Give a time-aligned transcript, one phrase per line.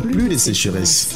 [0.00, 1.14] plus de sécheresse.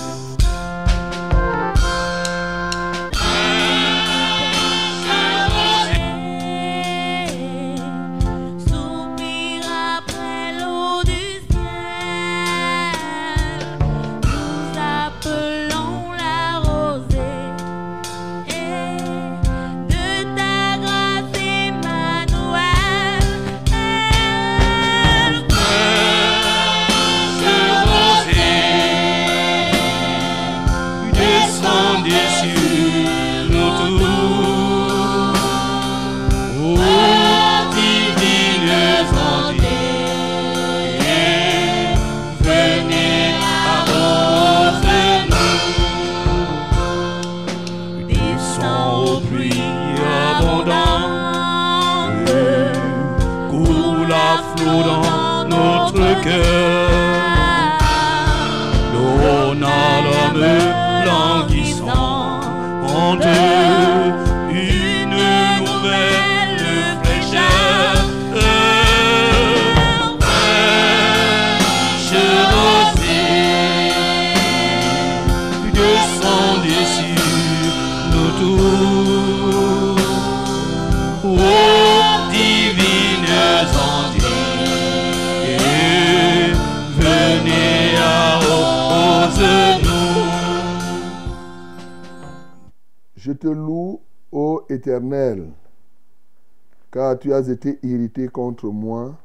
[97.23, 99.17] Tu as été irrité contre moi.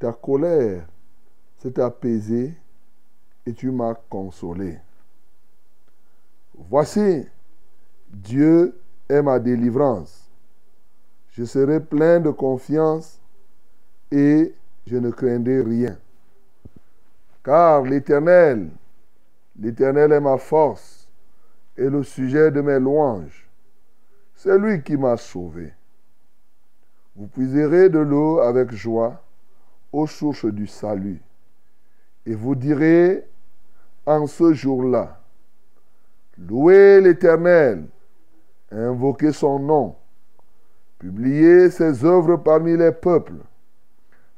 [0.00, 0.84] Ta colère
[1.58, 2.56] s'est apaisée
[3.46, 4.80] et tu m'as consolé.
[6.68, 7.24] Voici,
[8.08, 8.76] Dieu
[9.08, 10.28] est ma délivrance.
[11.30, 13.20] Je serai plein de confiance
[14.10, 14.52] et
[14.84, 15.96] je ne craindrai rien.
[17.44, 18.70] Car l'Éternel,
[19.56, 21.08] l'Éternel est ma force
[21.76, 23.48] et le sujet de mes louanges.
[24.34, 25.74] C'est lui qui m'a sauvé.
[27.14, 29.22] Vous puiserez de l'eau avec joie
[29.92, 31.20] aux sources du salut.
[32.24, 33.24] Et vous direz
[34.06, 35.20] en ce jour-là,
[36.38, 37.86] louez l'Éternel,
[38.70, 39.96] invoquez son nom,
[40.98, 43.40] publiez ses œuvres parmi les peuples,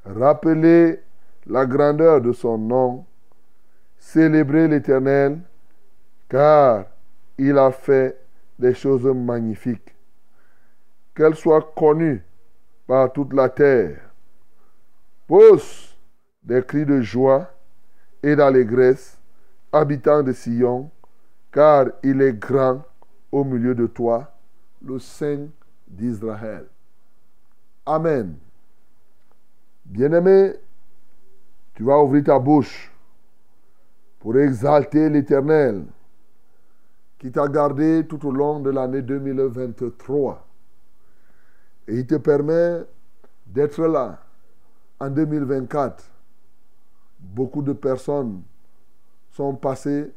[0.05, 1.01] rappelez
[1.47, 3.07] la grandeur de son nom,
[3.99, 5.41] célébrez l'Éternel,
[6.29, 6.87] car
[7.39, 8.19] il a fait
[8.59, 9.95] des choses magnifiques.
[11.15, 12.23] Qu'elles soient connues
[12.87, 14.11] par toute la terre.
[15.27, 15.97] Pousse
[16.43, 17.51] des cris de joie
[18.23, 19.19] et d'allégresse,
[19.73, 20.91] habitants de Sion,
[21.51, 22.83] car il est grand
[23.33, 24.33] au milieu de toi,
[24.83, 25.47] le Saint
[25.89, 26.67] d'Israël.
[27.87, 28.37] Amen.
[29.85, 30.55] Bien-aimé,
[31.75, 32.93] tu vas ouvrir ta bouche
[34.21, 35.85] pour exalter l'Éternel
[37.19, 40.47] qui t'a gardé tout au long de l'année 2023.
[41.87, 42.85] Et il te permet
[43.47, 44.21] d'être là
[44.99, 46.05] en 2024.
[47.21, 48.43] Beaucoup de personnes
[49.33, 50.13] sont passées,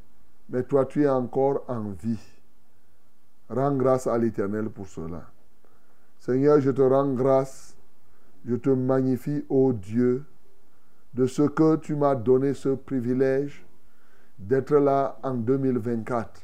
[0.49, 2.19] mais toi tu es encore en vie.
[3.49, 5.23] Rends grâce à l'Éternel pour cela.
[6.19, 7.75] Seigneur, je te rends grâce,
[8.45, 10.25] je te magnifie, ô Dieu,
[11.13, 13.65] de ce que tu m'as donné ce privilège
[14.37, 16.41] d'être là en 2024.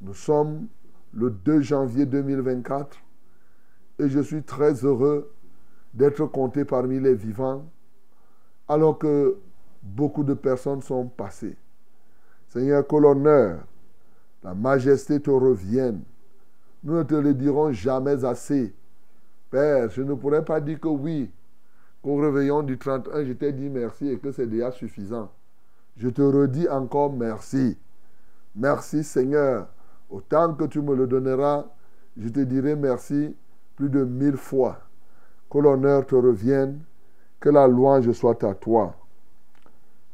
[0.00, 0.66] Nous sommes
[1.12, 2.98] le 2 janvier 2024
[4.00, 5.30] et je suis très heureux
[5.92, 7.64] d'être compté parmi les vivants
[8.68, 9.36] alors que
[9.82, 11.56] beaucoup de personnes sont passées.
[12.48, 13.60] Seigneur, que l'honneur,
[14.42, 16.02] la majesté te reviennent.
[16.82, 18.74] Nous ne te le dirons jamais assez.
[19.50, 21.30] Père, je ne pourrais pas dire que oui,
[22.02, 25.30] qu'au réveillon du 31, je t'ai dit merci et que c'est déjà suffisant.
[25.96, 27.76] Je te redis encore merci.
[28.54, 29.68] Merci Seigneur.
[30.08, 31.66] Autant que tu me le donneras,
[32.16, 33.36] je te dirai merci
[33.80, 34.78] plus de mille fois.
[35.50, 36.80] Que l'honneur te revienne,
[37.40, 38.94] que la louange soit à toi.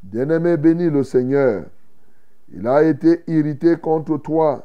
[0.04, 1.64] Bien-aimé, bénis le Seigneur.
[2.52, 4.64] Il a été irrité contre toi,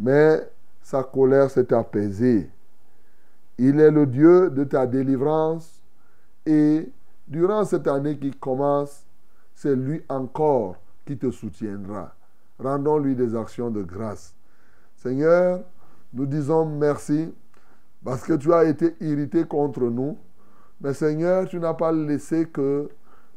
[0.00, 0.42] mais
[0.82, 2.50] sa colère s'est apaisée.
[3.56, 5.80] Il est le Dieu de ta délivrance
[6.44, 6.90] et
[7.28, 9.04] durant cette année qui commence,
[9.54, 10.74] c'est lui encore
[11.06, 12.12] qui te soutiendra.
[12.58, 14.34] Rendons-lui des actions de grâce.
[14.96, 15.60] Seigneur,
[16.12, 17.32] nous disons merci
[18.08, 20.16] parce que tu as été irrité contre nous.
[20.80, 22.88] Mais Seigneur, tu n'as pas laissé que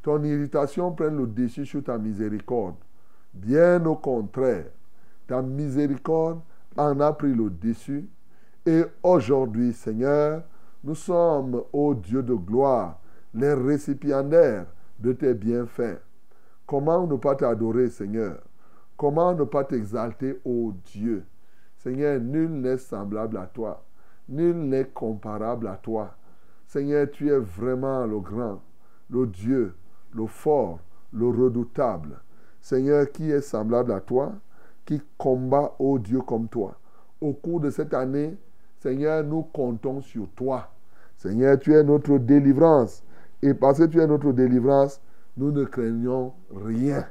[0.01, 2.75] ton irritation prenne le dessus sur ta miséricorde.
[3.33, 4.67] Bien au contraire,
[5.27, 6.39] ta miséricorde
[6.77, 8.07] en a pris le dessus.
[8.65, 10.43] Et aujourd'hui, Seigneur,
[10.85, 13.01] nous sommes, ô Dieu de gloire,
[13.33, 14.67] les récipiendaires
[14.99, 15.99] de tes bienfaits.
[16.65, 18.37] Comment ne pas t'adorer, Seigneur?
[18.95, 21.25] Comment ne pas t'exalter, ô Dieu?
[21.75, 23.83] Seigneur, nul n'est semblable à toi.
[24.31, 26.15] Nul n'est comparable à toi.
[26.65, 28.61] Seigneur, tu es vraiment le grand,
[29.09, 29.75] le Dieu,
[30.15, 30.79] le fort,
[31.11, 32.17] le redoutable.
[32.61, 34.31] Seigneur, qui est semblable à toi,
[34.85, 36.77] qui combat, ô Dieu, comme toi.
[37.19, 38.37] Au cours de cette année,
[38.79, 40.69] Seigneur, nous comptons sur toi.
[41.17, 43.03] Seigneur, tu es notre délivrance.
[43.41, 45.01] Et parce que tu es notre délivrance,
[45.35, 47.05] nous ne craignons rien.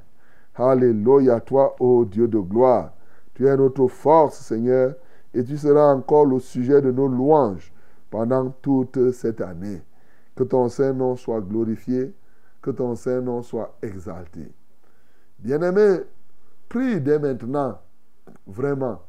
[0.54, 2.92] Alléluia, toi, ô Dieu de gloire.
[3.34, 4.94] Tu es notre force, Seigneur,
[5.34, 7.72] et tu seras encore le sujet de nos louanges
[8.10, 9.82] pendant toute cette année.
[10.34, 12.14] Que ton Saint-Nom soit glorifié,
[12.62, 14.52] que ton Saint-Nom soit exalté.
[15.38, 16.00] Bien-aimé,
[16.68, 17.78] prie dès maintenant,
[18.46, 19.02] vraiment,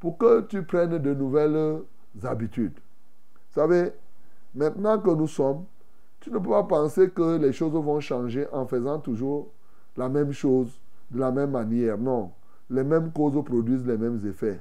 [0.00, 1.82] pour que tu prennes de nouvelles
[2.22, 2.78] habitudes.
[3.34, 3.92] Vous savez,
[4.54, 5.64] maintenant que nous sommes,
[6.20, 9.48] tu ne peux pas penser que les choses vont changer en faisant toujours
[9.96, 10.80] la même chose
[11.10, 11.98] de la même manière.
[11.98, 12.32] Non,
[12.70, 14.60] les mêmes causes produisent les mêmes effets.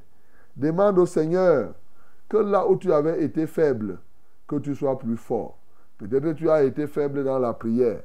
[0.55, 1.73] Demande au Seigneur
[2.29, 4.00] que là où tu avais été faible,
[4.47, 5.57] que tu sois plus fort.
[5.97, 8.01] Peut-être que tu as été faible dans la prière.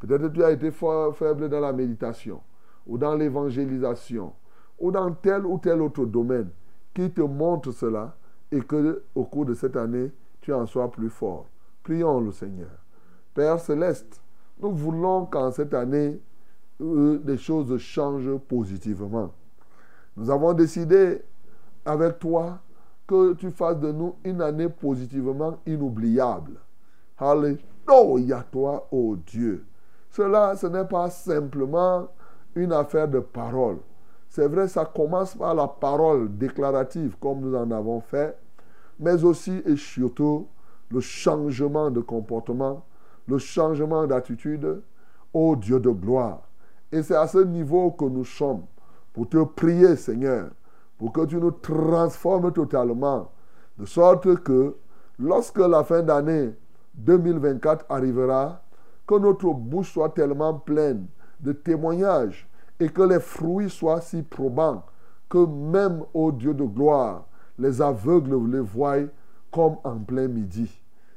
[0.00, 2.40] Peut-être que tu as été faible dans la méditation
[2.86, 4.32] ou dans l'évangélisation
[4.80, 6.50] ou dans tel ou tel autre domaine
[6.94, 8.16] qui te montre cela
[8.50, 10.10] et que au cours de cette année,
[10.40, 11.46] tu en sois plus fort.
[11.82, 12.70] Prions le Seigneur.
[13.34, 14.20] Père céleste,
[14.60, 16.20] nous voulons qu'en cette année,
[16.80, 19.32] euh, des choses changent positivement.
[20.16, 21.22] Nous avons décidé
[21.84, 22.58] avec toi
[23.06, 26.52] que tu fasses de nous une année positivement inoubliable.
[27.18, 29.64] Alléluia toi, ô Dieu.
[30.10, 32.08] Cela, ce n'est pas simplement
[32.54, 33.78] une affaire de parole.
[34.28, 38.36] C'est vrai, ça commence par la parole déclarative, comme nous en avons fait,
[38.98, 40.46] mais aussi et surtout
[40.90, 42.84] le changement de comportement,
[43.28, 44.82] le changement d'attitude,
[45.32, 46.42] ô Dieu de gloire.
[46.90, 48.64] Et c'est à ce niveau que nous sommes
[49.12, 50.50] pour te prier, Seigneur,
[51.02, 53.32] pour que tu nous transformes totalement,
[53.76, 54.76] de sorte que
[55.18, 56.54] lorsque la fin d'année
[56.94, 58.62] 2024 arrivera,
[59.04, 61.08] que notre bouche soit tellement pleine
[61.40, 64.84] de témoignages et que les fruits soient si probants
[65.28, 67.26] que même, ô Dieu de gloire,
[67.58, 69.08] les aveugles les voient
[69.50, 70.70] comme en plein midi.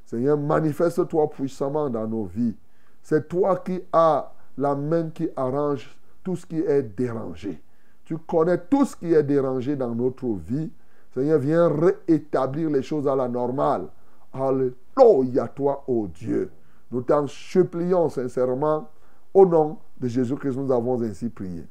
[0.03, 2.55] Seigneur, manifeste-toi puissamment dans nos vies.
[3.03, 7.61] C'est toi qui as la main qui arrange tout ce qui est dérangé.
[8.05, 10.71] Tu connais tout ce qui est dérangé dans notre vie.
[11.13, 13.87] Seigneur, viens rétablir les choses à la normale.
[14.33, 16.51] Alléluia, toi, ô Dieu.
[16.91, 18.89] Nous t'en supplions sincèrement.
[19.33, 21.65] Au nom de Jésus-Christ, nous avons ainsi prié.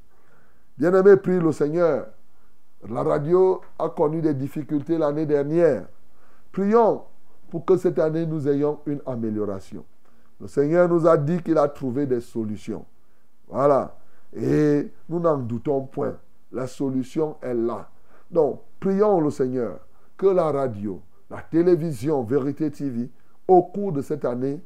[0.76, 2.06] Bien-aimé, prie le Seigneur.
[2.88, 5.86] La radio a connu des difficultés l'année dernière.
[6.52, 7.02] Prions
[7.50, 9.84] pour que cette année nous ayons une amélioration.
[10.40, 12.84] Le Seigneur nous a dit qu'il a trouvé des solutions.
[13.48, 13.96] Voilà.
[14.34, 16.16] Et nous n'en doutons point.
[16.54, 17.90] La solution est là.
[18.30, 19.80] Donc, prions le Seigneur
[20.16, 23.10] que la radio, la télévision, Vérité TV,
[23.48, 24.60] au cours de cette année,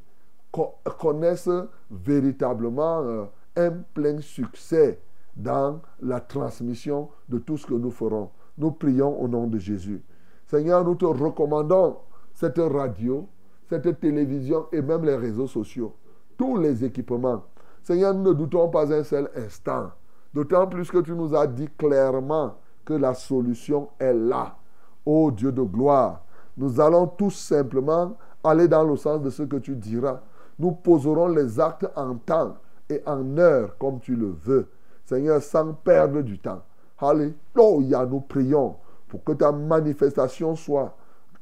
[0.98, 1.48] connaissent
[1.90, 3.24] véritablement euh,
[3.56, 5.00] un plein succès
[5.34, 8.30] dans la transmission de tout ce que nous ferons.
[8.58, 10.02] Nous prions au nom de Jésus.
[10.46, 11.96] Seigneur, nous te recommandons
[12.34, 13.26] cette radio,
[13.68, 15.94] cette télévision et même les réseaux sociaux,
[16.36, 17.44] tous les équipements.
[17.82, 19.90] Seigneur, nous ne doutons pas un seul instant.
[20.34, 24.56] D'autant plus que tu nous as dit clairement que la solution est là.
[25.04, 26.22] Ô Dieu de gloire,
[26.56, 30.20] nous allons tout simplement aller dans le sens de ce que tu diras.
[30.58, 32.56] Nous poserons les actes en temps
[32.90, 34.68] et en heure comme tu le veux.
[35.04, 36.62] Seigneur, sans perdre du temps.
[36.98, 38.76] Alléluia, nous prions
[39.08, 40.94] pour que ta manifestation soit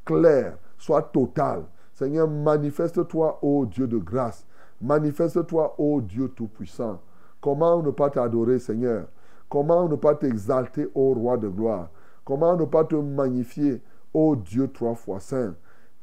[0.04, 1.64] claire, soit totale.
[1.94, 4.46] Seigneur, manifeste-toi, ô Dieu de grâce.
[4.80, 7.00] Manifeste-toi, ô Dieu Tout-Puissant.
[7.46, 9.06] Comment ne pas t'adorer, Seigneur?
[9.48, 11.90] Comment ne pas t'exalter, ô Roi de gloire?
[12.24, 13.80] Comment ne pas te magnifier,
[14.12, 15.54] ô Dieu trois fois saint?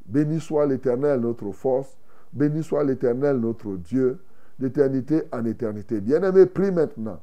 [0.06, 1.98] Béni soit l'Éternel, notre force.
[2.32, 4.22] Béni soit l'Éternel, notre Dieu,
[4.58, 6.00] d'éternité en éternité.
[6.00, 7.20] Bien-aimé, prie maintenant.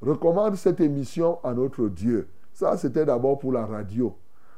[0.00, 2.28] Recommande cette émission à notre Dieu.
[2.52, 4.14] Ça, c'était d'abord pour la radio.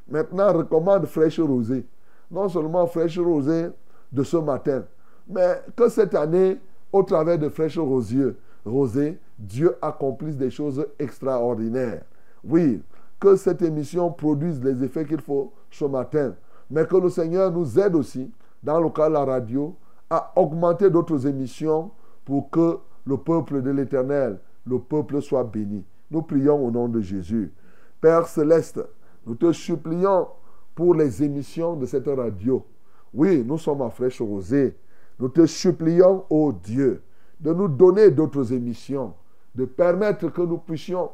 [0.07, 1.87] Maintenant, recommande Fraîche Rosée.
[2.31, 3.69] Non seulement Fraîche Rosée
[4.13, 4.85] de ce matin,
[5.27, 6.59] mais que cette année,
[6.93, 8.35] au travers de Fraîche Rosier,
[8.69, 12.03] Rosé, Dieu accomplisse des choses extraordinaires.
[12.45, 12.83] Oui,
[13.19, 16.35] que cette émission produise les effets qu'il faut ce matin,
[16.71, 18.31] mais que le Seigneur nous aide aussi,
[18.63, 19.75] dans le cas de la radio,
[20.11, 21.91] à augmenter d'autres émissions
[22.25, 25.85] pour que le peuple de l'Éternel, le peuple soit béni.
[26.11, 27.53] Nous prions au nom de Jésus.
[28.01, 28.81] Père céleste,
[29.27, 30.29] nous te supplions
[30.75, 32.65] pour les émissions de cette radio.
[33.13, 34.77] Oui, nous sommes à fraîche rosée.
[35.19, 37.03] Nous te supplions, ô Dieu,
[37.41, 39.15] de nous donner d'autres émissions,
[39.55, 41.11] de permettre que nous puissions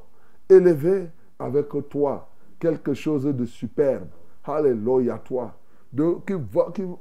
[0.48, 2.28] élever avec toi
[2.58, 4.08] quelque chose de superbe.
[4.44, 5.54] Alléluia, toi,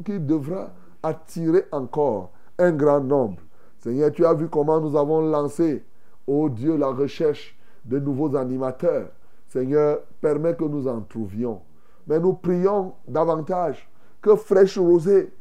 [0.06, 3.42] qui, devra attirer encore un grand nombre.
[3.80, 5.84] Seigneur, tu as vu comment nous avons lancé,
[6.26, 9.10] ô Dieu, la recherche de nouveaux animateurs.
[9.48, 11.62] Seigneur, permets que nous en trouvions.
[12.08, 13.90] Mais nous prions davantage
[14.22, 15.34] que Fraîche Rosée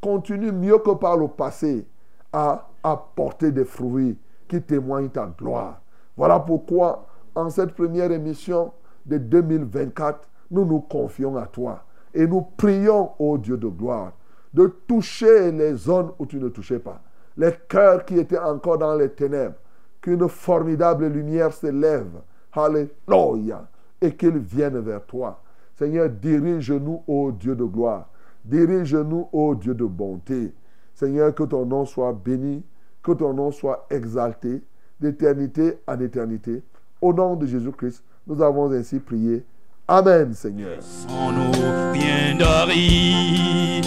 [0.00, 1.86] continue mieux que par le passé
[2.32, 4.16] à apporter des fruits
[4.48, 5.80] qui témoignent ta gloire.
[6.16, 8.72] Voilà pourquoi, en cette première émission
[9.04, 14.12] de 2024, nous nous confions à toi et nous prions au Dieu de gloire
[14.54, 17.02] de toucher les zones où tu ne touchais pas,
[17.36, 19.56] les cœurs qui étaient encore dans les ténèbres,
[20.00, 22.08] qu'une formidable lumière s'élève.
[22.52, 23.68] Alléluia.
[24.00, 25.42] Et qu'ils viennent vers toi.
[25.74, 28.08] Seigneur, dirige-nous, ô Dieu de gloire.
[28.44, 30.54] Dirige-nous, ô Dieu de bonté.
[30.94, 32.64] Seigneur, que ton nom soit béni,
[33.06, 34.60] que ton nom soit exalté
[35.00, 36.62] d'éternité en éternité.
[37.00, 39.44] Au nom de Jésus-Christ, nous avons ainsi prié.
[39.86, 40.78] Amen, Seigneur.
[40.80, 41.52] sans nos
[41.92, 43.84] rien d'aride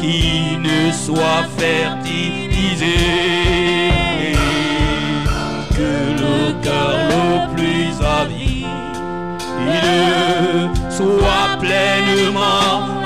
[0.00, 2.96] qui ne soit fertilisé
[5.76, 8.66] que le cœur le plus avide
[10.90, 13.01] soit pleinement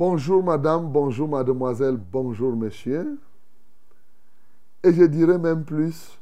[0.00, 3.18] Bonjour madame, bonjour mademoiselle, bonjour monsieur.
[4.82, 6.18] Et je dirais même plus,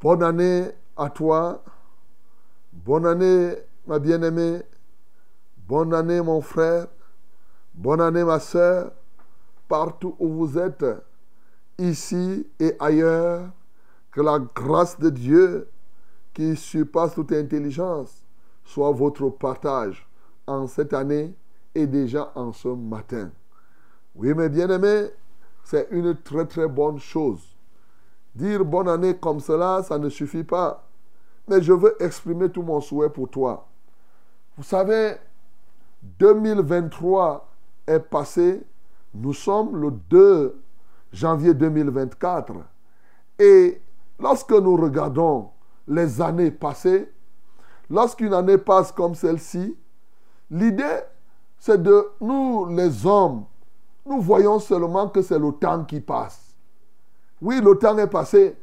[0.00, 1.60] bonne année à toi,
[2.72, 4.62] bonne année ma bien-aimée,
[5.66, 6.86] bonne année mon frère,
[7.74, 8.92] bonne année ma soeur,
[9.66, 10.86] partout où vous êtes,
[11.78, 13.50] ici et ailleurs,
[14.12, 15.68] que la grâce de Dieu
[16.32, 18.24] qui surpasse toute intelligence
[18.64, 20.08] soit votre partage
[20.46, 21.34] en cette année
[21.74, 23.30] et déjà en ce matin.
[24.14, 25.10] Oui, mes bien-aimés,
[25.64, 27.56] c'est une très très bonne chose.
[28.34, 30.86] Dire bonne année comme cela, ça ne suffit pas.
[31.48, 33.68] Mais je veux exprimer tout mon souhait pour toi.
[34.56, 35.16] Vous savez,
[36.02, 37.48] 2023
[37.86, 38.62] est passé.
[39.14, 40.62] Nous sommes le 2
[41.12, 42.54] janvier 2024.
[43.38, 43.80] Et
[44.18, 45.50] lorsque nous regardons
[45.88, 47.10] les années passées,
[47.90, 49.76] lorsqu'une année passe comme celle-ci,
[50.50, 51.00] l'idée,
[51.64, 53.44] c'est de nous, les hommes,
[54.04, 56.56] nous voyons seulement que c'est le temps qui passe.
[57.40, 58.56] Oui, le temps est passé.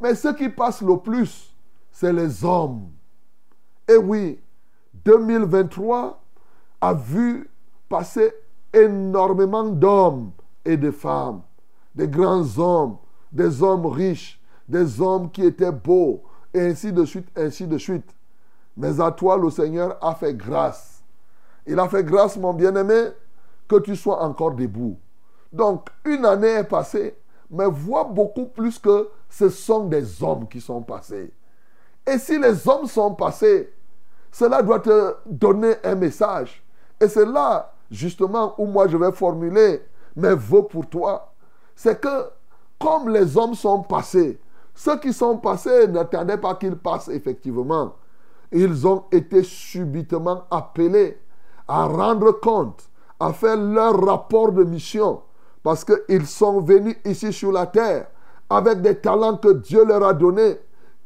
[0.00, 1.54] Mais ce qui passe le plus,
[1.92, 2.88] c'est les hommes.
[3.86, 4.40] Et oui,
[5.04, 6.20] 2023
[6.80, 7.48] a vu
[7.88, 8.34] passer
[8.72, 10.32] énormément d'hommes
[10.64, 11.42] et de femmes,
[11.94, 12.96] des grands hommes,
[13.30, 18.16] des hommes riches, des hommes qui étaient beaux, et ainsi de suite, ainsi de suite.
[18.76, 20.95] Mais à toi, le Seigneur a fait grâce.
[21.66, 23.08] Il a fait grâce, mon bien-aimé,
[23.68, 24.98] que tu sois encore debout.
[25.52, 27.16] Donc, une année est passée,
[27.50, 31.32] mais vois beaucoup plus que ce sont des hommes qui sont passés.
[32.06, 33.72] Et si les hommes sont passés,
[34.30, 36.62] cela doit te donner un message.
[37.00, 39.82] Et c'est là, justement, où moi je vais formuler
[40.14, 41.32] mes vœux pour toi.
[41.74, 42.30] C'est que,
[42.78, 44.38] comme les hommes sont passés,
[44.74, 47.94] ceux qui sont passés n'attendaient pas qu'ils passent effectivement.
[48.52, 51.18] Ils ont été subitement appelés
[51.68, 55.22] à rendre compte, à faire leur rapport de mission,
[55.62, 58.06] parce qu'ils sont venus ici sur la terre
[58.48, 60.60] avec des talents que Dieu leur a donnés.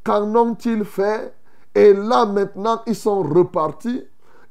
[0.05, 1.35] Qu'en ont-ils fait?
[1.75, 4.05] Et là maintenant, ils sont repartis.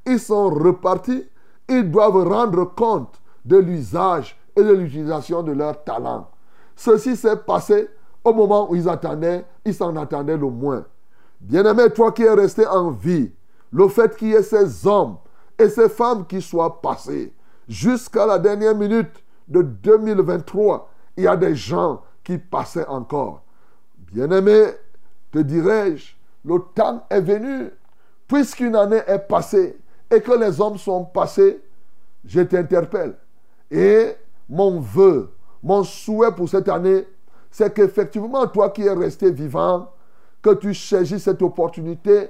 [0.05, 1.27] Ils sont repartis.
[1.67, 6.29] Ils doivent rendre compte de l'usage et de l'utilisation de leurs talents.
[6.75, 7.89] Ceci s'est passé
[8.23, 10.85] au moment où ils attendaient, ils s'en attendaient le moins.
[11.39, 13.31] Bien-aimé, toi qui es resté en vie,
[13.71, 15.17] le fait qu'il y ait ces hommes
[15.59, 17.33] et ces femmes qui soient passés
[17.67, 19.11] jusqu'à la dernière minute
[19.47, 23.43] de 2023, il y a des gens qui passaient encore.
[24.11, 24.67] Bien-aimé,
[25.31, 26.13] te dirais-je,
[26.45, 27.69] le temps est venu,
[28.27, 29.77] puisqu'une année est passée
[30.09, 31.61] et que les hommes sont passés,
[32.25, 33.15] je t'interpelle.
[33.69, 34.15] Et
[34.47, 37.05] mon vœu, mon souhait pour cette année,
[37.51, 39.91] c'est qu'effectivement, toi qui es resté vivant,
[40.41, 42.29] que tu saisisses cette opportunité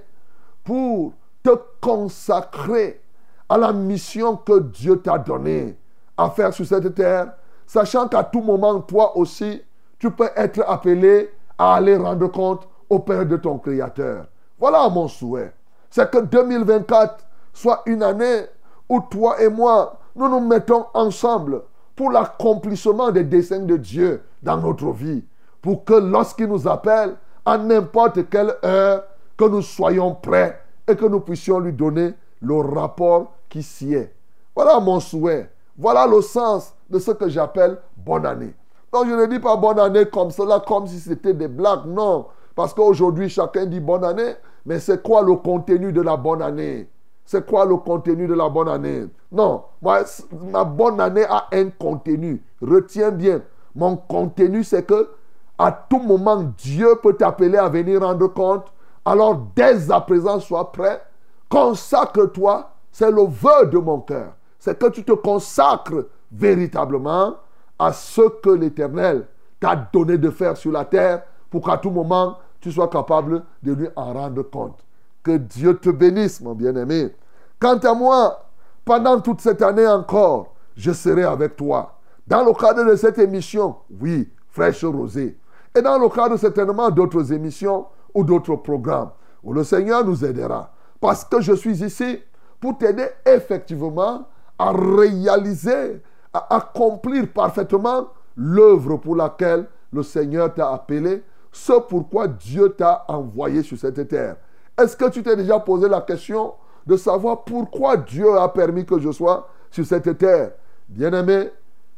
[0.63, 3.01] pour te consacrer
[3.49, 5.77] à la mission que Dieu t'a donnée
[6.15, 7.33] à faire sur cette terre,
[7.65, 9.61] sachant qu'à tout moment, toi aussi,
[9.97, 14.25] tu peux être appelé à aller rendre compte au Père de ton Créateur.
[14.57, 15.53] Voilà mon souhait.
[15.89, 18.45] C'est que 2024 soit une année
[18.87, 21.63] où toi et moi, nous nous mettons ensemble
[21.95, 25.23] pour l'accomplissement des desseins de Dieu dans notre vie.
[25.61, 27.15] Pour que lorsqu'il nous appelle,
[27.45, 29.03] à n'importe quelle heure,
[29.37, 34.13] que nous soyons prêts et que nous puissions lui donner le rapport qui s'y est.
[34.55, 35.51] Voilà mon souhait.
[35.77, 38.53] Voilà le sens de ce que j'appelle bonne année.
[38.91, 41.85] Donc je ne dis pas bonne année comme cela, comme si c'était des blagues.
[41.85, 42.27] Non.
[42.55, 44.35] Parce qu'aujourd'hui, chacun dit bonne année.
[44.65, 46.89] Mais c'est quoi le contenu de la bonne année?
[47.25, 49.05] C'est quoi le contenu de la bonne année?
[49.31, 49.63] Non.
[49.81, 52.43] Ma bonne année a un contenu.
[52.61, 53.41] Retiens bien.
[53.75, 55.09] Mon contenu, c'est que
[55.57, 58.65] à tout moment, Dieu peut t'appeler à venir rendre compte.
[59.05, 61.01] Alors, dès à présent, sois prêt.
[61.49, 62.71] Consacre-toi.
[62.91, 64.33] C'est le vœu de mon cœur.
[64.57, 67.35] C'est que tu te consacres véritablement
[67.77, 69.27] à ce que l'Éternel
[69.59, 73.73] t'a donné de faire sur la terre pour qu'à tout moment, tu sois capable de
[73.73, 74.83] lui en rendre compte.
[75.23, 77.15] Que Dieu te bénisse, mon bien-aimé.
[77.59, 78.45] Quant à moi,
[78.85, 81.95] pendant toute cette année encore, je serai avec toi.
[82.27, 85.37] Dans le cadre de cette émission, oui, fraîche rosée.
[85.75, 89.11] Et dans le cadre certainement d'autres émissions ou d'autres programmes
[89.43, 90.71] où le Seigneur nous aidera.
[90.99, 92.19] Parce que je suis ici
[92.59, 96.01] pour t'aider effectivement à réaliser,
[96.33, 103.63] à accomplir parfaitement l'œuvre pour laquelle le Seigneur t'a appelé, ce pourquoi Dieu t'a envoyé
[103.63, 104.35] sur cette terre.
[104.77, 106.53] Est-ce que tu t'es déjà posé la question
[106.85, 110.51] de savoir pourquoi Dieu a permis que je sois sur cette terre?
[110.87, 111.49] Bien-aimé,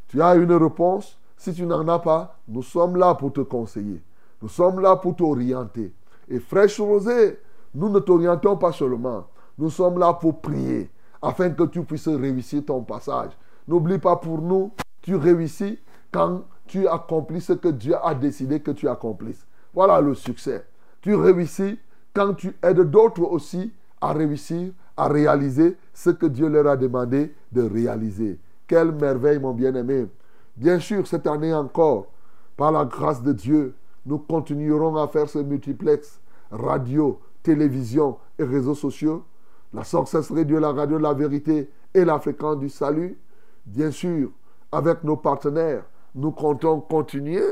[0.08, 1.18] tu as une réponse.
[1.36, 4.02] Si tu n'en as pas, nous sommes là pour te conseiller.
[4.40, 5.92] Nous sommes là pour t'orienter.
[6.28, 7.40] Et fraîche rosée,
[7.74, 9.26] nous ne t'orientons pas seulement.
[9.62, 10.90] Nous sommes là pour prier
[11.22, 13.30] afin que tu puisses réussir ton passage.
[13.68, 14.72] N'oublie pas pour nous,
[15.02, 15.78] tu réussis
[16.10, 19.46] quand tu accomplis ce que Dieu a décidé que tu accomplisses.
[19.72, 20.66] Voilà le succès.
[21.00, 21.78] Tu réussis
[22.12, 27.32] quand tu aides d'autres aussi à réussir, à réaliser ce que Dieu leur a demandé
[27.52, 28.40] de réaliser.
[28.66, 30.08] Quelle merveille, mon bien-aimé.
[30.56, 32.06] Bien sûr, cette année encore,
[32.56, 36.20] par la grâce de Dieu, nous continuerons à faire ce multiplex,
[36.50, 39.22] radio, télévision et réseaux sociaux
[39.72, 43.18] la Success Radio, la radio de la vérité et la fréquence du salut.
[43.64, 44.30] Bien sûr,
[44.70, 47.42] avec nos partenaires, nous comptons continuer,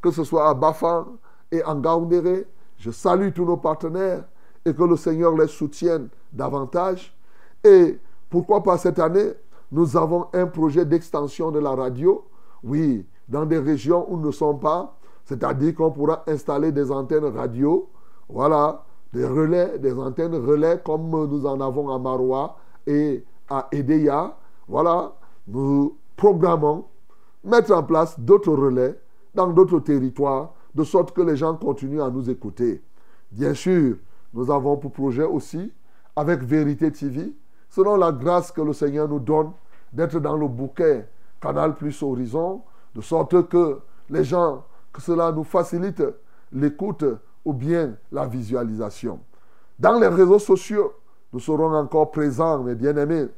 [0.00, 1.06] que ce soit à Bafan
[1.52, 2.46] et en Gaoundéré.
[2.78, 4.24] Je salue tous nos partenaires
[4.64, 7.16] et que le Seigneur les soutienne davantage.
[7.64, 7.98] Et
[8.30, 9.32] pourquoi pas cette année,
[9.70, 12.24] nous avons un projet d'extension de la radio.
[12.62, 17.24] Oui, dans des régions où nous ne sommes pas, c'est-à-dire qu'on pourra installer des antennes
[17.24, 17.88] radio.
[18.28, 24.36] Voilà, des relais, des antennes relais comme nous en avons à Maroua et à Edeya.
[24.66, 25.12] Voilà,
[25.46, 26.84] nous programmons
[27.44, 28.98] mettre en place d'autres relais
[29.34, 32.82] dans d'autres territoires, de sorte que les gens continuent à nous écouter.
[33.30, 33.96] Bien sûr,
[34.34, 35.72] nous avons pour projet aussi,
[36.16, 37.32] avec Vérité TV,
[37.70, 39.52] selon la grâce que le Seigneur nous donne,
[39.92, 41.08] d'être dans le bouquet
[41.40, 42.62] Canal Plus Horizon,
[42.94, 43.78] de sorte que
[44.10, 46.02] les gens, que cela nous facilite
[46.52, 47.04] l'écoute
[47.44, 49.20] ou bien la visualisation.
[49.78, 50.92] Dans les réseaux sociaux,
[51.32, 53.28] nous serons encore présents, mes bien-aimés.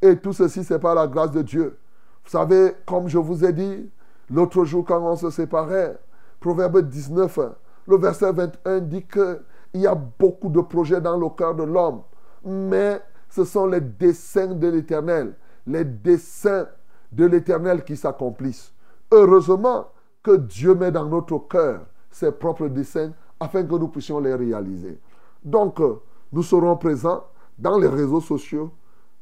[0.00, 1.78] Et tout ceci, c'est par la grâce de Dieu.
[2.24, 3.90] Vous savez, comme je vous ai dit,
[4.30, 5.98] l'autre jour quand on se séparait,
[6.40, 7.40] Proverbe 19,
[7.88, 9.40] le verset 21 dit qu'il
[9.74, 12.02] y a beaucoup de projets dans le cœur de l'homme,
[12.44, 15.34] mais ce sont les desseins de l'Éternel,
[15.66, 16.68] les desseins
[17.10, 18.72] de l'Éternel qui s'accomplissent.
[19.10, 19.88] Heureusement
[20.22, 24.98] que Dieu met dans notre cœur ses propres desseins afin que nous puissions les réaliser.
[25.44, 26.00] Donc, euh,
[26.32, 27.24] nous serons présents
[27.58, 28.70] dans les réseaux sociaux,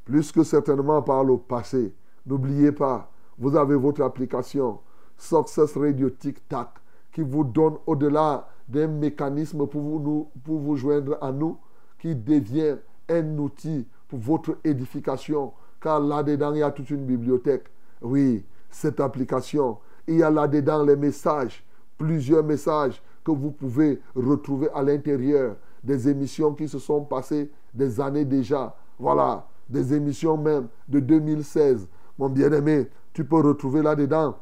[0.04, 1.94] plus que certainement par le passé.
[2.26, 4.80] N'oubliez pas, vous avez votre application
[5.16, 6.68] Success Radio Tic Tac
[7.12, 11.58] qui vous donne au-delà d'un mécanisme pour vous, pour vous joindre à nous,
[11.98, 12.76] qui devient
[13.08, 15.52] un outil pour votre édification.
[15.80, 17.64] Car là-dedans, il y a toute une bibliothèque.
[18.02, 21.64] Oui, cette application, il y a là-dedans les messages,
[21.96, 28.00] plusieurs messages que vous pouvez retrouver à l'intérieur des émissions qui se sont passées des
[28.00, 28.76] années déjà.
[29.00, 31.88] Voilà, des émissions même de 2016.
[32.18, 34.36] Mon bien-aimé, tu peux retrouver là-dedans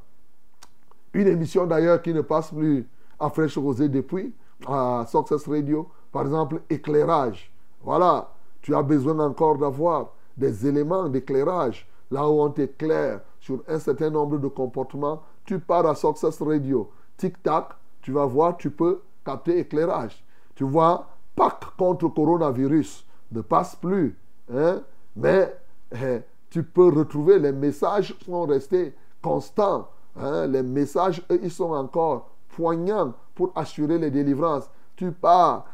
[1.14, 2.86] une émission d'ailleurs qui ne passe plus
[3.18, 4.34] à Fraîche Rosée depuis,
[4.66, 7.52] à Success Radio, par exemple, éclairage.
[7.82, 11.88] Voilà, tu as besoin encore d'avoir des éléments d'éclairage.
[12.10, 16.90] Là où on t'éclaire sur un certain nombre de comportements, tu pars à Success Radio.
[17.16, 17.68] Tic-tac,
[18.04, 20.22] tu vas voir, tu peux capter éclairage.
[20.54, 24.14] Tu vois, Pâques contre coronavirus ne passe plus.
[24.54, 24.82] Hein?
[25.16, 25.56] Mais
[25.90, 29.88] eh, tu peux retrouver les messages sont restés constants.
[30.20, 30.46] Hein?
[30.48, 34.68] Les messages, eux, ils sont encore poignants pour assurer les délivrances.
[34.96, 35.64] Tu pars,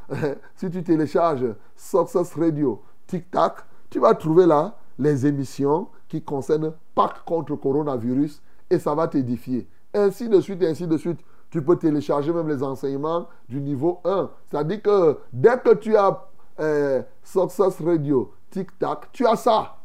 [0.54, 3.54] si tu télécharges Success Radio, tic-tac,
[3.90, 8.40] tu vas trouver là les émissions qui concernent Pâques contre coronavirus
[8.70, 9.68] et ça va t'édifier.
[9.92, 11.18] Ainsi de suite, ainsi de suite.
[11.50, 14.30] Tu peux télécharger même les enseignements du niveau 1.
[14.46, 16.26] C'est-à-dire que dès que tu as
[16.60, 19.76] euh, Success Radio, tic-tac, tu as ça.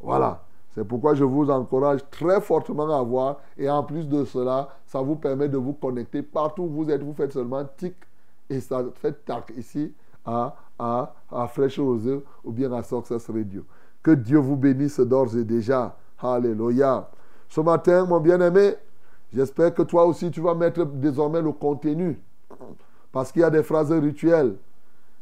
[0.00, 0.42] Voilà.
[0.70, 3.38] C'est pourquoi je vous encourage très fortement à voir.
[3.56, 7.02] Et en plus de cela, ça vous permet de vous connecter partout où vous êtes.
[7.02, 7.94] Vous faites seulement tic
[8.48, 13.64] et ça fait tac ici à, à, à Fresh Rose ou bien à Success Radio.
[14.02, 15.96] Que Dieu vous bénisse d'ores et déjà.
[16.18, 17.08] Alléluia.
[17.48, 18.74] Ce matin, mon bien-aimé,
[19.36, 22.18] j'espère que toi aussi tu vas mettre désormais le contenu.
[23.12, 24.56] Parce qu'il y a des phrases rituelles.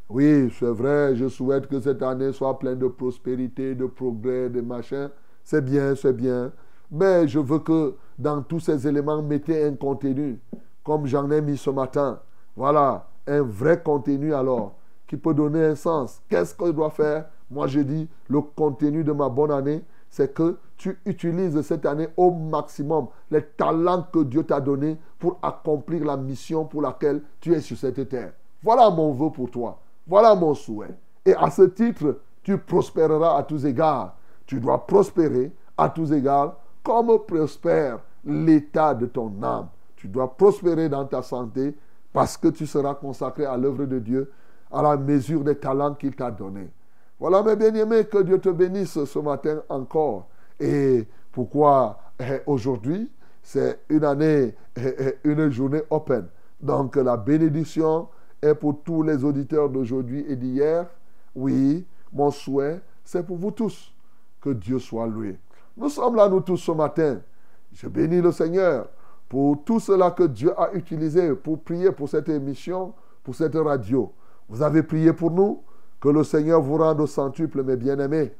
[0.08, 4.60] Oui, c'est vrai, je souhaite que cette année soit pleine de prospérité, de progrès, de
[4.60, 5.10] machin.
[5.42, 6.52] C'est bien, c'est bien.
[6.90, 10.38] Mais je veux que dans tous ces éléments, mettez un contenu,
[10.84, 12.20] comme j'en ai mis ce matin.
[12.56, 14.74] Voilà, un vrai contenu alors,
[15.06, 16.20] qui peut donner un sens.
[16.28, 17.26] Qu'est-ce que je dois faire?
[17.50, 22.08] Moi, je dis, le contenu de ma bonne année, c'est que tu utilises cette année
[22.16, 27.54] au maximum les talents que Dieu t'a donnés pour accomplir la mission pour laquelle tu
[27.54, 28.32] es sur cette terre.
[28.62, 29.78] Voilà mon vœu pour toi.
[30.06, 30.94] Voilà mon souhait.
[31.24, 34.16] Et à ce titre, tu prospéreras à tous égards.
[34.46, 39.68] Tu dois prospérer à tous égards comme prospère l'état de ton âme.
[39.96, 41.74] Tu dois prospérer dans ta santé
[42.12, 44.30] parce que tu seras consacré à l'œuvre de Dieu
[44.70, 46.70] à la mesure des talents qu'il t'a donnés.
[47.18, 50.26] Voilà mes bien-aimés, que Dieu te bénisse ce matin encore.
[50.60, 53.10] Et pourquoi eh, aujourd'hui,
[53.42, 56.26] c'est une année, eh, eh, une journée open.
[56.60, 58.08] Donc la bénédiction
[58.40, 60.86] est pour tous les auditeurs d'aujourd'hui et d'hier.
[61.34, 63.92] Oui, mon souhait, c'est pour vous tous.
[64.40, 65.38] Que Dieu soit loué.
[65.76, 67.20] Nous sommes là, nous tous, ce matin.
[67.72, 68.88] Je bénis le Seigneur
[69.28, 74.12] pour tout cela que Dieu a utilisé pour prier pour cette émission, pour cette radio.
[74.48, 75.62] Vous avez prié pour nous.
[76.00, 78.32] Que le Seigneur vous rende au centuple, mes bien-aimés.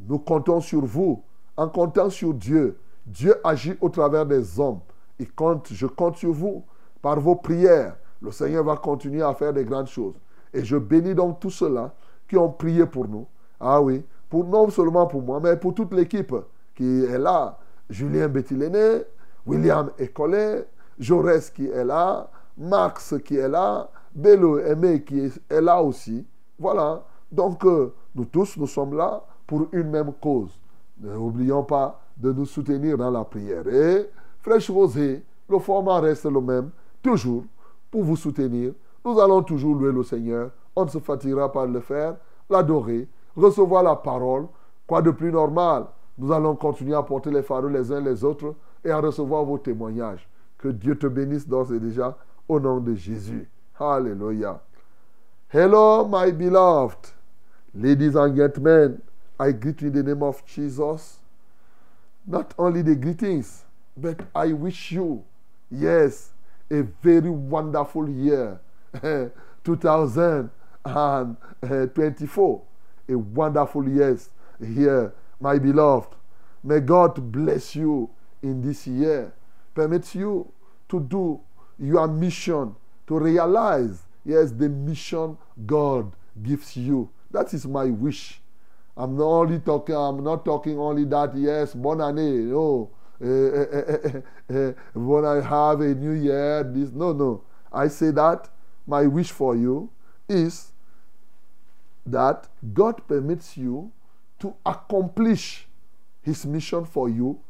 [0.00, 1.22] Nous comptons sur vous.
[1.56, 4.80] En comptant sur Dieu, Dieu agit au travers des hommes.
[5.18, 6.64] Je compte sur vous.
[7.00, 10.14] Par vos prières, le Seigneur va continuer à faire des grandes choses.
[10.54, 11.92] Et je bénis donc tous ceux-là
[12.28, 13.26] qui ont prié pour nous.
[13.58, 16.34] Ah oui, pour, non seulement pour moi, mais pour toute l'équipe
[16.74, 17.58] qui est là.
[17.90, 19.02] Julien Bettiléné,
[19.46, 20.62] William Ecolé,
[20.98, 26.24] Jaurès qui est là, Max qui est là, Bello Aimé qui est là aussi.
[26.58, 27.02] Voilà.
[27.30, 30.58] Donc, euh, nous tous, nous sommes là pour une même cause.
[31.02, 33.66] N'oublions pas de nous soutenir dans la prière.
[33.66, 34.08] Et,
[34.40, 36.70] Fraîche Rosée, le format reste le même,
[37.02, 37.44] toujours
[37.90, 38.72] pour vous soutenir.
[39.04, 40.50] Nous allons toujours louer le Seigneur.
[40.76, 42.16] On ne se fatiguera pas de le faire,
[42.48, 44.46] l'adorer, recevoir la parole.
[44.86, 45.86] Quoi de plus normal?
[46.18, 49.58] Nous allons continuer à porter les fardeaux les uns les autres et à recevoir vos
[49.58, 50.28] témoignages.
[50.58, 52.16] Que Dieu te bénisse d'ores et déjà
[52.48, 53.48] au nom de Jésus.
[53.78, 54.60] Alléluia.
[55.52, 57.12] Hello, my beloved.
[57.74, 58.98] Ladies and gentlemen,
[59.38, 61.18] I greet you in the name of Jesus.
[62.26, 63.64] Not only the greetings,
[63.96, 65.24] but I wish you,
[65.70, 66.32] yes,
[66.70, 68.60] a very wonderful year,
[69.64, 72.62] 2024.
[73.08, 74.16] A wonderful year
[74.60, 76.14] here, my beloved.
[76.62, 78.08] May God bless you
[78.42, 79.32] in this year.
[79.74, 80.52] Permit you
[80.88, 81.40] to do
[81.78, 87.08] your mission, to realize, yes, the mission God gives you.
[87.30, 88.41] That is my wish.
[88.96, 92.52] I'm not only talking, I'm not talking only that, yes, bon année.
[92.52, 92.88] Uh,
[93.24, 97.44] uh, uh, when I have a new year, this, no, no.
[97.72, 98.48] I say that
[98.86, 99.88] my wish for you
[100.28, 100.72] is
[102.04, 103.90] that God permits you
[104.40, 105.66] to accomplish
[106.20, 107.40] His mission for you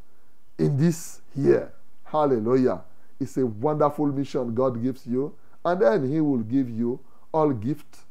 [0.58, 1.72] in this year.
[2.04, 2.82] Hallelujah.
[3.18, 7.00] It's a wonderful mission God gives you, and then He will give you
[7.32, 8.04] all gifts,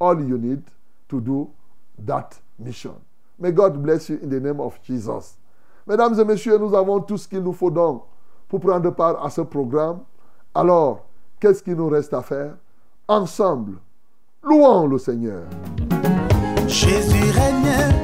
[0.00, 0.64] all you need
[1.08, 1.50] to do
[1.98, 2.94] that mission.
[3.38, 5.36] May God bless you in the name of Jesus.
[5.86, 8.04] Mesdames et messieurs, nous avons tout ce qu'il nous faut donc
[8.48, 10.00] pour prendre part à ce programme.
[10.54, 11.04] Alors,
[11.40, 12.54] qu'est-ce qu'il nous reste à faire?
[13.08, 13.78] Ensemble,
[14.42, 15.42] louons le Seigneur.
[16.66, 18.03] Jésus règne,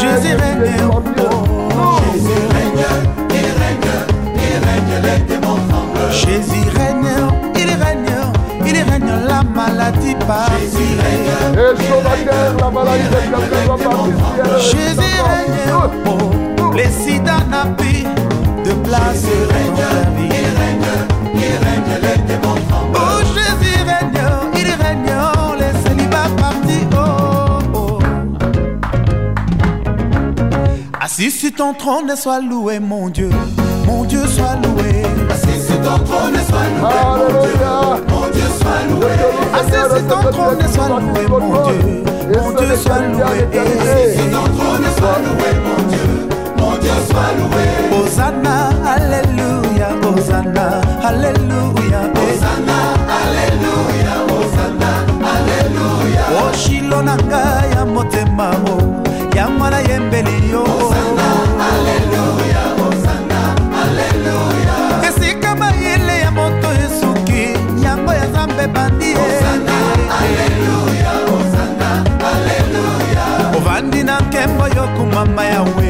[0.00, 0.76] Jésus règne.
[0.90, 1.98] Oh.
[2.12, 2.86] Jésus règne,
[3.30, 3.92] il règne,
[4.36, 6.12] il règne les démons tremblent.
[6.12, 7.12] Jésus règne,
[7.54, 8.14] il règne,
[8.66, 12.30] il règne la maladie par Jésus règne,
[12.60, 13.04] la maladie
[14.60, 18.04] Jésus règne, oh, les sida n'a plus
[18.64, 19.22] de place.
[19.22, 19.84] Jésus règne,
[20.18, 20.92] il règne,
[21.34, 22.18] il règne les
[31.26, 33.30] Dis si ton trône soit loué, mon Dieu,
[33.84, 35.02] mon Dieu soit loué.
[35.28, 37.66] Assis sur ton trône soit loué, mon Dieu,
[38.08, 39.10] mon Dieu soit loué.
[39.58, 43.24] Assis sur ton trône soit loué, mon Dieu, mon Dieu soit loué.
[43.58, 46.06] Assis sur ton trône soit loué, mon Dieu,
[46.58, 47.66] mon Dieu soit loué.
[48.04, 50.66] Hosanna, alléluia, Hosanna,
[51.02, 52.78] alléluia, Hosanna,
[53.18, 54.90] alléluia, Hosanna,
[55.34, 56.24] alléluia.
[56.38, 57.42] Oh, shilonanga
[57.74, 60.85] ya motema, oh, ya mwana yembeli, oh.
[73.94, 75.88] Na nkembo yokumama yawe,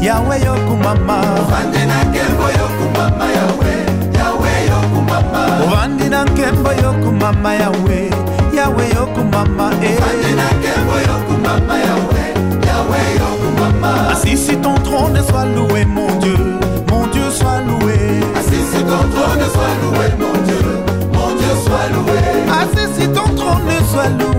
[0.00, 1.16] yawe yokumama.
[1.40, 3.72] Ovandi na nkembo yokumama yawe,
[4.18, 5.40] yawe yokumama.
[5.64, 8.10] Ovandi na nkembo yokumama yawe,
[8.56, 9.66] yawe yokumama.
[9.66, 12.22] Ovandi na nkembo yokumama yawe,
[12.66, 14.10] yawe yokumama.
[14.12, 16.36] Assis sur ton trône, sois loué, mon Dieu,
[16.90, 17.94] mon Dieu, sois loué.
[18.36, 20.62] Assis sur ton trône, sois loué, mon Dieu,
[21.14, 22.20] mon Dieu, sois loué.
[22.60, 24.33] Assis sur ton trône, sois loué,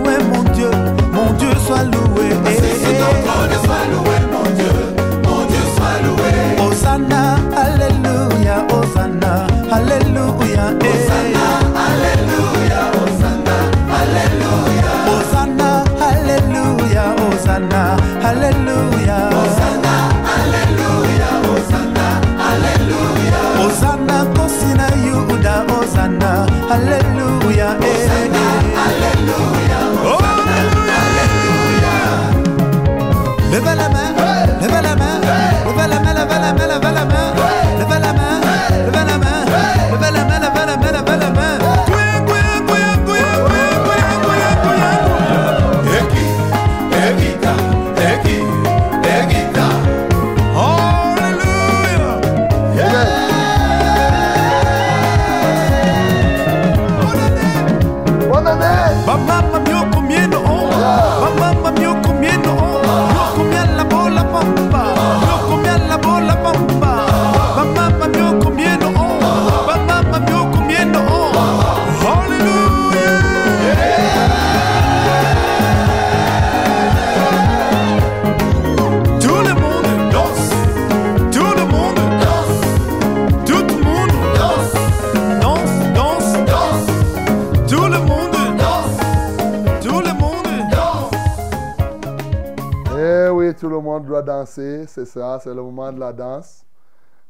[93.54, 96.66] tout le monde doit danser, c'est ça, c'est le moment de la danse.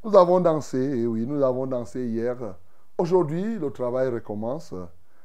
[0.04, 2.38] Nous avons dansé, eh oui, nous avons dansé hier.
[2.98, 4.74] Aujourd'hui, le travail recommence.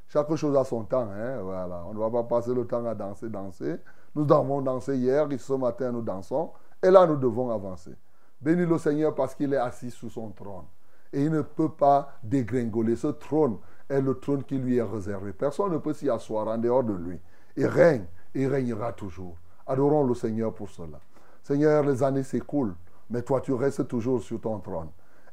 [0.08, 1.84] Chaque chose a son temps, hein, voilà.
[1.86, 3.76] On ne va pas passer le temps à danser, danser.
[4.14, 6.50] Nous avons dansé hier, et ce matin nous dansons,
[6.82, 7.94] et là nous devons avancer.
[8.40, 10.64] Bénis le Seigneur parce qu'il est assis sous son trône.
[11.12, 12.96] Et il ne peut pas dégringoler.
[12.96, 15.32] Ce trône est le trône qui lui est réservé.
[15.32, 17.20] Personne ne peut s'y asseoir en dehors de lui.
[17.56, 19.36] Il règne, il régnera toujours.
[19.70, 20.98] Adorons le Seigneur pour cela.
[21.44, 22.74] Seigneur, les années s'écoulent,
[23.08, 24.88] mais toi tu restes toujours sur ton trône.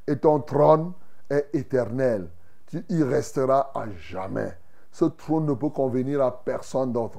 [0.06, 0.92] Et ton trône
[1.28, 2.30] est éternel.
[2.68, 4.56] Tu y resteras à jamais.
[4.92, 7.18] Ce trône ne peut convenir à personne d'autre.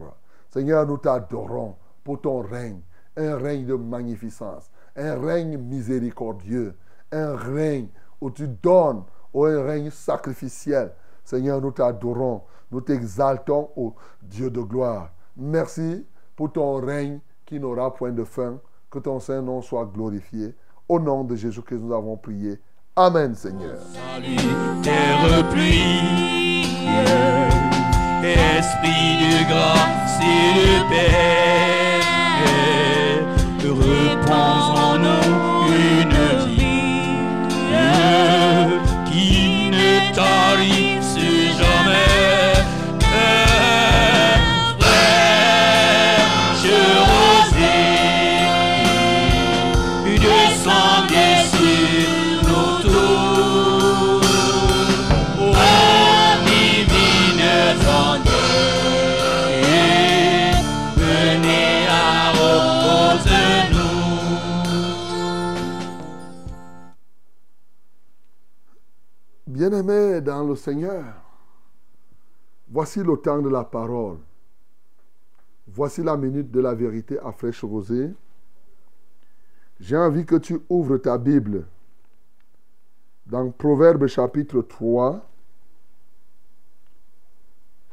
[0.49, 2.79] Seigneur, nous t'adorons pour ton règne,
[3.17, 6.73] un règne de magnificence, un règne miséricordieux,
[7.11, 7.89] un règne
[8.21, 9.03] où tu donnes,
[9.33, 10.93] ou un règne sacrificiel.
[11.25, 15.11] Seigneur, nous t'adorons, nous t'exaltons, ô Dieu de gloire.
[15.35, 16.05] Merci
[16.39, 18.61] pour ton règne qui n'aura point de fin.
[18.89, 20.55] Que ton Saint-Nom soit glorifié.
[20.87, 22.61] Au nom de Jésus-Christ, nous avons prié.
[22.95, 23.77] Amen, Seigneur.
[23.77, 24.37] Salut,
[24.81, 26.63] terre pluie,
[28.23, 31.99] esprit de grâce et de paix,
[35.75, 37.19] une vie
[39.11, 39.19] qui
[40.63, 40.78] si
[69.69, 71.13] Bien-aimés dans le Seigneur,
[72.69, 74.17] voici le temps de la parole.
[75.67, 78.11] Voici la minute de la vérité à fraîche rosée.
[79.79, 81.67] J'ai envie que tu ouvres ta Bible
[83.27, 85.23] dans Proverbe chapitre 3.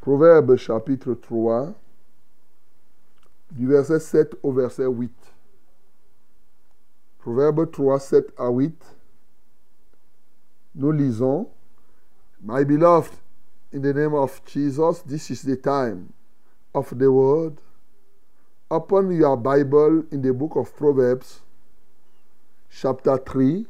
[0.00, 1.74] Proverbe chapitre 3,
[3.50, 5.12] du verset 7 au verset 8.
[7.18, 8.96] Proverbe 3, 7 à 8.
[10.76, 11.50] Nous lisons,
[12.42, 13.12] My beloved,
[13.72, 16.12] in the name of Jesus, this is the time
[16.74, 17.58] of the word.
[18.70, 21.40] Open your Bible in the book of Proverbs,
[22.70, 23.64] chapter 3,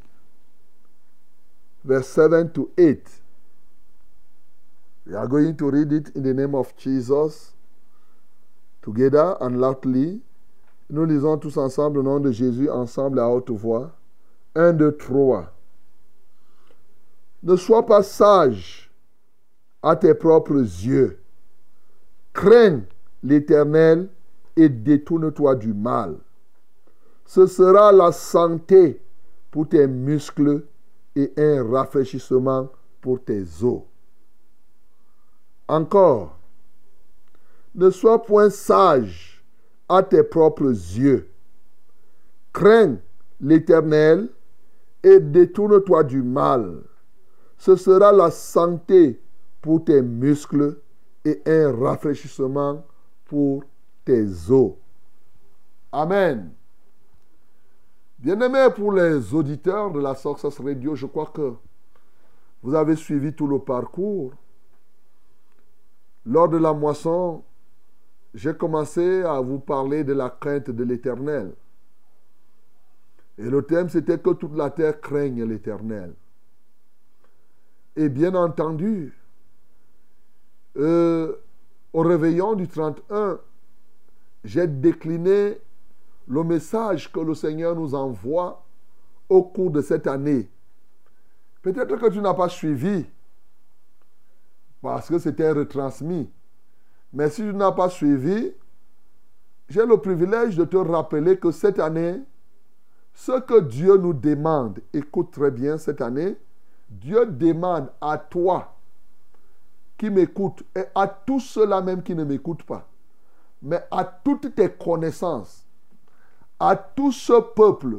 [1.84, 3.08] verse 7 to 8.
[5.06, 7.52] We are going to read it in the name of Jesus,
[8.82, 10.20] together and loudly.
[10.90, 13.92] Nous lisons tous ensemble le nom de Jésus, ensemble à haute voix.
[14.54, 15.52] 1, 2, 3.
[17.46, 18.90] Ne sois pas sage
[19.80, 21.20] à tes propres yeux.
[22.32, 22.82] Crains
[23.22, 24.08] l'Éternel
[24.56, 26.16] et détourne-toi du mal.
[27.24, 29.00] Ce sera la santé
[29.52, 30.64] pour tes muscles
[31.14, 32.68] et un rafraîchissement
[33.00, 33.82] pour tes os.
[35.68, 36.36] Encore,
[37.76, 39.44] ne sois point sage
[39.88, 40.64] à tes propres
[40.98, 41.28] yeux.
[42.52, 42.96] Crains
[43.40, 44.30] l'Éternel
[45.04, 46.82] et détourne-toi du mal.
[47.58, 49.20] Ce sera la santé
[49.60, 50.78] pour tes muscles
[51.24, 52.84] et un rafraîchissement
[53.24, 53.64] pour
[54.04, 54.74] tes os.
[55.92, 56.52] Amen.
[58.18, 61.54] Bien-aimés pour les auditeurs de la Success Radio, je crois que
[62.62, 64.32] vous avez suivi tout le parcours.
[66.24, 67.44] Lors de la moisson,
[68.34, 71.54] j'ai commencé à vous parler de la crainte de l'Éternel.
[73.38, 76.14] Et le thème, c'était que toute la terre craigne l'Éternel.
[77.96, 79.18] Et bien entendu,
[80.76, 81.34] euh,
[81.92, 83.40] au réveillon du 31,
[84.44, 85.58] j'ai décliné
[86.28, 88.64] le message que le Seigneur nous envoie
[89.28, 90.50] au cours de cette année.
[91.62, 93.06] Peut-être que tu n'as pas suivi
[94.82, 96.30] parce que c'était retransmis.
[97.12, 98.52] Mais si tu n'as pas suivi,
[99.68, 102.20] j'ai le privilège de te rappeler que cette année,
[103.14, 106.36] ce que Dieu nous demande, écoute très bien cette année,
[106.88, 108.74] Dieu demande à toi
[109.96, 112.86] qui m'écoute et à tous ceux-là même qui ne m'écoutent pas,
[113.62, 115.64] mais à toutes tes connaissances,
[116.58, 117.98] à tout ce peuple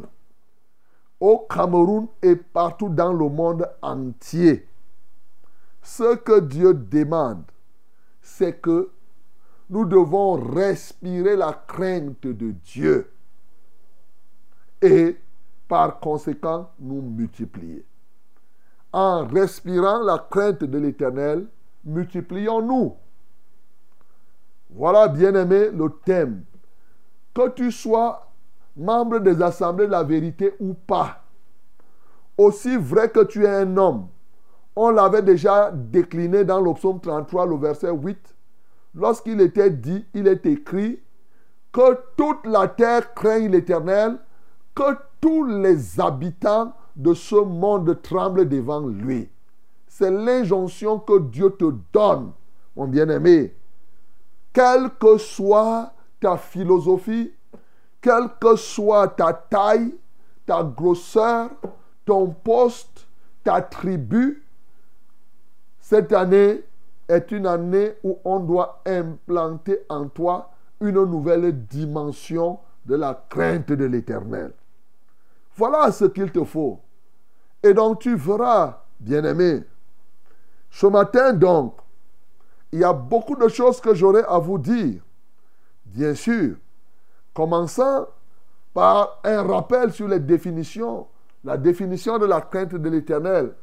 [1.19, 4.67] au Cameroun et partout dans le monde entier.
[5.82, 7.43] Ce que Dieu demande,
[8.21, 8.91] c'est que
[9.69, 13.12] nous devons respirer la crainte de Dieu
[14.82, 15.17] et
[15.67, 17.87] par conséquent nous multiplier.
[18.93, 21.47] En respirant la crainte de l'Éternel,
[21.84, 22.95] multiplions-nous.
[24.69, 26.43] Voilà, bien-aimé, le thème.
[27.34, 28.28] Que tu sois
[28.78, 31.23] membre des assemblées de la vérité ou pas,
[32.38, 34.08] aussi vrai que tu es un homme,
[34.76, 38.36] on l'avait déjà décliné dans le psaume 33, le verset 8,
[38.93, 41.00] lorsqu'il était dit, il est écrit,
[41.71, 44.19] que toute la terre craigne l'Éternel,
[44.75, 49.29] que tous les habitants de ce monde tremblent devant lui.
[49.87, 52.31] C'est l'injonction que Dieu te donne,
[52.75, 53.56] mon bien-aimé.
[54.52, 57.31] Quelle que soit ta philosophie,
[58.02, 59.93] quelle que soit ta taille,
[60.45, 61.52] ta grosseur,
[62.04, 63.08] ton poste,
[63.43, 64.43] ta tribu,
[65.79, 66.63] cette année
[67.08, 73.71] est une année où on doit implanter en toi une nouvelle dimension de la crainte
[73.71, 74.52] de l'éternel.
[75.56, 76.79] Voilà ce qu'il te faut.
[77.68, 79.62] Et donc tu verras, bien-aimé,
[80.72, 81.76] ce matin donc,
[82.72, 85.02] il y a beaucoup de choses que j'aurais à vous dire.
[85.86, 86.56] Bien sûr,
[87.34, 88.08] commençant
[88.74, 91.08] par un rappel sur les définitions,
[91.44, 93.54] la définition de la crainte de l'éternel,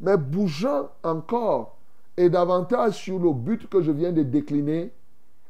[0.00, 1.76] mais bougeant encore
[2.16, 4.92] et davantage sur le but que je viens de décliner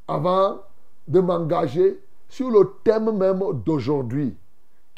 [0.06, 0.60] avant
[1.08, 4.36] de m'engager sur le thème même d'aujourd'hui,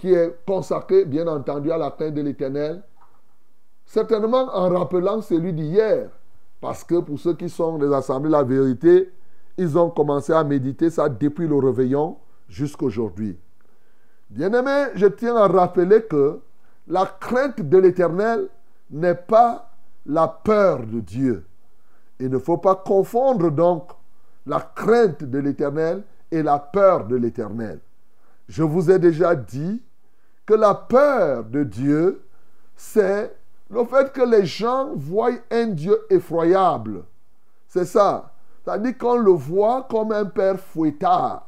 [0.03, 2.83] qui est consacré, bien entendu, à la crainte de l'éternel.
[3.87, 6.11] certainement en rappelant celui d'hier.
[6.61, 9.13] Parce que pour ceux qui sont des assemblées La Vérité,
[9.57, 12.17] ils ont commencé à méditer ça depuis le réveillon
[12.49, 13.39] jusqu'aujourd'hui.
[14.29, 16.41] Bien-aimé, je tiens à rappeler que
[16.89, 18.49] la crainte de l'Éternel
[18.91, 19.71] n'est pas
[20.05, 21.47] la peur de Dieu.
[22.19, 23.93] Il ne faut pas confondre donc
[24.47, 27.79] la crainte de l'Éternel et la peur de l'Éternel.
[28.49, 29.81] Je vous ai déjà dit
[30.55, 32.23] la peur de Dieu,
[32.77, 33.35] c'est
[33.71, 37.05] le fait que les gens voient un Dieu effroyable.
[37.69, 38.33] C'est ça.
[38.63, 41.47] C'est-à-dire qu'on le voit comme un père fouettard.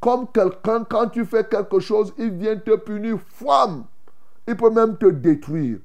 [0.00, 3.18] Comme quelqu'un, quand tu fais quelque chose, il vient te punir.
[3.26, 3.84] Femme,
[4.46, 5.78] il peut même te détruire.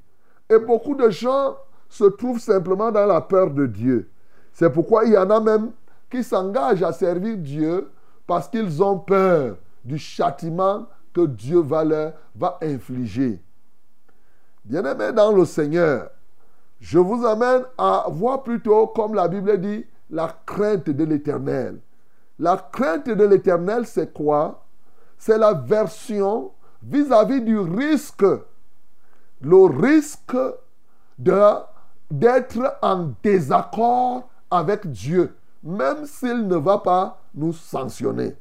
[0.50, 1.58] Et beaucoup de gens
[1.90, 4.10] se trouvent simplement dans la peur de Dieu.
[4.54, 5.72] C'est pourquoi il y en a même
[6.10, 7.90] qui s'engagent à servir Dieu
[8.28, 12.14] parce qu'ils ont peur du châtiment que Dieu va leur
[12.62, 13.42] infliger.
[14.64, 16.10] Bien-aimés dans le Seigneur,
[16.80, 21.80] je vous amène à voir plutôt, comme la Bible dit, la crainte de l'éternel.
[22.40, 24.64] La crainte de l'éternel, c'est quoi?
[25.18, 26.52] C'est la version
[26.82, 28.26] vis-à-vis du risque.
[29.42, 30.38] Le risque
[31.18, 38.36] d'être en désaccord avec Dieu, même s'il ne va pas nous sanctionner.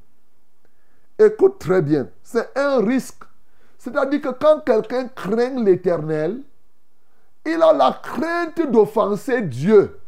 [1.20, 3.24] Écoute très bien, c'est un risque.
[3.76, 6.40] C'est-à-dire que quand quelqu'un craint l'éternel,
[7.44, 10.00] il a la crainte d'offenser Dieu.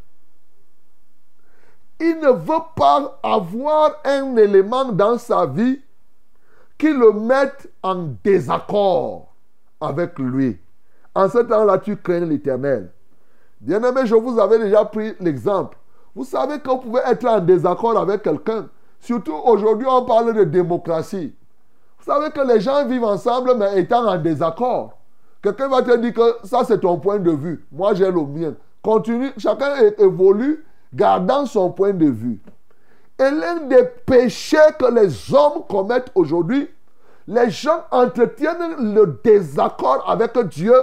[2.01, 5.83] Il ne veut pas avoir un élément dans sa vie
[6.79, 9.35] qui le mette en désaccord
[9.83, 10.59] avec lui.
[11.15, 12.91] En ce temps-là, tu crains l'éternel.
[13.61, 15.77] Bien-aimé, je vous avais déjà pris l'exemple.
[16.15, 18.67] Vous savez que vous pouvez être en désaccord avec quelqu'un.
[19.03, 21.35] Surtout aujourd'hui, on parle de démocratie.
[21.99, 24.97] Vous savez que les gens vivent ensemble, mais étant en désaccord.
[25.43, 27.67] Quelqu'un va te dire que ça, c'est ton point de vue.
[27.73, 28.55] Moi, j'ai le mien.
[28.81, 29.33] Continue.
[29.39, 32.41] Chacun évolue, gardant son point de vue.
[33.19, 36.71] Et l'un des péchés que les hommes commettent aujourd'hui,
[37.27, 40.75] les gens entretiennent le désaccord avec Dieu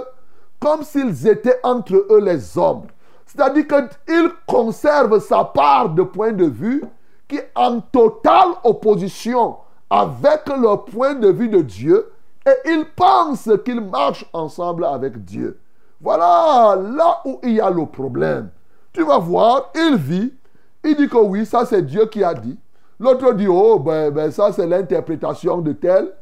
[0.60, 2.82] comme s'ils étaient entre eux les hommes.
[3.24, 6.82] C'est-à-dire qu'il conserve sa part de point de vue
[7.30, 9.56] qui en totale opposition
[9.88, 12.10] avec le point de vue de Dieu
[12.44, 15.58] et ils pensent qu'ils marchent ensemble avec Dieu.
[16.00, 18.50] Voilà là où il y a le problème.
[18.92, 20.34] Tu vas voir, il vit,
[20.82, 22.58] il dit que oui, ça c'est Dieu qui a dit.
[22.98, 26.12] L'autre dit, oh, ben, ben ça c'est l'interprétation de tel.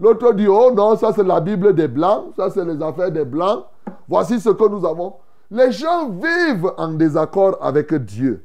[0.00, 3.24] L'autre dit, oh non, ça c'est la Bible des Blancs, ça c'est les affaires des
[3.24, 3.64] Blancs.
[4.08, 5.14] Voici ce que nous avons.
[5.48, 8.44] Les gens vivent en désaccord avec Dieu.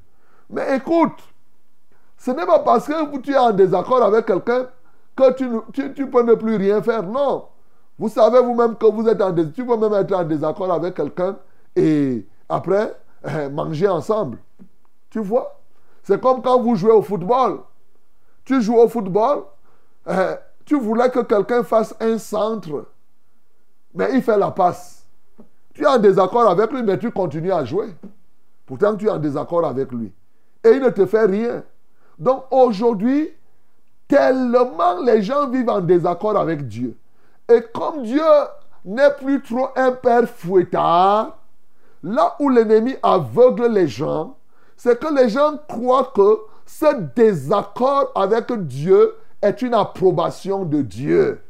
[0.52, 1.18] Mais écoute,
[2.22, 4.68] ce n'est pas parce que tu es en désaccord avec quelqu'un
[5.16, 7.02] que tu, tu, peux ne plus rien faire.
[7.02, 7.46] Non.
[7.98, 9.34] Vous savez vous-même que vous êtes en.
[9.34, 11.36] Tu peux même être en désaccord avec quelqu'un
[11.76, 12.96] et après
[13.28, 14.38] euh, manger ensemble.
[15.10, 15.60] Tu vois?
[16.04, 17.62] C'est comme quand vous jouez au football.
[18.46, 19.46] Tu joues au football,
[20.08, 22.86] euh, tu voulais que quelqu'un fasse un centre,
[23.96, 25.08] mais il fait la passe.
[25.74, 27.96] Tu es en désaccord avec lui, mais tu continues à jouer.
[28.68, 30.14] Pourtant, tu es en désaccord avec lui.
[30.64, 31.64] Et il ne te fait rien.
[32.22, 33.32] Donc aujourd'hui,
[34.08, 36.96] tellement les gens vivent en désaccord avec Dieu.
[37.50, 38.22] Et comme Dieu
[38.86, 41.40] n'est plus trop un père fouettard,
[42.04, 44.36] là où l'ennemi aveugle les gens,
[44.78, 51.42] c'est que les gens croient que ce désaccord avec Dieu est une approbation de Dieu.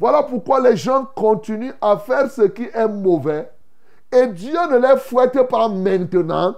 [0.00, 3.48] Voilà pourquoi les gens continuent à faire ce qui est mauvais
[4.10, 6.56] et Dieu ne les fouette pas maintenant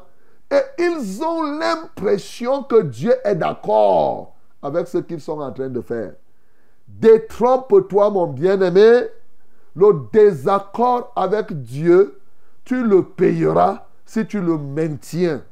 [0.52, 5.80] et ils ont l'impression que Dieu est d'accord avec ce qu'ils sont en train de
[5.80, 6.12] faire.
[6.86, 9.06] Détrompe-toi mon bien-aimé,
[9.74, 12.20] le désaccord avec Dieu,
[12.64, 15.42] tu le payeras si tu le maintiens.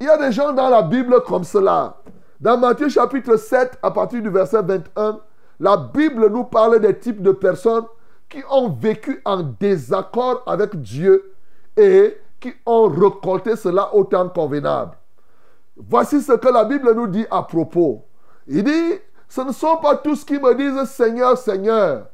[0.00, 1.98] Il y a des gens dans la Bible comme cela.
[2.40, 5.20] Dans Matthieu chapitre 7, à partir du verset 21,
[5.60, 7.84] la Bible nous parle des types de personnes
[8.28, 11.34] qui ont vécu en désaccord avec Dieu
[11.76, 14.96] et qui ont récolté cela au temps convenable.
[15.76, 18.04] Voici ce que la Bible nous dit à propos.
[18.46, 18.94] Il dit,
[19.28, 22.06] ce ne sont pas tous qui me disent Seigneur, Seigneur,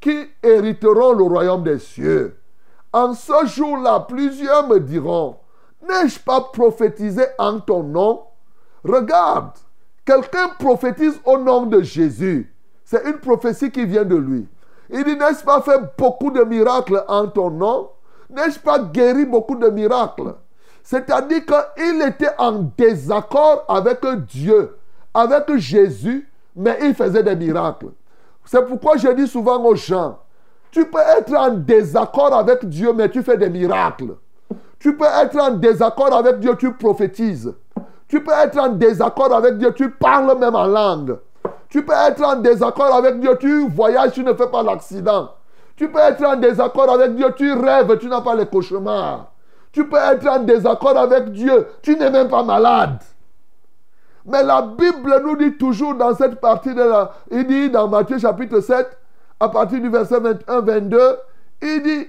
[0.00, 2.38] qui hériteront le royaume des cieux.
[2.92, 5.36] En ce jour-là, plusieurs me diront,
[5.86, 8.22] n'ai-je pas prophétisé en ton nom?
[8.84, 9.52] Regarde,
[10.04, 12.54] quelqu'un prophétise au nom de Jésus.
[12.84, 14.46] C'est une prophétie qui vient de lui.
[14.90, 17.90] Il dit, n'ai-je pas fait beaucoup de miracles en ton nom?
[18.30, 20.34] N'ai-je pas guéri beaucoup de miracles?
[20.82, 24.76] C'est-à-dire qu'il était en désaccord avec Dieu,
[25.12, 27.88] avec Jésus, mais il faisait des miracles.
[28.44, 30.18] C'est pourquoi je dis souvent aux gens,
[30.70, 34.14] Tu peux être en désaccord avec Dieu, mais tu fais des miracles.
[34.78, 37.52] Tu peux être en désaccord avec Dieu, tu prophétises.
[38.08, 41.18] Tu peux être en désaccord avec Dieu, tu parles même en langue.
[41.68, 45.30] Tu peux être en désaccord avec Dieu, tu voyages, tu ne fais pas l'accident.
[45.76, 49.32] Tu peux être en désaccord avec Dieu, tu rêves, tu n'as pas les cauchemars.
[49.72, 52.98] Tu peux être en désaccord avec Dieu, tu n'es même pas malade.
[54.24, 57.12] Mais la Bible nous dit toujours dans cette partie de la...
[57.30, 58.98] Il dit dans Matthieu chapitre 7,
[59.38, 61.16] à partir du verset 21-22,
[61.62, 62.08] il dit,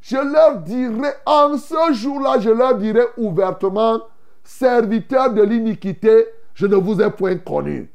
[0.00, 4.00] je leur dirai, en ce jour-là, je leur dirai ouvertement,
[4.42, 7.90] serviteurs de l'iniquité, je ne vous ai point connu.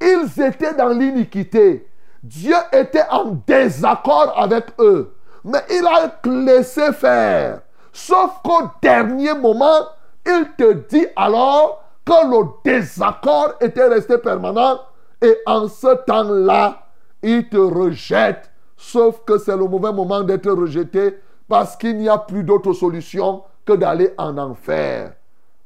[0.00, 1.87] Ils étaient dans l'iniquité.
[2.22, 5.14] Dieu était en désaccord avec eux.
[5.44, 7.60] Mais il a laissé faire.
[7.92, 9.88] Sauf qu'au dernier moment,
[10.26, 14.80] il te dit alors que le désaccord était resté permanent.
[15.22, 16.82] Et en ce temps-là,
[17.22, 18.50] il te rejette.
[18.76, 23.42] Sauf que c'est le mauvais moment d'être rejeté parce qu'il n'y a plus d'autre solution
[23.64, 25.12] que d'aller en enfer.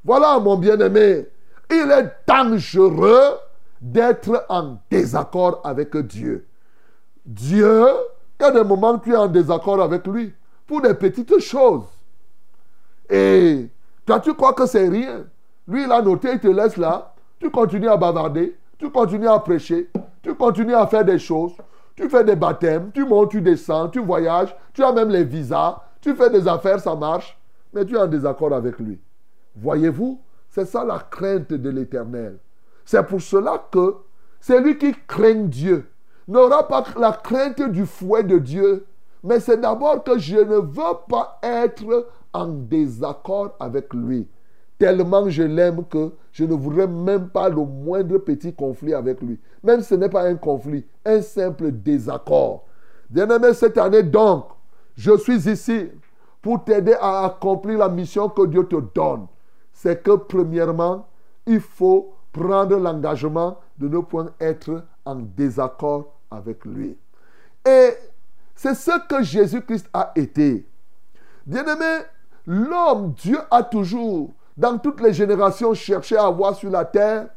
[0.05, 1.27] Voilà, mon bien-aimé.
[1.71, 3.39] Il est dangereux
[3.83, 6.47] d'être en désaccord avec Dieu.
[7.27, 7.85] Dieu,
[8.39, 10.33] il y a des moments où tu es en désaccord avec lui
[10.67, 11.85] pour des petites choses.
[13.11, 13.69] Et
[14.07, 15.25] toi, tu crois que c'est rien.
[15.67, 17.13] Lui, il a noté, il te laisse là.
[17.41, 19.91] Tu continues à bavarder, tu continues à prêcher,
[20.23, 21.53] tu continues à faire des choses.
[21.97, 25.83] Tu fais des baptêmes, tu montes, tu descends, tu voyages, tu as même les visas,
[26.01, 27.39] tu fais des affaires, ça marche,
[27.73, 28.99] mais tu es en désaccord avec lui.
[29.57, 32.39] Voyez-vous, c'est ça la crainte de l'éternel.
[32.85, 33.97] C'est pour cela que
[34.41, 35.89] celui qui craint Dieu
[36.29, 38.87] n'aura pas la crainte du fouet de Dieu,
[39.23, 44.27] mais c'est d'abord que je ne veux pas être en désaccord avec lui.
[44.79, 49.39] Tellement je l'aime que je ne voudrais même pas le moindre petit conflit avec lui.
[49.63, 52.65] Même ce n'est pas un conflit, un simple désaccord.
[53.09, 54.47] Bien-aimé, cette année donc,
[54.97, 55.89] je suis ici
[56.41, 59.27] pour t'aider à accomplir la mission que Dieu te donne.
[59.73, 61.07] C'est que premièrement,
[61.47, 66.97] il faut prendre l'engagement de ne point être en désaccord avec lui.
[67.65, 67.91] Et
[68.55, 70.67] c'est ce que Jésus-Christ a été.
[71.47, 72.05] Bien-aimé,
[72.47, 77.29] l'homme, Dieu a toujours, dans toutes les générations, cherché à avoir sur la terre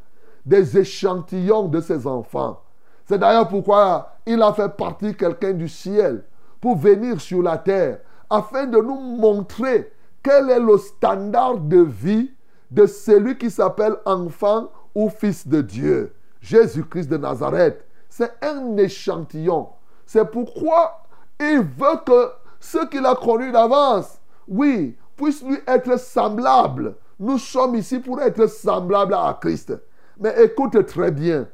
[0.45, 2.61] des échantillons de ses enfants.
[3.05, 6.23] C'est d'ailleurs pourquoi il a fait partie quelqu'un du ciel
[6.61, 9.91] pour venir sur la terre afin de nous montrer
[10.23, 12.31] quel est le standard de vie
[12.71, 16.15] de celui qui s'appelle enfant ou fils de Dieu.
[16.41, 17.85] Jésus-Christ de Nazareth.
[18.09, 19.67] C'est un échantillon.
[20.05, 21.03] C'est pourquoi
[21.39, 26.95] il veut que ceux qu'il a connus d'avance, oui, puissent lui être semblables.
[27.19, 29.73] Nous sommes ici pour être semblables à Christ.
[30.19, 31.47] Mais écoute très bien,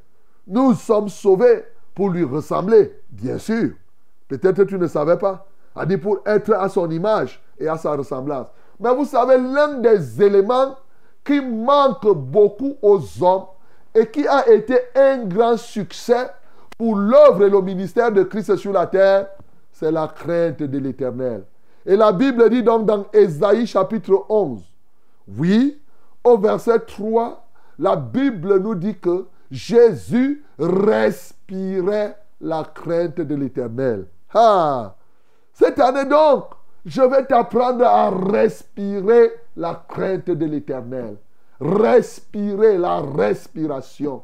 [0.48, 1.66] nous sommes sauvés
[1.96, 3.72] pour lui ressembler, bien sûr.
[4.28, 5.48] Peut-être tu ne savais pas.
[5.76, 8.48] A dit pour être à son image et à sa ressemblance.
[8.80, 10.76] Mais vous savez, l'un des éléments
[11.24, 13.46] qui manque beaucoup aux hommes
[13.94, 16.28] et qui a été un grand succès
[16.78, 19.28] pour l'œuvre et le ministère de Christ sur la terre,
[19.72, 21.44] c'est la crainte de l'éternel.
[21.86, 24.62] Et la Bible dit donc dans Ésaïe chapitre 11,
[25.38, 25.80] oui,
[26.24, 27.48] au verset 3,
[27.80, 34.08] la Bible nous dit que Jésus respirait la crainte de l'éternel.
[34.34, 34.96] Ah,
[35.54, 36.46] cette année donc,
[36.86, 41.18] je vais t'apprendre à respirer la crainte de l'éternel.
[41.60, 44.24] Respirer la respiration.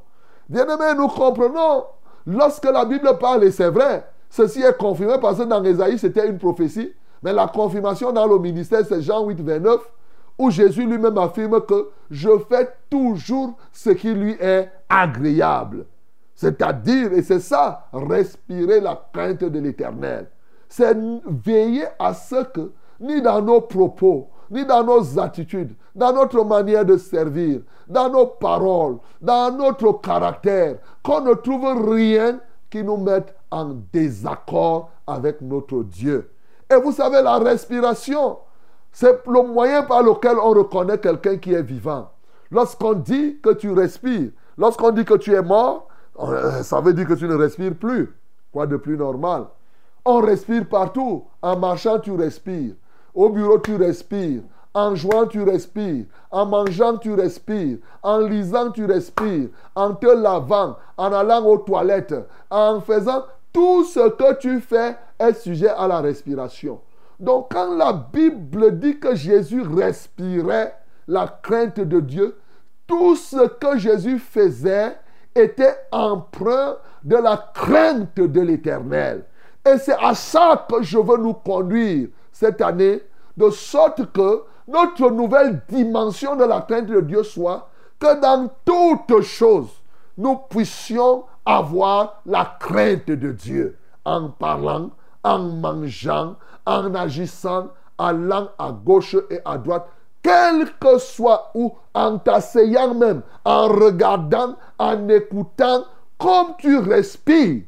[0.49, 1.83] Bien-aimés, nous comprenons,
[2.25, 6.27] lorsque la Bible parle, et c'est vrai, ceci est confirmé parce que dans Ésaïe, c'était
[6.27, 9.81] une prophétie, mais la confirmation dans le ministère, c'est Jean 8, 29,
[10.39, 15.85] où Jésus lui-même affirme que je fais toujours ce qui lui est agréable.
[16.35, 20.27] C'est-à-dire, et c'est ça, respirer la crainte de l'éternel.
[20.69, 26.43] C'est veiller à ce que, ni dans nos propos, ni dans nos attitudes, dans notre
[26.43, 32.39] manière de servir, dans nos paroles, dans notre caractère, qu'on ne trouve rien
[32.69, 36.29] qui nous mette en désaccord avec notre Dieu.
[36.69, 38.37] Et vous savez, la respiration,
[38.91, 42.09] c'est le moyen par lequel on reconnaît quelqu'un qui est vivant.
[42.51, 45.87] Lorsqu'on dit que tu respires, lorsqu'on dit que tu es mort,
[46.19, 48.13] euh, ça veut dire que tu ne respires plus.
[48.51, 49.45] Quoi de plus normal?
[50.09, 51.25] On respire partout.
[51.41, 52.75] En marchant, tu respires.
[53.13, 54.41] Au bureau, tu respires.
[54.73, 56.05] En jouant, tu respires.
[56.31, 57.79] En mangeant, tu respires.
[58.01, 59.49] En lisant, tu respires.
[59.75, 62.15] En te lavant, en allant aux toilettes,
[62.49, 66.79] en faisant tout ce que tu fais est sujet à la respiration.
[67.19, 70.73] Donc quand la Bible dit que Jésus respirait
[71.09, 72.37] la crainte de Dieu,
[72.87, 74.95] tout ce que Jésus faisait
[75.35, 79.25] était empreint de la crainte de l'Éternel.
[79.67, 83.01] Et c'est à ça que je veux nous conduire cette année,
[83.35, 89.21] de sorte que notre nouvelle dimension de la crainte de Dieu soit que dans toutes
[89.23, 89.69] choses,
[90.17, 94.91] nous puissions avoir la crainte de Dieu en parlant,
[95.23, 99.87] en mangeant, en agissant, allant à gauche et à droite,
[100.23, 105.83] quel que soit où, en t'asseyant même, en regardant, en écoutant,
[106.17, 107.63] comme tu respires.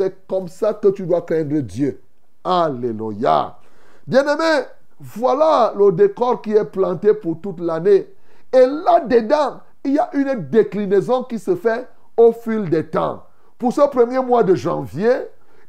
[0.00, 2.00] C'est comme ça que tu dois craindre Dieu.
[2.42, 3.58] Alléluia.
[4.06, 4.64] Bien-aimé,
[4.98, 8.08] voilà le décor qui est planté pour toute l'année.
[8.50, 11.86] Et là-dedans, il y a une déclinaison qui se fait
[12.16, 13.24] au fil des temps.
[13.58, 15.12] Pour ce premier mois de janvier,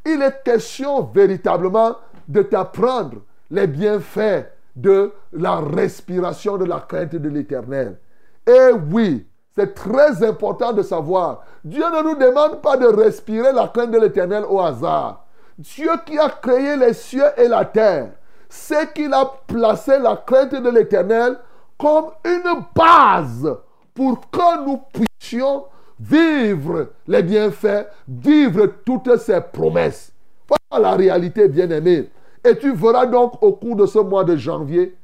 [0.05, 1.97] il est question véritablement
[2.29, 3.17] de t'apprendre
[3.49, 4.45] les bienfaits
[4.77, 7.99] de la respiration de la crainte de l'éternel.
[8.47, 11.43] Et oui, c'est très important de savoir.
[11.63, 15.25] Dieu ne nous demande pas de respirer la crainte de l'éternel au hasard.
[15.57, 18.11] Dieu qui a créé les cieux et la terre,
[18.49, 21.37] c'est qu'il a placé la crainte de l'éternel
[21.77, 23.55] comme une base
[23.93, 25.65] pour que nous puissions
[25.99, 30.11] vivre les bienfaits, vivre toutes ces promesses.
[30.47, 32.09] Voilà la réalité, bien-aimé.
[32.43, 34.97] Et tu verras donc au cours de ce mois de janvier,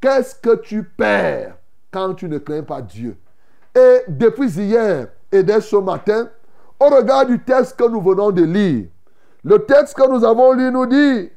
[0.00, 1.56] qu'est-ce que tu perds
[1.90, 3.16] quand tu ne crains pas Dieu?
[3.74, 6.28] Et depuis hier et dès ce matin,
[6.78, 8.86] au regard du texte que nous venons de lire,
[9.42, 11.30] le texte que nous avons lu nous dit,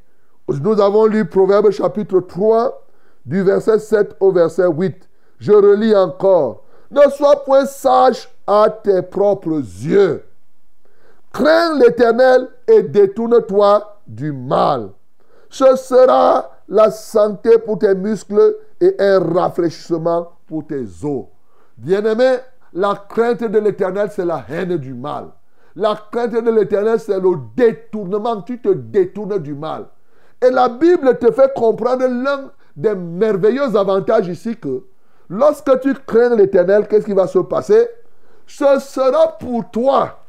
[0.48, 2.86] nous avons lu Proverbe chapitre 3,
[3.26, 5.08] du verset 7 au verset 8.
[5.40, 6.64] Je relis encore.
[6.90, 10.24] Ne sois point sage à tes propres yeux.
[11.34, 14.90] Crains l'Éternel et détourne-toi du mal.
[15.50, 21.26] Ce sera la santé pour tes muscles et un rafraîchissement pour tes os.
[21.78, 22.38] Bien-aimé,
[22.74, 25.28] la crainte de l'Éternel, c'est la haine du mal.
[25.76, 28.42] La crainte de l'Éternel, c'est le détournement.
[28.42, 29.86] Tu te détournes du mal.
[30.42, 34.84] Et la Bible te fait comprendre l'un des merveilleux avantages ici que
[35.30, 37.88] lorsque tu crains l'Éternel, qu'est-ce qui va se passer?
[38.46, 40.20] Ce sera pour toi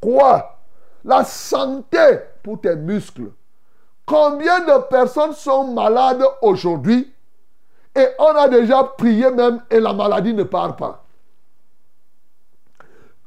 [0.00, 0.58] quoi?
[1.04, 1.98] La santé
[2.42, 3.32] pour tes muscles.
[4.06, 7.12] Combien de personnes sont malades aujourd'hui?
[7.94, 11.04] Et on a déjà prié même et la maladie ne part pas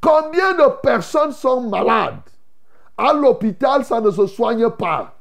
[0.04, 2.20] Combien de personnes sont malades?
[2.98, 5.14] À l'hôpital, ça ne se soigne pas.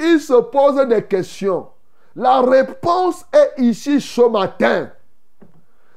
[0.00, 1.68] Ils se posent des questions.
[2.16, 4.88] La réponse est ici ce matin.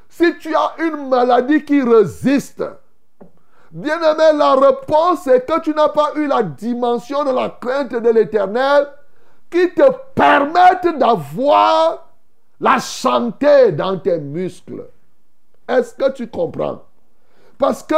[0.10, 2.64] Si tu as une maladie qui résiste,
[3.72, 7.92] bien aimé, la réponse est que tu n'as pas eu la dimension de la crainte
[7.92, 8.90] de l'éternel
[9.50, 12.07] qui te permette d'avoir
[12.60, 14.86] la santé dans tes muscles.
[15.68, 16.84] Est-ce que tu comprends?
[17.58, 17.96] Parce que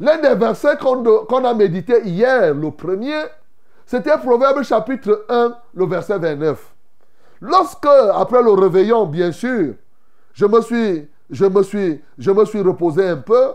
[0.00, 3.22] l'un des versets qu'on a médité hier, le premier,
[3.86, 6.72] c'était Proverbe chapitre 1, le verset 29.
[7.40, 9.74] Lorsque, après le réveillon, bien sûr,
[10.32, 13.52] je me suis, je me suis, je me suis reposé un peu,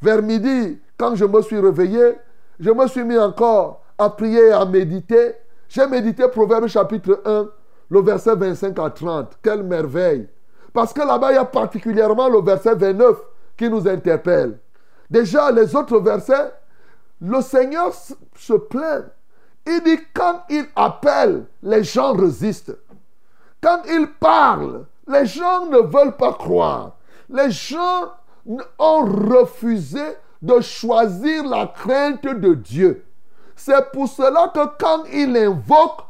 [0.00, 2.14] vers midi, quand je me suis réveillé,
[2.60, 5.34] je me suis mis encore à prier, à méditer.
[5.68, 7.48] J'ai médité Proverbe chapitre 1,
[7.90, 9.38] le verset 25 à 30.
[9.42, 10.28] Quelle merveille.
[10.72, 13.16] Parce que là-bas, il y a particulièrement le verset 29
[13.56, 14.58] qui nous interpelle.
[15.08, 16.52] Déjà, les autres versets,
[17.20, 17.92] le Seigneur
[18.36, 19.04] se plaint.
[19.66, 22.76] Il dit, quand il appelle, les gens résistent.
[23.62, 26.96] Quand il parle, les gens ne veulent pas croire.
[27.30, 28.12] Les gens
[28.78, 30.02] ont refusé
[30.42, 33.04] de choisir la crainte de Dieu.
[33.56, 36.00] C'est pour cela que quand il invoque,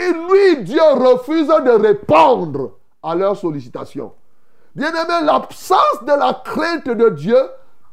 [0.00, 2.72] et lui, Dieu refuse de répondre
[3.02, 4.12] à leurs sollicitations.
[4.74, 7.38] Bien-aimé, l'absence de la crainte de Dieu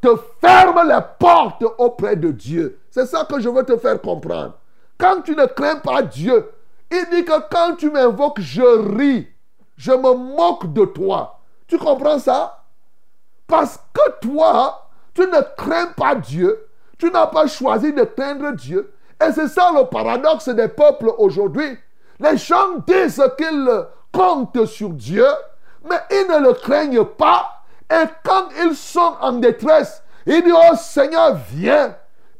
[0.00, 0.08] te
[0.40, 2.78] ferme les portes auprès de Dieu.
[2.90, 4.54] C'est ça que je veux te faire comprendre.
[4.96, 6.50] Quand tu ne crains pas Dieu,
[6.90, 9.28] il dit que quand tu m'invoques, je ris.
[9.76, 11.38] Je me moque de toi.
[11.66, 12.64] Tu comprends ça?
[13.46, 16.66] Parce que toi, tu ne crains pas Dieu.
[16.98, 18.92] Tu n'as pas choisi de craindre Dieu.
[19.24, 21.78] Et c'est ça le paradoxe des peuples aujourd'hui.
[22.20, 25.26] Les gens disent qu'ils comptent sur Dieu,
[25.88, 27.62] mais ils ne le craignent pas.
[27.90, 31.94] Et quand ils sont en détresse, ils disent, oh Seigneur, viens.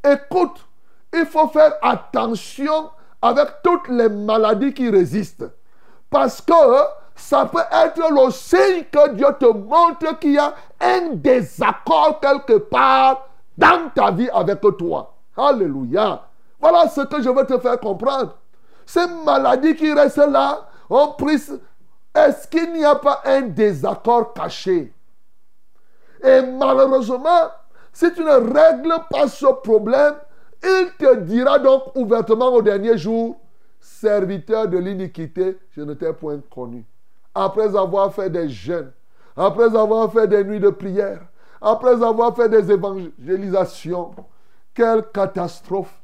[0.05, 0.65] Écoute,
[1.13, 2.91] il faut faire attention
[3.23, 5.51] avec toutes les maladies qui résistent.
[6.11, 6.53] Parce que
[7.15, 12.59] ça peut être le signe que Dieu te montre qu'il y a un désaccord quelque
[12.59, 13.27] part
[13.57, 15.15] dans ta vie avec toi.
[15.37, 16.23] Alléluia.
[16.61, 18.35] Voilà ce que je veux te faire comprendre.
[18.89, 20.67] Ces maladies qui restent là.
[22.15, 24.95] Est-ce qu'il n'y a pas un désaccord caché?
[26.25, 27.51] Et malheureusement,
[27.93, 30.15] si tu ne règles pas ce problème,
[30.63, 33.37] Il te dira donc ouvertement au dernier jour,
[33.79, 36.85] serviteur de l'iniquité, je ne t'ai point connu.
[37.35, 38.91] Après avoir fait des jeûnes,
[39.37, 41.21] après avoir fait des nuits de prière,
[41.61, 44.15] après avoir fait des évangélisations,
[44.75, 46.03] quelle catastrophe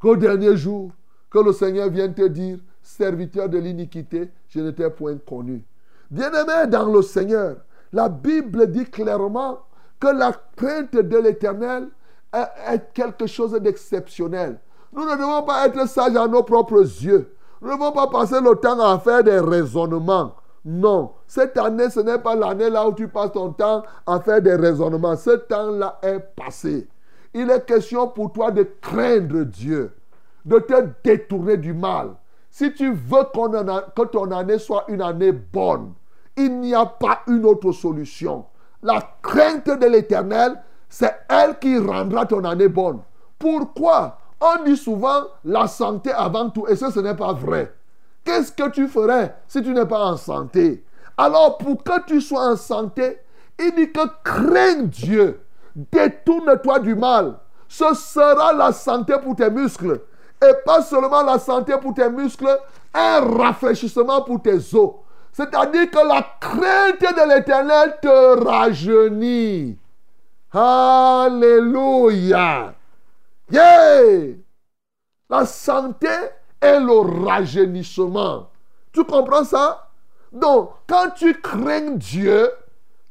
[0.00, 0.90] qu'au dernier jour,
[1.34, 5.64] que le Seigneur vienne te dire, serviteur de l'iniquité, je ne t'ai point connu.
[6.08, 7.56] Bien-aimé dans le Seigneur,
[7.92, 9.58] la Bible dit clairement
[9.98, 11.88] que la crainte de l'Éternel
[12.32, 14.60] est, quelque chose d'exceptionnel.
[14.92, 17.34] Nous ne devons pas être sages à nos propres yeux.
[17.60, 20.36] Nous ne devons pas passer le temps à faire des raisonnements.
[20.64, 24.40] Non, cette année, ce n'est pas l'année là où tu passes ton temps à faire
[24.40, 25.16] des raisonnements.
[25.16, 26.86] Ce temps-là est passé.
[27.34, 29.90] Il est question pour toi de craindre Dieu,
[30.44, 32.10] de te détourner du mal.
[32.50, 35.94] Si tu veux a- que ton année soit une année bonne,
[36.36, 38.46] il n'y a pas une autre solution.
[38.82, 43.00] La crainte de l'éternel, c'est elle qui rendra ton année bonne.
[43.38, 44.18] Pourquoi?
[44.40, 47.72] On dit souvent la santé avant tout, et ça, ce n'est pas vrai.
[48.24, 50.84] Qu'est-ce que tu ferais si tu n'es pas en santé?
[51.16, 53.18] Alors, pour que tu sois en santé,
[53.58, 55.40] il dit que crains Dieu,
[55.74, 57.36] détourne-toi du mal.
[57.68, 60.00] Ce sera la santé pour tes muscles.
[60.44, 62.58] Et pas seulement la santé pour tes muscles,
[62.92, 64.94] un rafraîchissement pour tes os.
[65.32, 69.78] C'est-à-dire que la crainte de l'éternel te rajeunit.
[70.52, 72.74] Alléluia.
[73.50, 74.34] Yeah!
[75.28, 76.08] La santé
[76.62, 78.50] et le rajeunissement.
[78.92, 79.88] Tu comprends ça?
[80.30, 82.50] Donc, quand tu crains Dieu,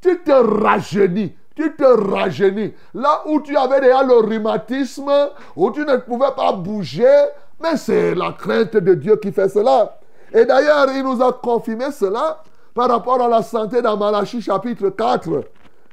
[0.01, 1.36] tu te rajeunis.
[1.56, 2.74] Tu te rajeunis.
[2.93, 5.12] Là où tu avais déjà le rhumatisme,
[5.56, 7.26] où tu ne pouvais pas bouger,
[7.62, 9.99] mais c'est la crainte de Dieu qui fait cela.
[10.34, 12.41] Et d'ailleurs, il nous a confirmé cela
[12.74, 15.43] par rapport à la santé dans Malachie chapitre 4,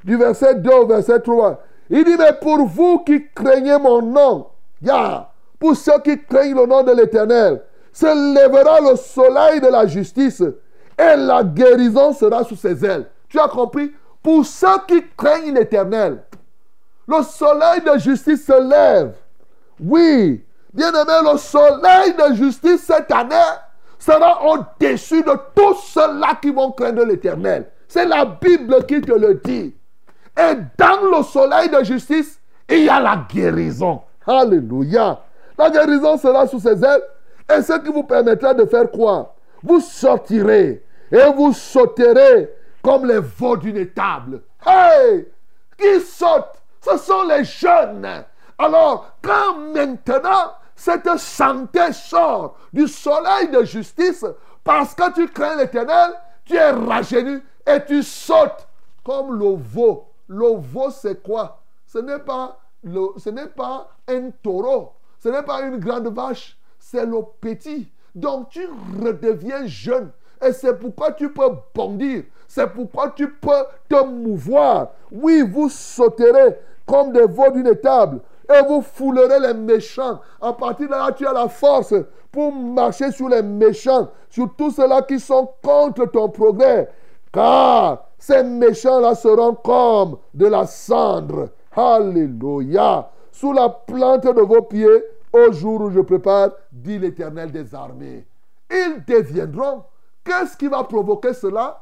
[0.02, 1.60] du verset 2 au verset 3.
[1.90, 4.46] Il dit, mais pour vous qui craignez mon nom,
[4.80, 9.86] ya, pour ceux qui craignent le nom de l'Éternel, se lèvera le soleil de la
[9.86, 13.06] justice et la guérison sera sous ses ailes.
[13.28, 13.92] Tu as compris?
[14.22, 16.22] Pour ceux qui craignent l'Éternel,
[17.08, 19.14] le soleil de justice se lève.
[19.80, 23.34] Oui, bien aimé, le soleil de justice cette année
[23.98, 27.70] sera au-dessus de tous ceux-là qui vont craindre l'Éternel.
[27.88, 29.74] C'est la Bible qui te le dit.
[30.38, 34.02] Et dans le soleil de justice, il y a la guérison.
[34.26, 35.20] Alléluia.
[35.58, 37.02] La guérison sera sous ses ailes
[37.52, 39.34] et ce qui vous permettra de faire quoi?
[39.62, 42.48] Vous sortirez et vous sauterez
[42.82, 44.42] comme les veaux d'une étable.
[44.66, 45.26] Hey
[45.78, 48.24] Qui saute Ce sont les jeunes.
[48.58, 54.24] Alors, quand maintenant cette santé sort du soleil de justice,
[54.64, 56.12] parce que tu crains l'éternel,
[56.44, 58.66] tu es rajeuni et tu sautes
[59.04, 60.06] comme le veau.
[60.28, 61.62] Le veau, c'est quoi?
[61.86, 67.04] Ce n'est pas, ce n'est pas un taureau, ce n'est pas une grande vache, c'est
[67.04, 67.90] le petit.
[68.14, 68.66] Donc tu
[69.02, 70.10] redeviens jeune.
[70.42, 72.24] Et c'est pourquoi tu peux bondir.
[72.52, 74.88] C'est pourquoi tu peux te mouvoir.
[75.12, 78.18] Oui, vous sauterez comme des veaux d'une étable.
[78.52, 80.18] Et vous foulerez les méchants.
[80.42, 81.94] À partir de là, tu as la force
[82.32, 86.90] pour marcher sur les méchants, sur tous ceux-là qui sont contre ton progrès.
[87.32, 91.50] Car ces méchants-là seront comme de la cendre.
[91.76, 93.10] Alléluia.
[93.30, 98.26] Sous la plante de vos pieds, au jour où je prépare, dit l'Éternel des armées.
[98.68, 99.84] Ils deviendront.
[100.24, 101.80] Qu'est-ce qui va provoquer cela?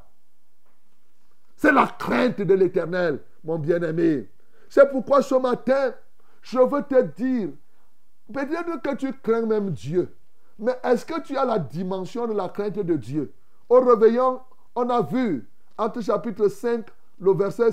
[1.59, 4.31] C'est la crainte de l'Éternel, mon bien-aimé.
[4.69, 5.93] C'est pourquoi ce matin,
[6.41, 7.49] je veux te dire,
[8.33, 10.15] peut-être que tu crains même Dieu,
[10.57, 13.33] mais est-ce que tu as la dimension de la crainte de Dieu?
[13.69, 14.41] Au réveillon,
[14.77, 16.87] on a vu, entre chapitre 5,
[17.19, 17.71] le verset,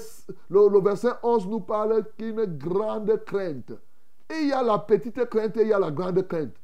[0.49, 3.71] le, verset 11 nous parle d'une grande crainte.
[4.31, 6.55] Il y a la petite crainte et il y a la grande crainte.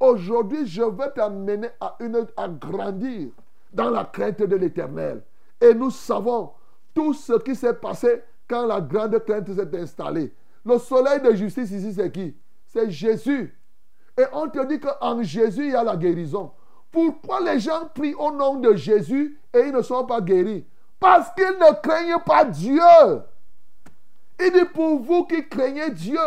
[0.00, 1.98] Aujourd'hui, je veux t'amener à,
[2.38, 3.32] à grandir
[3.70, 5.22] dans la crainte de l'éternel.
[5.60, 6.52] Et nous savons
[6.94, 10.34] tout ce qui s'est passé quand la grande crainte s'est installée.
[10.64, 12.36] Le soleil de justice ici, c'est qui?
[12.66, 13.58] C'est Jésus.
[14.18, 16.52] Et on te dit qu'en Jésus, il y a la guérison.
[16.90, 20.66] Pourquoi les gens prient au nom de Jésus et ils ne sont pas guéris?
[20.98, 22.80] Parce qu'ils ne craignent pas Dieu.
[24.38, 26.18] Il dit pour vous qui craignez Dieu,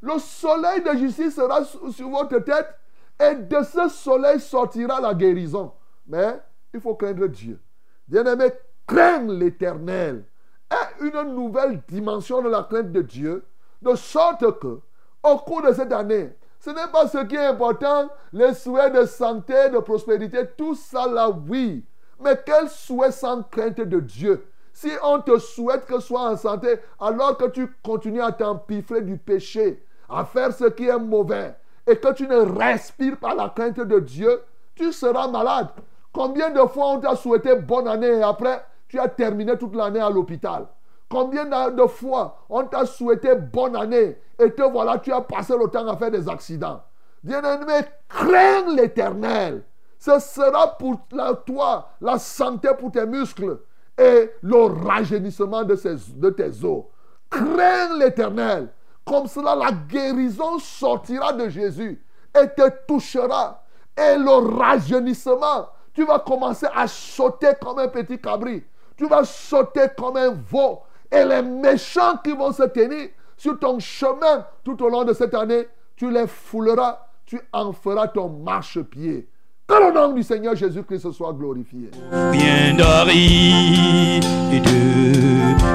[0.00, 2.68] le soleil de justice sera sur votre tête
[3.20, 5.72] et de ce soleil sortira la guérison.
[6.06, 6.40] Mais
[6.72, 7.60] il faut craindre Dieu.
[8.06, 8.46] Bien-aimé,
[8.86, 10.24] crains l'éternel.
[10.70, 13.44] Et une nouvelle dimension de la crainte de Dieu,
[13.82, 14.80] de sorte que,
[15.22, 19.04] au cours de cette année, ce n'est pas ce qui est important, les souhaits de
[19.06, 21.84] santé, de prospérité, tout ça là, oui.
[22.20, 24.46] Mais quel souhait sans crainte de Dieu?
[24.72, 29.00] Si on te souhaite que tu sois en santé, alors que tu continues à t'empiffrer
[29.02, 31.54] du péché, à faire ce qui est mauvais,
[31.86, 34.42] et que tu ne respires pas la crainte de Dieu,
[34.74, 35.68] tu seras malade.
[36.12, 40.00] Combien de fois on t'a souhaité bonne année et après, tu as terminé toute l'année
[40.00, 40.66] à l'hôpital
[41.08, 45.68] Combien de fois on t'a souhaité bonne année et te voilà, tu as passé le
[45.68, 46.82] temps à faire des accidents
[47.22, 49.62] Bien-aimé, crains l'éternel.
[49.98, 50.98] Ce sera pour
[51.46, 53.60] toi la santé pour tes muscles
[53.96, 56.84] et le rajeunissement de tes os.
[57.28, 58.72] Crains l'éternel.
[59.04, 63.62] Comme cela, la guérison sortira de Jésus et te touchera.
[63.96, 68.64] Et le rajeunissement, tu vas commencer à sauter comme un petit cabri.
[69.00, 70.80] Tu vas sauter comme un veau.
[71.10, 75.32] Et les méchants qui vont se tenir sur ton chemin tout au long de cette
[75.32, 79.26] année, tu les fouleras, tu en feras ton marchepied.
[79.66, 81.90] Que le nom du Seigneur Jésus-Christ soit glorifié.
[82.30, 82.82] Bien de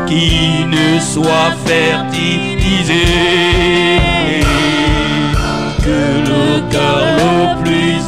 [0.06, 3.06] qui ne soit fertilisé.
[5.84, 8.08] Que le cœur le plus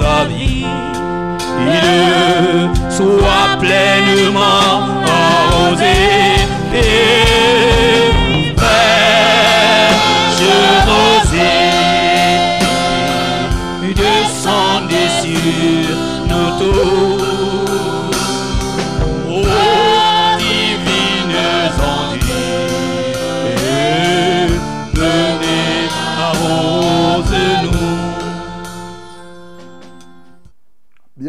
[2.89, 5.97] soit pleinement arrosé.
[6.73, 8.11] Et
[8.57, 9.97] fraîche
[10.87, 11.77] rosée
[13.95, 15.95] descendez sur
[16.29, 17.16] nos tours.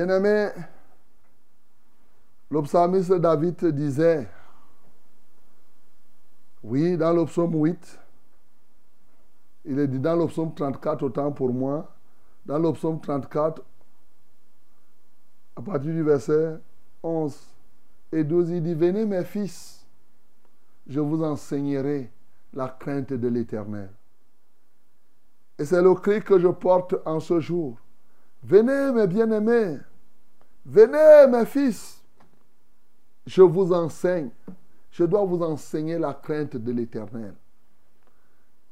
[0.08, 0.48] Bien-aimé,
[2.50, 4.26] le David disait,
[6.64, 8.00] oui, dans le psaume 8,
[9.66, 11.94] il est dit dans le psaume 34, autant pour moi,
[12.46, 13.62] dans le psaume 34,
[15.56, 16.58] à partir du verset
[17.02, 17.38] 11
[18.10, 19.84] et 12, il dit, venez mes fils,
[20.86, 22.10] je vous enseignerai
[22.54, 23.90] la crainte de l'Éternel.
[25.58, 27.76] Et c'est le cri que je porte en ce jour.
[28.42, 29.78] Venez mes bien-aimés,
[30.68, 32.02] venez mes fils,
[33.26, 34.30] je vous enseigne,
[34.90, 37.34] je dois vous enseigner la crainte de l'Éternel.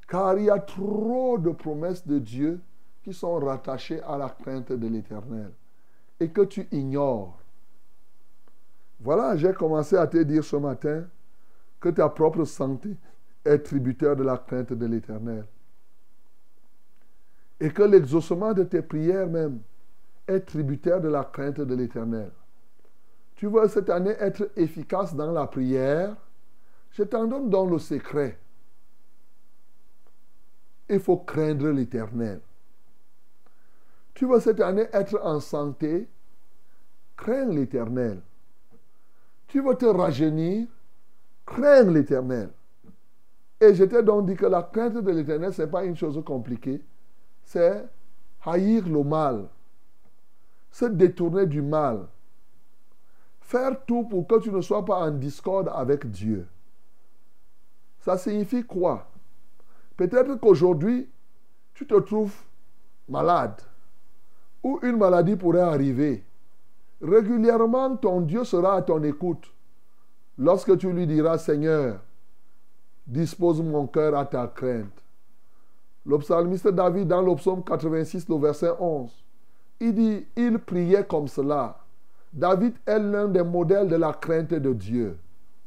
[0.07, 2.61] Car il y a trop de promesses de Dieu
[3.03, 5.51] qui sont rattachées à la crainte de l'Éternel
[6.21, 7.39] et que tu ignores.
[9.01, 11.05] Voilà, j'ai commencé à te dire ce matin
[11.81, 12.97] que ta propre santé
[13.45, 15.45] est tributaire de la crainte de l'Éternel.
[17.61, 19.61] Et que l'exaucement de tes prières même
[20.27, 22.31] est tributaire de la crainte de l'Éternel.
[23.37, 26.17] Tu veux cette année être efficace dans la prière
[26.91, 28.39] Je t'en donne donc le secret.
[30.89, 32.41] Il faut craindre l'Éternel.
[34.15, 36.09] Tu veux cette année être en santé
[37.17, 38.21] Crains l'Éternel.
[39.49, 40.67] Tu veux te rajeunir
[41.45, 42.51] Crains l'Éternel.
[43.61, 46.23] Et je t'ai donc dit que la crainte de l'Éternel, ce n'est pas une chose
[46.25, 46.83] compliquée.
[47.43, 47.85] C'est
[48.45, 49.49] haïr le mal.
[50.71, 52.07] Se détourner du mal.
[53.41, 56.47] Faire tout pour que tu ne sois pas en discorde avec Dieu.
[58.01, 59.09] Ça signifie quoi?
[59.97, 61.09] Peut-être qu'aujourd'hui,
[61.75, 62.35] tu te trouves
[63.09, 63.61] malade.
[64.63, 66.25] Ou une maladie pourrait arriver.
[67.01, 69.53] Régulièrement, ton Dieu sera à ton écoute.
[70.39, 72.01] Lorsque tu lui diras, Seigneur,
[73.07, 75.03] dispose mon cœur à ta crainte.
[76.05, 79.11] Le psalmiste David, dans le psaume 86, le verset 11,
[79.81, 81.79] il dit, il priait comme cela.
[82.33, 85.19] David est l'un des modèles de la crainte de Dieu.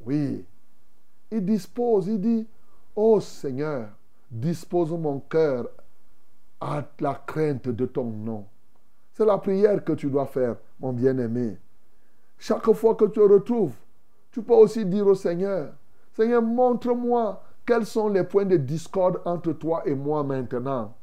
[0.05, 0.45] Oui.
[1.31, 2.47] Il dispose, il dit,
[2.95, 3.89] oh Seigneur,
[4.29, 5.67] dispose mon cœur
[6.59, 8.45] à la crainte de ton nom.
[9.13, 11.57] C'est la prière que tu dois faire, mon bien-aimé.
[12.37, 13.73] Chaque fois que tu te retrouves,
[14.31, 15.73] tu peux aussi dire au Seigneur,
[16.13, 20.93] Seigneur, montre-moi quels sont les points de discorde entre toi et moi maintenant.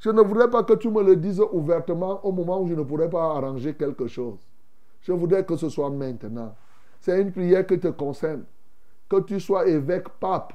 [0.00, 2.82] Je ne voudrais pas que tu me le dises ouvertement au moment où je ne
[2.82, 4.38] pourrais pas arranger quelque chose.
[5.02, 6.54] Je voudrais que ce soit maintenant.
[7.00, 8.44] C'est une prière qui te concerne.
[9.08, 10.54] Que tu sois évêque, pape,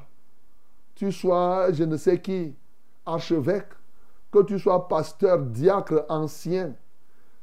[0.96, 2.56] tu sois je ne sais qui,
[3.06, 3.70] archevêque,
[4.32, 6.74] que tu sois pasteur, diacre, ancien,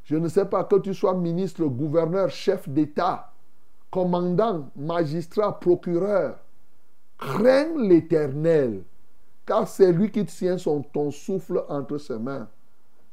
[0.05, 3.33] je ne sais pas, que tu sois ministre, gouverneur, chef d'État,
[3.91, 6.39] commandant, magistrat, procureur,
[7.19, 8.83] crains l'Éternel,
[9.47, 12.49] car c'est lui qui tient son, ton souffle entre ses mains.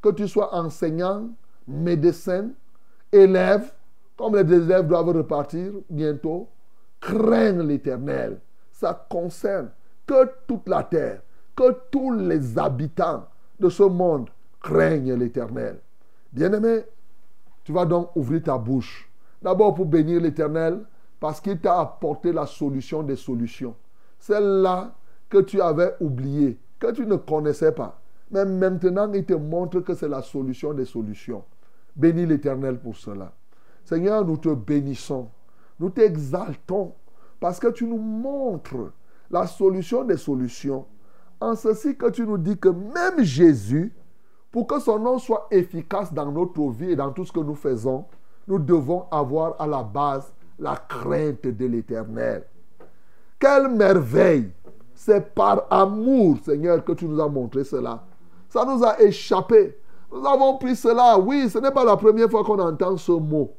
[0.02, 1.30] Que tu sois enseignant,
[1.68, 2.50] médecin,
[3.12, 3.74] élève,
[4.18, 6.48] comme les élèves doivent repartir bientôt,
[7.00, 8.40] crains l'Éternel.
[8.72, 9.70] Ça concerne
[10.06, 11.22] que toute la terre,
[11.56, 13.26] que tous les habitants
[13.60, 14.30] de ce monde
[14.62, 15.80] craignent l'Éternel.
[16.32, 16.84] Bien-aimé,
[17.64, 19.10] tu vas donc ouvrir ta bouche.
[19.42, 20.82] D'abord pour bénir l'Éternel,
[21.20, 23.76] parce qu'il t'a apporté la solution des solutions.
[24.20, 24.94] Celle-là
[25.30, 28.02] que tu avais oubliée, que tu ne connaissais pas.
[28.32, 31.44] Mais maintenant, il te montre que c'est la solution des solutions.
[31.96, 33.34] Bénis l'Éternel pour cela.
[33.84, 35.30] Seigneur, nous te bénissons.
[35.80, 36.94] Nous t'exaltons
[37.40, 38.92] parce que tu nous montres
[39.32, 40.86] la solution des solutions.
[41.40, 43.94] En ceci que tu nous dis que même Jésus,
[44.52, 47.56] pour que son nom soit efficace dans notre vie et dans tout ce que nous
[47.56, 48.06] faisons,
[48.48, 52.44] nous devons avoir à la base la crainte de l'Éternel.
[53.40, 54.52] Quelle merveille
[55.02, 58.04] C'est par amour, Seigneur, que tu nous as montré cela.
[58.50, 59.78] Ça nous a échappé.
[60.12, 61.18] Nous avons pris cela.
[61.18, 63.54] Oui, ce n'est pas la première fois qu'on entend ce mot.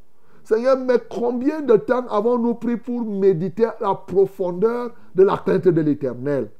[0.44, 5.80] Seigneur, mais combien de temps avons-nous pris pour méditer la profondeur de la crainte de
[5.80, 6.50] l'Éternel?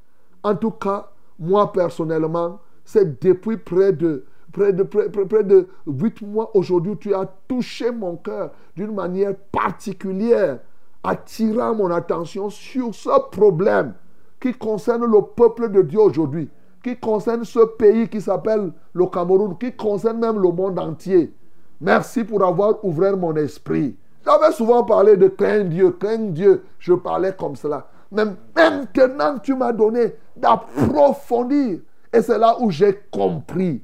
[0.43, 6.23] En tout cas, moi personnellement, c'est depuis près de près de, près, près de 8
[6.23, 10.61] mois aujourd'hui, tu as touché mon cœur d'une manière particulière,
[11.05, 13.93] attirant mon attention sur ce problème
[14.41, 16.49] qui concerne le peuple de Dieu aujourd'hui,
[16.83, 21.35] qui concerne ce pays qui s'appelle le Cameroun, qui concerne même le monde entier.
[21.81, 23.97] Merci pour avoir ouvert mon esprit.
[24.25, 26.65] J'avais souvent parlé de craindre Dieu, craindre Dieu.
[26.79, 27.87] Je parlais comme cela.
[28.13, 28.25] Mais
[28.57, 31.81] maintenant, tu m'as donné d'approfondir.
[32.13, 33.83] Et c'est là où j'ai compris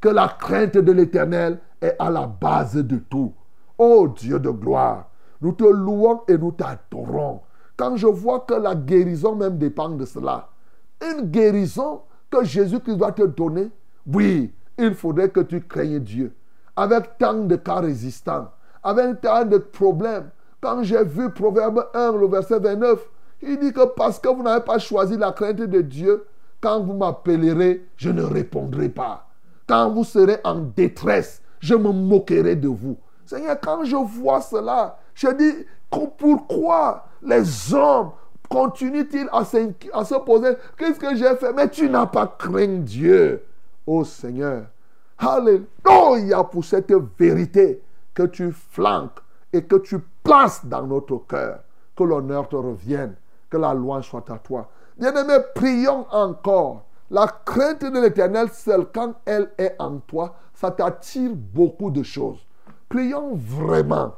[0.00, 3.32] que la crainte de l'Éternel est à la base de tout.
[3.78, 5.08] Ô Dieu de gloire,
[5.40, 7.40] nous te louons et nous t'adorons.
[7.78, 10.48] Quand je vois que la guérison même dépend de cela,
[11.00, 13.70] une guérison que Jésus-Christ doit te donner,
[14.12, 16.34] oui, il faudrait que tu craignes Dieu.
[16.76, 18.50] Avec tant de cas résistants,
[18.82, 20.30] avec tant de problèmes.
[20.60, 22.98] Quand j'ai vu Proverbe 1, le verset 29,
[23.42, 26.26] il dit que parce que vous n'avez pas choisi la crainte de Dieu,
[26.60, 29.28] quand vous m'appellerez, je ne répondrai pas.
[29.68, 32.96] Quand vous serez en détresse, je me moquerai de vous.
[33.24, 38.12] Seigneur, quand je vois cela, je dis pourquoi les hommes
[38.48, 40.56] continuent-ils à, se poser?
[40.76, 41.52] Qu'est-ce que j'ai fait?
[41.52, 43.44] Mais tu n'as pas craint Dieu.
[43.86, 44.66] Oh Seigneur,
[45.18, 47.82] Alléluia pour cette vérité
[48.14, 49.18] que tu flanques
[49.52, 51.60] et que tu places dans notre cœur.
[51.96, 53.14] Que l'honneur te revienne,
[53.50, 54.68] que la loi soit à toi.
[54.96, 61.30] Bien-aimés, prions encore la crainte de l'éternel, seule quand elle est en toi, ça t'attire
[61.34, 62.38] beaucoup de choses.
[62.88, 64.14] Prions vraiment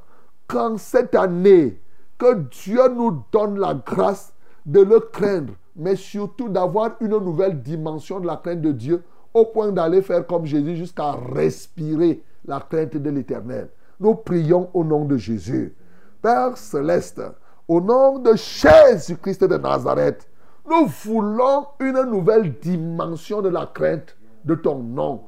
[0.50, 1.80] qu'en cette année,
[2.18, 4.34] que Dieu nous donne la grâce
[4.66, 9.46] de le craindre, mais surtout d'avoir une nouvelle dimension de la crainte de Dieu au
[9.46, 13.68] point d'aller faire comme Jésus jusqu'à respirer la crainte de l'éternel.
[14.00, 15.74] Nous prions au nom de Jésus.
[16.20, 17.22] Père céleste,
[17.68, 20.28] au nom de Jésus-Christ de Nazareth,
[20.68, 25.22] nous voulons une nouvelle dimension de la crainte de ton nom.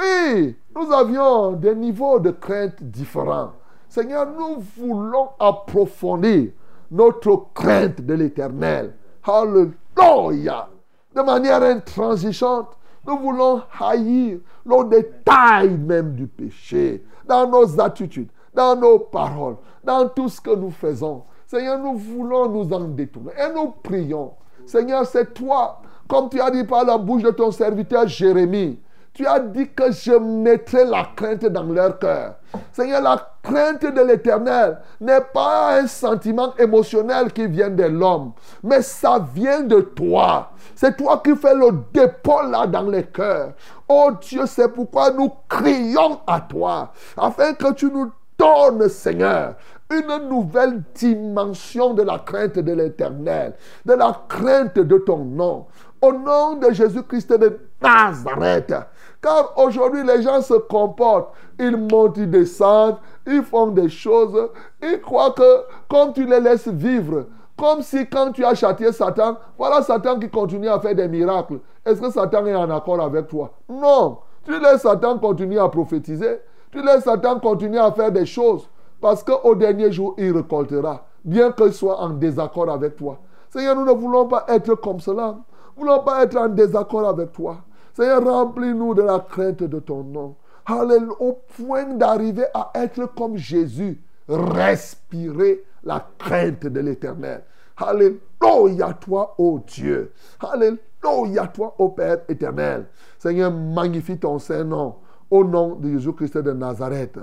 [0.00, 3.52] Oui, nous avions des niveaux de crainte différents.
[3.92, 6.52] Seigneur, nous voulons approfondir
[6.90, 8.94] notre crainte de l'éternel.
[9.22, 10.70] Alléluia.
[11.14, 12.68] De manière intransigeante,
[13.06, 20.08] nous voulons haïr le détail même du péché, dans nos attitudes, dans nos paroles, dans
[20.08, 21.24] tout ce que nous faisons.
[21.46, 24.32] Seigneur, nous voulons nous en détourner et nous prions
[24.64, 28.78] Seigneur, c'est toi, comme tu as dit par la bouche de ton serviteur Jérémie.
[29.14, 32.36] Tu as dit que je mettrai la crainte dans leur cœur.
[32.72, 38.32] Seigneur, la crainte de l'éternel n'est pas un sentiment émotionnel qui vient de l'homme,
[38.62, 40.52] mais ça vient de toi.
[40.74, 43.52] C'est toi qui fais le dépôt là dans les cœurs.
[43.86, 49.56] Oh Dieu, c'est pourquoi nous crions à toi, afin que tu nous donnes, Seigneur,
[49.90, 53.54] une nouvelle dimension de la crainte de l'éternel,
[53.84, 55.66] de la crainte de ton nom.
[56.00, 58.74] Au nom de Jésus-Christ de Nazareth.
[59.22, 61.32] Car aujourd'hui, les gens se comportent.
[61.58, 62.96] Ils montent, ils descendent,
[63.26, 64.50] ils font des choses.
[64.82, 69.36] Ils croient que comme tu les laisses vivre, comme si quand tu as châtié Satan,
[69.56, 71.60] voilà Satan qui continue à faire des miracles.
[71.86, 73.52] Est-ce que Satan est en accord avec toi?
[73.68, 74.18] Non.
[74.44, 76.40] Tu laisses Satan continuer à prophétiser.
[76.72, 78.68] Tu laisses Satan continuer à faire des choses.
[79.00, 83.18] Parce qu'au dernier jour, il récoltera, bien qu'il soit en désaccord avec toi.
[83.50, 85.36] Seigneur, nous ne voulons pas être comme cela.
[85.76, 87.58] Nous ne voulons pas être en désaccord avec toi.
[87.94, 90.36] Seigneur, remplis-nous de la crainte de ton nom.
[90.64, 97.42] Alléluia, au point d'arriver à être comme Jésus, respirer la crainte de l'éternel.
[97.76, 100.12] Alléluia toi, ô Dieu.
[100.40, 102.86] Alléluia toi, ô Père éternel.
[103.18, 104.96] Seigneur, magnifie ton Saint-Nom
[105.30, 107.18] au nom de Jésus-Christ de Nazareth.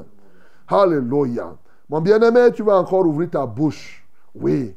[0.67, 1.55] Alléluia.
[1.89, 4.05] Mon bien-aimé, tu vas encore ouvrir ta bouche.
[4.35, 4.75] Oui.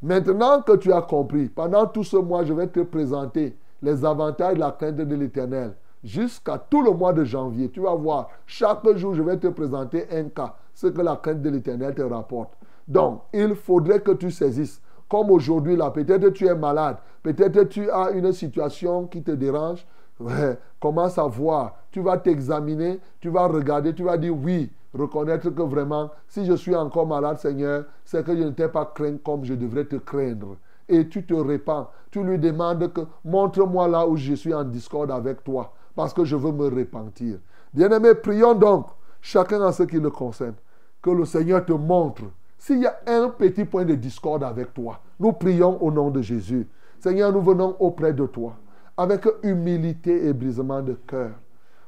[0.00, 4.54] Maintenant que tu as compris, pendant tout ce mois, je vais te présenter les avantages
[4.54, 5.74] de la crainte de l'Éternel.
[6.02, 10.06] Jusqu'à tout le mois de janvier, tu vas voir, chaque jour, je vais te présenter
[10.10, 12.52] un cas, ce que la crainte de l'Éternel te rapporte.
[12.88, 17.90] Donc, il faudrait que tu saisisses Comme aujourd'hui, là, peut-être tu es malade, peut-être tu
[17.90, 19.86] as une situation qui te dérange.
[20.20, 21.76] Ouais, commence à voir.
[21.90, 26.54] Tu vas t'examiner, tu vas regarder, tu vas dire oui, reconnaître que vraiment, si je
[26.54, 29.96] suis encore malade, Seigneur, c'est que je ne t'ai pas craint comme je devrais te
[29.96, 30.56] craindre.
[30.88, 31.88] Et tu te répands.
[32.10, 36.24] Tu lui demandes que montre-moi là où je suis en discorde avec toi, parce que
[36.24, 37.38] je veux me repentir.
[37.72, 38.86] Bien-aimés, prions donc,
[39.20, 40.54] chacun en ce qui le concerne,
[41.02, 42.22] que le Seigneur te montre
[42.58, 45.00] s'il y a un petit point de discorde avec toi.
[45.18, 46.68] Nous prions au nom de Jésus.
[47.00, 48.54] Seigneur, nous venons auprès de toi
[48.96, 51.32] avec humilité et brisement de cœur.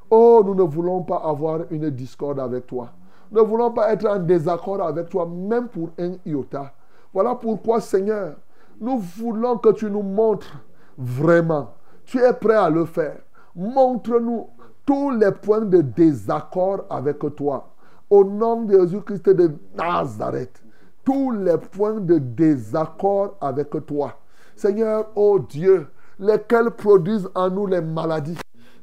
[0.09, 2.91] Oh, nous ne voulons pas avoir une discorde avec toi.
[3.31, 6.73] Nous ne voulons pas être en désaccord avec toi, même pour un iota.
[7.13, 8.35] Voilà pourquoi, Seigneur,
[8.79, 10.57] nous voulons que tu nous montres
[10.97, 11.73] vraiment.
[12.05, 13.17] Tu es prêt à le faire.
[13.55, 14.47] Montre-nous
[14.85, 17.73] tous les points de désaccord avec toi.
[18.09, 20.63] Au nom de Jésus-Christ de Nazareth,
[21.03, 24.13] tous les points de désaccord avec toi.
[24.55, 25.87] Seigneur, oh Dieu,
[26.19, 28.37] lesquels produisent en nous les maladies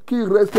[0.04, 0.58] qui restent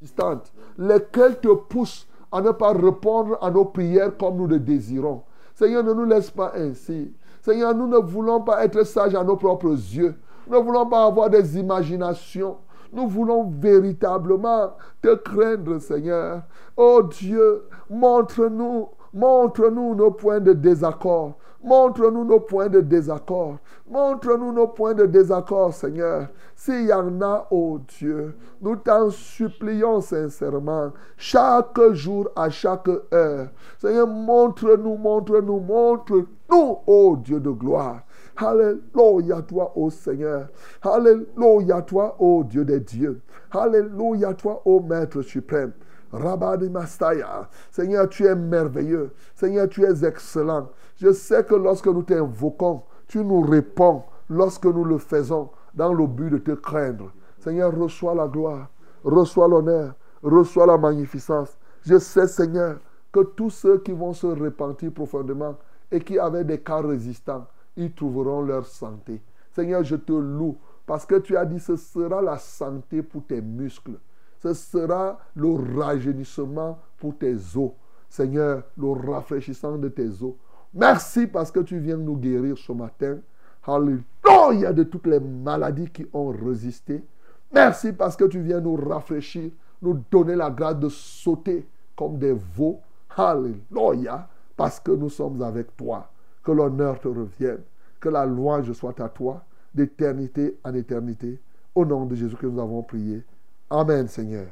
[0.00, 5.22] existantes, lesquels te poussent à ne pas répondre à nos prières comme nous le désirons.
[5.54, 7.12] Seigneur, ne nous laisse pas ainsi.
[7.46, 10.16] Seigneur, nous ne voulons pas être sages à nos propres yeux.
[10.48, 12.56] Nous ne voulons pas avoir des imaginations.
[12.92, 16.42] Nous voulons véritablement te craindre, Seigneur.
[16.76, 21.34] Oh Dieu, montre-nous, montre-nous nos points de désaccord.
[21.66, 23.56] Montre-nous nos points de désaccord.
[23.90, 26.28] Montre-nous nos points de désaccord, Seigneur.
[26.54, 33.48] S'il y en a, oh Dieu, nous t'en supplions sincèrement, chaque jour, à chaque heure.
[33.78, 38.02] Seigneur, montre-nous, montre-nous, montre-nous, oh Dieu de gloire.
[38.36, 40.46] Alléluia toi, ô Seigneur.
[40.82, 43.20] Alléluia toi, ô Dieu des dieux.
[43.50, 45.72] Alléluia toi, ô Maître suprême.
[46.12, 47.48] Rabbi Mastaya.
[47.70, 49.10] Seigneur, tu es merveilleux.
[49.34, 50.68] Seigneur, tu es excellent.
[50.96, 56.06] Je sais que lorsque nous t'invoquons, tu nous réponds lorsque nous le faisons dans le
[56.06, 57.12] but de te craindre.
[57.38, 58.68] Seigneur, reçois la gloire,
[59.04, 61.56] reçois l'honneur, reçois la magnificence.
[61.82, 62.78] Je sais, Seigneur,
[63.12, 65.56] que tous ceux qui vont se repentir profondément
[65.90, 69.20] et qui avaient des cas résistants, ils trouveront leur santé.
[69.52, 73.40] Seigneur, je te loue parce que tu as dit ce sera la santé pour tes
[73.40, 73.98] muscles.
[74.42, 77.72] Ce sera le rajeunissement pour tes os.
[78.08, 80.34] Seigneur, le rafraîchissement de tes os.
[80.76, 83.18] Merci parce que tu viens nous guérir ce matin.
[83.66, 87.02] Alléluia de toutes les maladies qui ont résisté.
[87.50, 89.50] Merci parce que tu viens nous rafraîchir,
[89.80, 91.66] nous donner la grâce de sauter
[91.96, 92.80] comme des veaux.
[93.16, 96.10] Alléluia parce que nous sommes avec toi.
[96.44, 97.62] Que l'honneur te revienne.
[97.98, 99.42] Que la louange soit à toi
[99.74, 101.40] d'éternité en éternité.
[101.74, 103.24] Au nom de Jésus que nous avons prié.
[103.70, 104.48] Amen, Seigneur.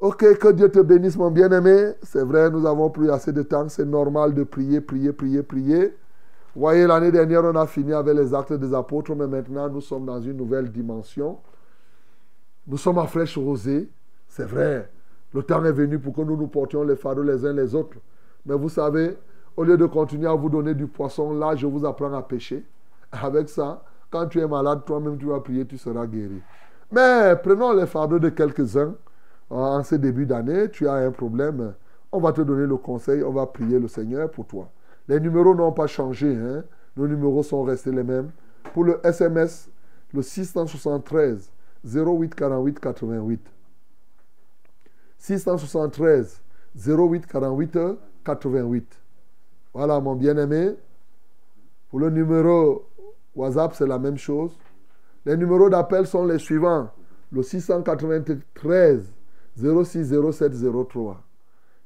[0.00, 1.92] Ok, que Dieu te bénisse, mon bien-aimé.
[2.02, 3.68] C'est vrai, nous avons pris assez de temps.
[3.68, 5.96] C'est normal de prier, prier, prier, prier.
[6.54, 9.80] Vous voyez, l'année dernière, on a fini avec les actes des apôtres, mais maintenant, nous
[9.80, 11.38] sommes dans une nouvelle dimension.
[12.66, 13.88] Nous sommes à fraîche rosée.
[14.28, 14.90] C'est vrai,
[15.32, 17.96] le temps est venu pour que nous nous portions les fardeaux les uns les autres.
[18.46, 19.16] Mais vous savez,
[19.56, 22.64] au lieu de continuer à vous donner du poisson, là, je vous apprends à pêcher.
[23.12, 26.42] Avec ça, quand tu es malade, toi-même, tu vas prier, tu seras guéri.
[26.90, 28.94] Mais prenons les fardeaux de quelques-uns
[29.54, 31.74] en ce début d'année, tu as un problème,
[32.10, 34.68] on va te donner le conseil, on va prier le Seigneur pour toi.
[35.06, 36.64] Les numéros n'ont pas changé, hein?
[36.96, 38.30] nos numéros sont restés les mêmes.
[38.72, 39.68] Pour le SMS,
[40.12, 41.50] le 673
[41.84, 43.40] 08 48 88.
[45.18, 46.40] 673
[46.76, 47.78] 08 48
[48.24, 49.00] 88.
[49.72, 50.74] Voilà mon bien-aimé.
[51.90, 52.88] Pour le numéro
[53.36, 54.56] WhatsApp, c'est la même chose.
[55.24, 56.90] Les numéros d'appel sont les suivants.
[57.30, 59.13] Le 693
[59.56, 61.16] 060703.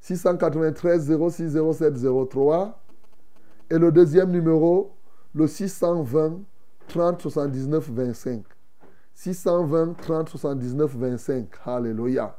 [0.00, 2.78] 693 060703.
[3.70, 4.92] Et le deuxième numéro,
[5.34, 6.40] le 620
[6.88, 8.42] 30 79 25.
[9.14, 11.46] 620 30 79 25.
[11.66, 12.36] Alléluia.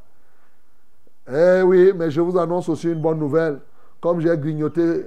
[1.32, 3.60] Eh oui, mais je vous annonce aussi une bonne nouvelle.
[4.02, 5.06] Comme j'ai grignoté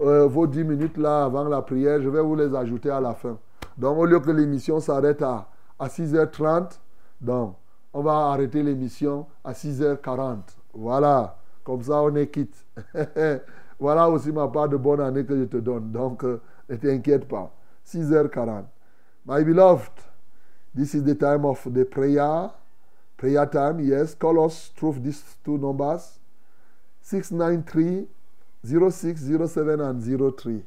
[0.00, 3.14] euh, vos 10 minutes là avant la prière, je vais vous les ajouter à la
[3.14, 3.38] fin.
[3.76, 5.48] Donc au lieu que l'émission s'arrête à,
[5.78, 6.78] à 6h30,
[7.20, 7.56] donc
[7.94, 10.40] on va arrêter l'émission à 6h40.
[10.74, 12.66] Voilà, comme ça on est quitte.
[13.78, 15.92] voilà aussi ma part de bonne année que je te donne.
[15.92, 17.54] Donc, euh, ne t'inquiète pas.
[17.86, 18.64] 6h40.
[19.26, 19.92] My beloved,
[20.74, 22.50] this is the time of the prayer.
[23.16, 24.14] Prayer time, yes.
[24.16, 26.18] Call us through these two numbers
[27.00, 28.08] 693
[28.64, 30.62] 0607 and 03.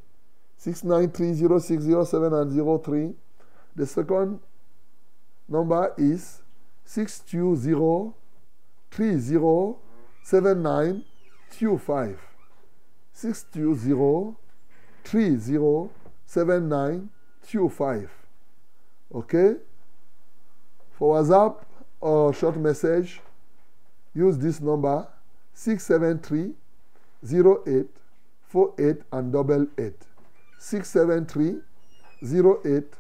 [0.58, 3.14] 693 0607 and 03.
[3.76, 4.40] The second
[5.50, 6.42] number is
[6.88, 8.14] 620
[8.92, 9.76] 30
[10.24, 12.20] 7925.
[13.12, 14.36] 620
[15.04, 15.90] 30
[16.26, 18.10] 7925.
[19.14, 19.56] Okay?
[20.98, 21.66] For WhatsApp
[22.00, 23.20] or short message,
[24.16, 25.06] use this number
[25.54, 26.54] 673
[27.68, 27.88] 08
[28.48, 29.94] 48 and double 8.
[30.58, 31.60] 673
[32.24, 32.94] 08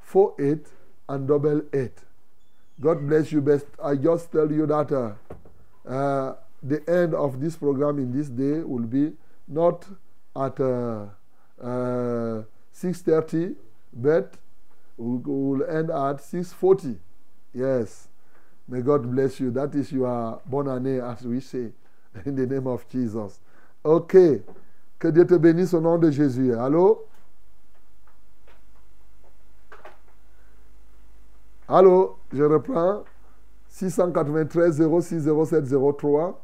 [0.00, 0.66] 48
[1.08, 1.90] and double 8.
[2.80, 3.66] God bless you best.
[3.82, 8.60] I just tell you that uh, uh, the end of this program in this day
[8.62, 9.12] will be
[9.46, 9.86] not
[10.34, 11.06] at uh,
[11.62, 12.42] uh,
[12.74, 13.54] 6.30
[13.92, 14.34] but
[14.96, 16.96] will will end at 6.40
[17.52, 18.08] yes.
[18.66, 19.50] May god bless you.
[19.50, 21.70] That is your bonne année as we say
[22.24, 23.38] in the name of jesus.
[23.84, 24.42] Ok
[24.98, 26.54] que dieu te bénisse au nom de jésus.
[26.54, 27.06] Allô
[31.74, 33.04] allô je reprends
[33.68, 35.64] 693 06 07
[35.98, 36.40] 03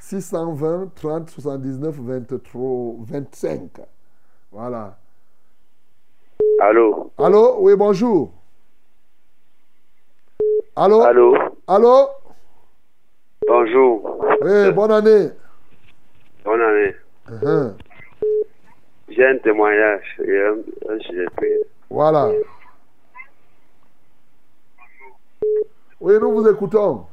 [0.00, 3.80] 620 30 79 23 25
[4.52, 4.98] voilà
[6.58, 7.12] Allô?
[7.18, 7.58] Allô?
[7.60, 8.32] Oui, bonjour.
[10.74, 11.02] Allô?
[11.02, 11.34] Allô?
[11.66, 12.08] Allô?
[13.46, 14.24] Bonjour.
[14.40, 15.30] Oui, bonne année.
[16.44, 16.94] Bonne année.
[17.28, 17.74] Uh-huh.
[19.08, 20.56] J'ai un témoignage et un,
[20.90, 20.98] un.
[21.90, 22.32] Voilà.
[26.06, 27.04] Oui, nous vous écoutons.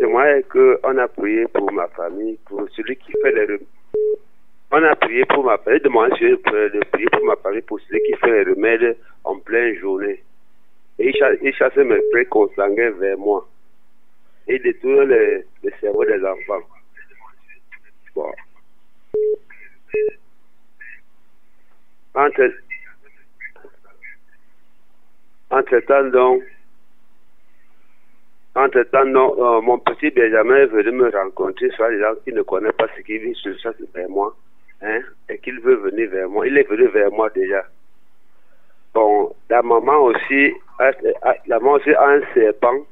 [0.00, 3.66] Témoignage est qu'on a prié pour ma famille, pour celui qui fait les remèdes.
[4.72, 8.14] On a prié pour ma famille, demandé de prier pour ma famille, pour celui qui
[8.16, 10.24] fait les remèdes en pleine journée.
[10.98, 13.48] Et il chasse mes prêts consanguins vers moi.
[14.48, 16.66] Il détourne le, le cerveau des enfants.
[18.16, 18.32] Bon.
[22.18, 22.52] Entre,
[25.50, 26.42] entre-temps, donc,
[28.56, 32.88] entre-temps, euh, mon petit Benjamin est venu me rencontrer, soit disant qu'il ne connaît pas
[32.96, 34.34] ce qui vit sur ça vers moi,
[34.82, 36.44] hein, et qu'il veut venir vers moi.
[36.48, 37.64] Il est venu vers moi déjà.
[38.94, 40.90] Bon, la maman aussi, a-
[41.46, 42.84] la maman aussi a un serpent.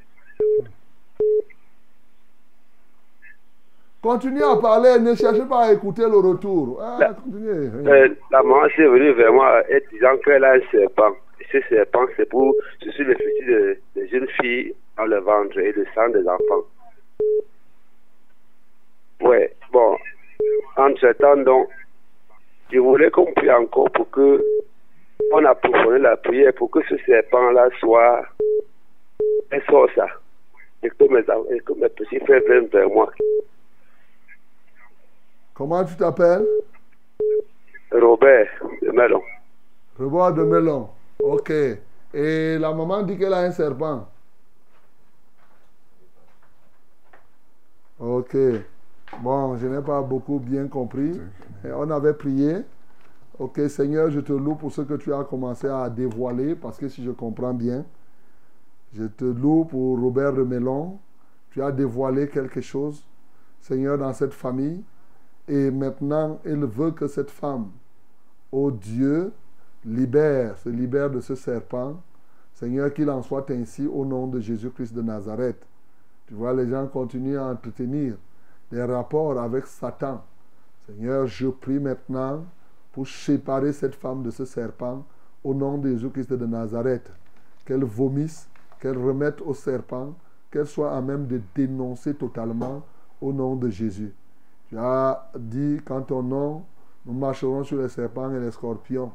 [4.06, 6.78] Continuez à parler, ne cherchez pas à écouter le retour.
[6.80, 7.70] Ah, continuez.
[7.90, 11.10] Euh, la maman aussi est venue vers moi et disant qu'elle a un serpent.
[11.40, 12.54] Et ce serpent, c'est pour,
[12.84, 16.24] je suis le fils de, de jeune fille dans le ventre et le sang des
[16.28, 16.66] enfants.
[19.22, 19.96] Ouais, bon.
[20.76, 21.68] Entre-temps, donc,
[22.70, 24.40] je voulais qu'on prie encore pour que
[25.32, 28.22] on approfondisse la prière pour que ce serpent-là soit
[29.50, 30.06] un sort ça.
[30.84, 31.24] Et que mes,
[31.56, 33.10] et que mes petits frères viennent vers moi.
[35.56, 36.46] Comment tu t'appelles?
[37.90, 38.48] Robert
[38.82, 39.22] de Melon.
[39.98, 40.90] Rebois de melon.
[41.18, 41.50] Ok.
[42.12, 44.06] Et la maman dit qu'elle a un serpent.
[47.98, 48.36] Ok.
[49.22, 51.18] Bon, je n'ai pas beaucoup bien compris.
[51.64, 52.56] Et on avait prié.
[53.38, 56.88] Ok, Seigneur, je te loue pour ce que tu as commencé à dévoiler, parce que
[56.88, 57.84] si je comprends bien,
[58.92, 60.98] je te loue pour Robert de Melon.
[61.50, 63.06] Tu as dévoilé quelque chose,
[63.62, 64.84] Seigneur, dans cette famille.
[65.48, 67.70] Et maintenant, il veut que cette femme,
[68.50, 69.32] ô Dieu,
[69.84, 71.96] libère, se libère de ce serpent.
[72.54, 75.64] Seigneur, qu'il en soit ainsi au nom de Jésus-Christ de Nazareth.
[76.26, 78.16] Tu vois, les gens continuent à entretenir
[78.72, 80.24] des rapports avec Satan.
[80.86, 82.44] Seigneur, je prie maintenant
[82.92, 85.04] pour séparer cette femme de ce serpent
[85.44, 87.10] au nom de Jésus-Christ de Nazareth.
[87.64, 88.48] Qu'elle vomisse,
[88.80, 90.14] qu'elle remette au serpent,
[90.50, 92.82] qu'elle soit à même de dénoncer totalement
[93.20, 94.12] au nom de Jésus.
[94.68, 96.64] Tu as dit qu'en ton nom,
[97.04, 99.12] nous marcherons sur les serpents et les scorpions.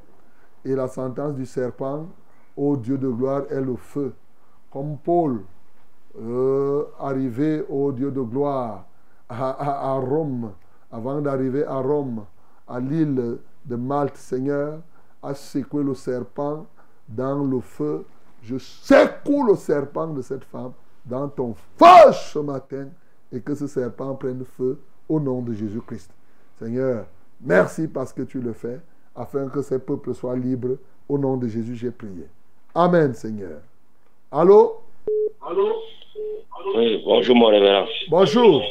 [0.63, 2.05] Et la sentence du serpent,
[2.55, 4.13] ô Dieu de gloire, est le feu.
[4.71, 5.41] Comme Paul,
[6.17, 8.85] euh, arrivé au Dieu de gloire
[9.27, 10.51] à, Rome,
[10.91, 12.25] avant d'arriver à Rome,
[12.67, 14.79] à l'île de Malte, Seigneur,
[15.21, 16.65] a secoué le serpent
[17.07, 18.05] dans le feu.
[18.41, 20.71] Je secoue le serpent de cette femme
[21.05, 22.87] dans ton feu ce matin
[23.31, 24.79] et que ce serpent prenne feu
[25.11, 26.09] au nom de Jésus-Christ.
[26.57, 27.05] Seigneur,
[27.41, 28.79] merci parce que tu le fais
[29.13, 30.77] afin que ces peuples soient libres.
[31.09, 32.27] Au nom de Jésus, j'ai prié.
[32.73, 33.59] Amen, Seigneur.
[34.31, 34.81] Allô?
[36.75, 37.85] Oui, bonjour mon révérend.
[38.09, 38.63] Bonjour.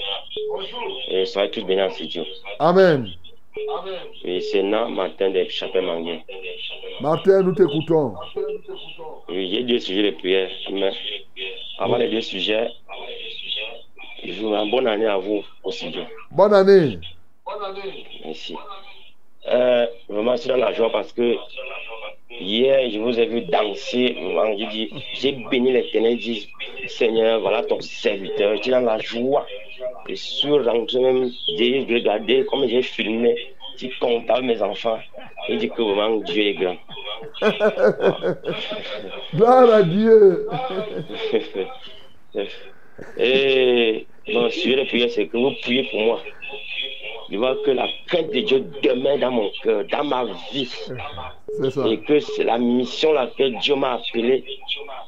[1.11, 2.25] Et soyez tous bénis en Dieu.
[2.59, 3.07] Amen.
[4.25, 6.21] Oui, c'est Nan Martin de Chapelle Manguin.
[7.03, 8.15] Martin, nous t'écoutons.
[9.29, 10.51] Oui, j'ai deux sujets de prière.
[10.73, 10.93] Mais
[11.79, 12.71] avant les deux sujets,
[14.71, 16.05] bonne année à vous aussi Dieu.
[16.31, 16.99] Bonne année.
[18.25, 18.57] Merci.
[19.49, 21.37] Euh, vraiment, je suis dans la joie parce que
[22.41, 24.17] Hier, je vous ai vu danser.
[24.57, 26.19] J'ai dit, j'ai béni l'éternel.
[26.19, 26.49] J'ai dit,
[26.87, 28.53] Seigneur, voilà ton serviteur.
[28.55, 29.47] Es dans la joie.
[30.09, 33.35] Et sur rentré même, j'ai regardé comme j'ai filmé.
[33.75, 34.99] Je suis content avec mes enfants.
[35.49, 36.77] Et dit que vraiment Dieu est grand.
[39.35, 40.49] Gloire à Dieu.
[43.19, 46.21] Et mon sujet de prière, c'est que vous priez pour moi.
[47.31, 50.67] Je vois que la crainte de Dieu demeure dans mon cœur, dans ma vie.
[50.67, 51.89] Ça.
[51.89, 54.45] Et que c'est la mission à laquelle Dieu m'a appelé,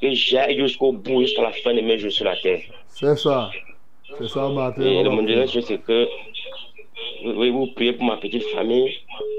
[0.01, 2.61] que j'aille jusqu'au bout, jusqu'à la fin de mes jours sur la terre.
[2.89, 3.51] C'est ça.
[4.19, 4.83] C'est ça, Martin.
[4.83, 6.07] Et le monde de c'est que
[7.25, 8.93] vous- vous priez pour ma petite famille,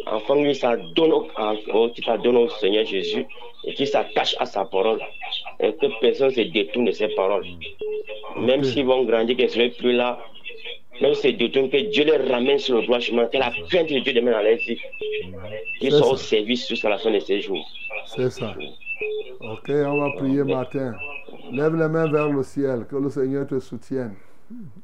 [0.06, 1.28] afin que ça donne au,
[1.74, 3.26] au- Seigneur Jésus
[3.66, 5.00] et qu'il s'attache à sa parole.
[5.60, 7.46] Et que personne se détourne de ses paroles.
[8.40, 10.20] Même s'ils vont grandir, qu'ils ne seront plus là,
[11.02, 13.90] même s'ils se détournent, que Dieu les ramène sur le droit chemin, que la crainte
[13.90, 14.80] de Dieu demeure dans leur vie.
[15.80, 17.66] Qu'ils soient au service jusqu'à la fin de ces jours.
[18.08, 18.54] C'est ça.
[19.42, 20.94] Ok, on va prier Martin.
[21.52, 24.16] Lève les mains vers le ciel, que le Seigneur te soutienne.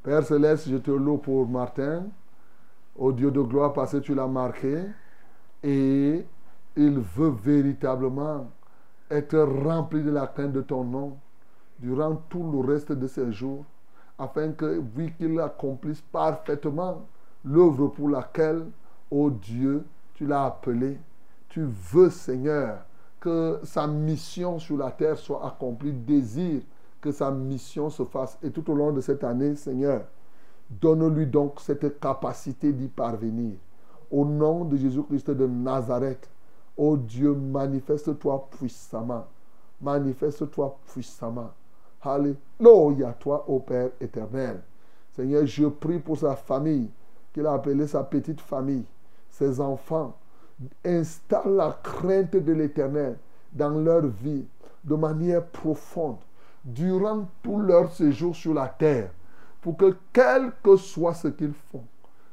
[0.04, 2.06] Père Céleste, je te loue pour Martin.
[3.00, 4.84] Au Dieu de gloire, parce que tu l'as marqué.
[5.64, 6.26] Et
[6.76, 8.48] il veut véritablement
[9.10, 11.18] être rempli de la crainte de ton nom
[11.80, 13.64] durant tout le reste de ses jours,
[14.18, 17.06] afin que, vu qu'il accomplisse parfaitement
[17.46, 18.66] l'œuvre pour laquelle,
[19.10, 21.00] ô Dieu, tu l'as appelé,
[21.48, 22.80] tu veux, Seigneur,
[23.20, 26.62] que sa mission sur la terre soit accomplie, désire
[27.02, 28.38] que sa mission se fasse.
[28.44, 30.02] Et tout au long de cette année, Seigneur,
[30.70, 33.56] donne-lui donc cette capacité d'y parvenir.
[34.12, 36.30] Au nom de Jésus-Christ de Nazareth,
[36.78, 39.26] ô Dieu, manifeste-toi puissamment.
[39.82, 41.52] Manifeste-toi puissamment.
[42.02, 44.62] Alléluia, toi, ô Père éternel.
[45.12, 46.90] Seigneur, je prie pour sa famille,
[47.34, 48.86] qu'il a appelée sa petite famille,
[49.30, 50.16] ses enfants.
[50.86, 53.18] Installe la crainte de l'éternel
[53.54, 54.46] dans leur vie
[54.84, 56.18] de manière profonde
[56.64, 59.12] durant tout leur séjour sur la terre
[59.62, 61.84] pour que quel que soit ce qu'ils font,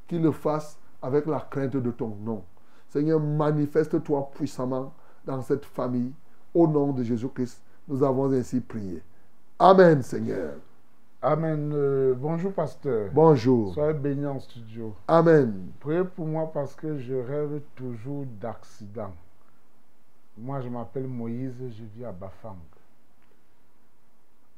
[0.07, 2.43] qu'ils le fassent avec la crainte de ton nom.
[2.89, 4.93] Seigneur, manifeste-toi puissamment
[5.25, 6.13] dans cette famille.
[6.55, 9.03] Au nom de Jésus-Christ, nous avons ainsi prié.
[9.59, 10.55] Amen, Seigneur.
[11.21, 11.73] Amen.
[11.75, 13.11] Euh, bonjour, pasteur.
[13.13, 13.75] Bonjour.
[13.75, 14.95] Soyez bénis en studio.
[15.09, 15.71] Amen.
[15.81, 19.13] Priez pour moi parce que je rêve toujours d'accident.
[20.39, 22.57] Moi, je m'appelle Moïse, je vis à Bafang.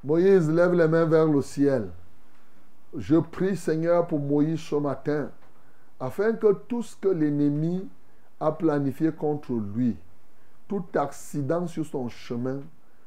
[0.03, 1.89] Moïse, lève les mains vers le ciel.
[2.97, 5.29] Je prie, Seigneur, pour Moïse ce matin,
[5.99, 7.87] afin que tout ce que l'ennemi
[8.39, 9.95] a planifié contre lui,
[10.67, 12.61] tout accident sur son chemin,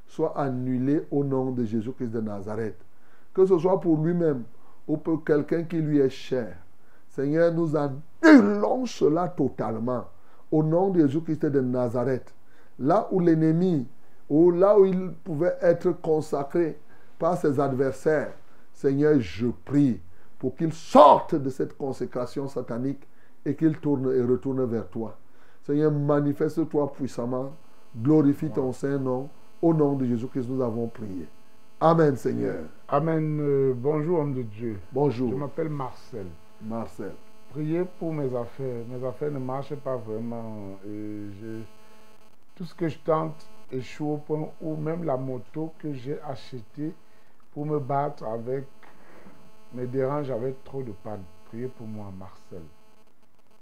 [0.07, 2.77] soit annulé au nom de Jésus-Christ de Nazareth.
[3.33, 4.45] Que ce soit pour lui-même
[4.87, 6.57] ou pour quelqu'un qui lui est cher.
[7.09, 10.05] Seigneur, nous annulons cela totalement
[10.51, 12.33] au nom de Jésus-Christ de Nazareth.
[12.79, 13.89] Là où l'ennemi,
[14.29, 16.79] ou là où il pouvait être consacré
[17.19, 18.33] par ses adversaires,
[18.83, 20.01] Seigneur, je prie
[20.41, 23.07] pour qu'il sorte de cette consécration satanique
[23.47, 25.17] et qu'il tourne et retourne vers toi.
[25.63, 27.53] Seigneur, manifeste-toi puissamment,
[27.97, 29.29] glorifie ton Saint-Nom.
[29.63, 31.29] Au nom de Jésus-Christ, nous avons prié.
[31.81, 32.65] Amen, Seigneur.
[32.89, 33.39] Amen.
[33.41, 34.77] Euh, bonjour, homme de Dieu.
[34.91, 35.31] Bonjour.
[35.31, 36.27] Je m'appelle Marcel.
[36.61, 37.13] Marcel.
[37.51, 38.83] Priez pour mes affaires.
[38.89, 40.77] Mes affaires ne marchent pas vraiment.
[40.85, 41.63] Et je-
[42.57, 46.93] Tout ce que je tente échoue au point où même la moto que j'ai achetée
[47.53, 48.67] pour me battre avec
[49.75, 51.23] me dérange avec trop de panne.
[51.49, 52.63] Priez pour moi, Marcel.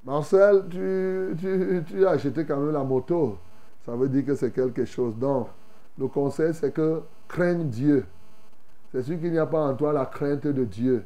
[0.05, 3.39] Marcel, tu, tu, tu as acheté quand même la moto.
[3.85, 5.17] Ça veut dire que c'est quelque chose.
[5.17, 5.49] Donc,
[5.99, 8.07] le conseil, c'est que crains Dieu.
[8.91, 11.05] C'est sûr qu'il n'y a pas en toi la crainte de Dieu.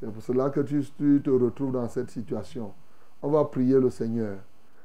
[0.00, 2.72] C'est pour cela que tu te retrouves dans cette situation.
[3.22, 4.38] On va prier le Seigneur.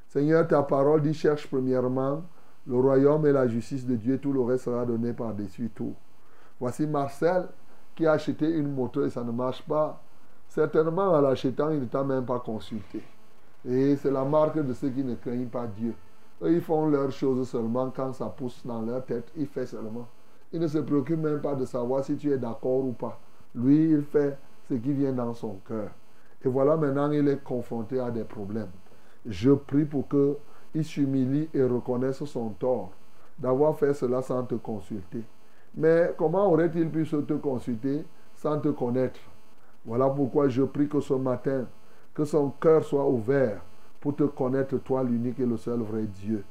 [0.08, 2.24] Seigneur, ta parole dit cherche premièrement
[2.68, 5.96] le royaume et la justice de Dieu, tout le reste sera donné par-dessus tout.
[6.60, 7.48] Voici Marcel
[7.96, 10.02] qui a acheté une moto et ça ne marche pas.
[10.48, 13.04] Certainement, en l'achetant, il ne t'a même pas consulté.
[13.68, 15.94] Et c'est la marque de ceux qui ne craignent pas Dieu.
[16.42, 19.32] Eux, ils font leurs choses seulement quand ça pousse dans leur tête.
[19.36, 20.08] Ils font seulement.
[20.52, 23.20] Ils ne se préoccupent même pas de savoir si tu es d'accord ou pas.
[23.54, 24.38] Lui, il fait
[24.68, 25.90] ce qui vient dans son cœur.
[26.44, 28.72] Et voilà, maintenant, il est confronté à des problèmes.
[29.26, 32.92] Je prie pour qu'il s'humilie et reconnaisse son tort
[33.38, 35.24] d'avoir fait cela sans te consulter.
[35.76, 38.06] Mais comment aurait-il pu se te consulter
[38.36, 39.20] sans te connaître?
[39.86, 41.66] Voilà pourquoi je prie que ce matin,
[42.14, 43.62] que son cœur soit ouvert
[44.00, 46.44] pour te connaître, toi l'unique et le seul vrai Dieu,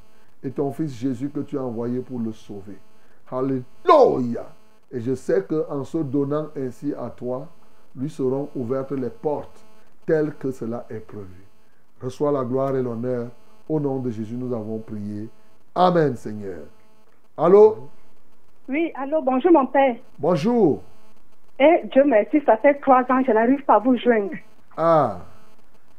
[0.43, 2.79] et ton Fils Jésus que tu as envoyé pour le sauver.
[3.31, 4.47] Alléluia.
[4.91, 7.47] Et je sais qu'en se donnant ainsi à toi,
[7.95, 9.65] lui seront ouvertes les portes
[10.07, 11.45] telles que cela est prévu.
[12.01, 13.29] Reçois la gloire et l'honneur.
[13.69, 15.29] Au nom de Jésus, nous avons prié.
[15.75, 16.61] Amen, Seigneur.
[17.37, 17.89] Allô?
[18.69, 19.97] Oui, allô, bonjour mon père.
[20.19, 20.83] Bonjour.
[21.59, 24.35] Eh, Dieu merci, ça fait trois ans, je n'arrive pas à vous joindre.
[24.77, 25.19] Ah,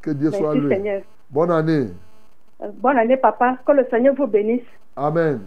[0.01, 0.53] que Dieu soit.
[0.53, 1.01] Seigneur.
[1.29, 1.87] Bonne année.
[2.61, 3.57] Euh, Bonne année, papa.
[3.65, 4.61] Que le Seigneur vous bénisse.
[4.95, 5.41] Amen.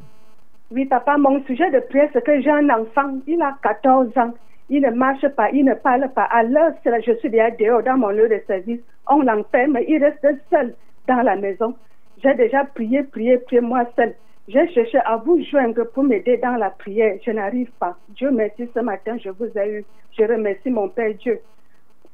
[0.70, 4.32] Oui, papa, mon sujet de prière, c'est que j'ai un enfant, il a 14 ans.
[4.68, 6.24] Il ne marche pas, il ne parle pas.
[6.24, 8.80] À l'heure, c'est là, je suis déjà dehors dans mon lieu de service.
[9.08, 10.74] On l'enferme, il reste seul
[11.06, 11.74] dans la maison.
[12.22, 14.14] J'ai déjà prié, prié, prié moi seul.
[14.48, 17.16] J'ai cherché à vous joindre pour m'aider dans la prière.
[17.24, 17.96] Je n'arrive pas.
[18.08, 19.84] Dieu merci, ce matin, je vous ai eu.
[20.18, 21.40] Je remercie mon Père Dieu.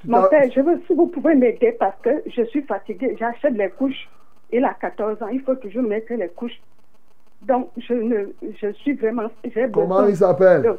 [0.05, 3.17] Mon Père, je veux, si vous pouvez m'aider parce que je suis fatiguée.
[3.19, 4.09] J'achète les couches.
[4.53, 5.29] Il a 14 ans.
[5.29, 6.61] Il faut toujours mettre les couches.
[7.43, 8.27] Donc, je, ne,
[8.61, 9.29] je suis vraiment.
[9.73, 10.63] Comment il s'appelle?
[10.63, 10.79] de-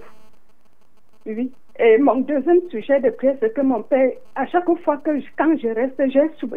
[1.25, 1.51] Oui.
[1.79, 5.25] Et mon deuxième sujet de prière, c'est que mon père, à chaque fois que je-
[5.37, 6.01] quand je reste,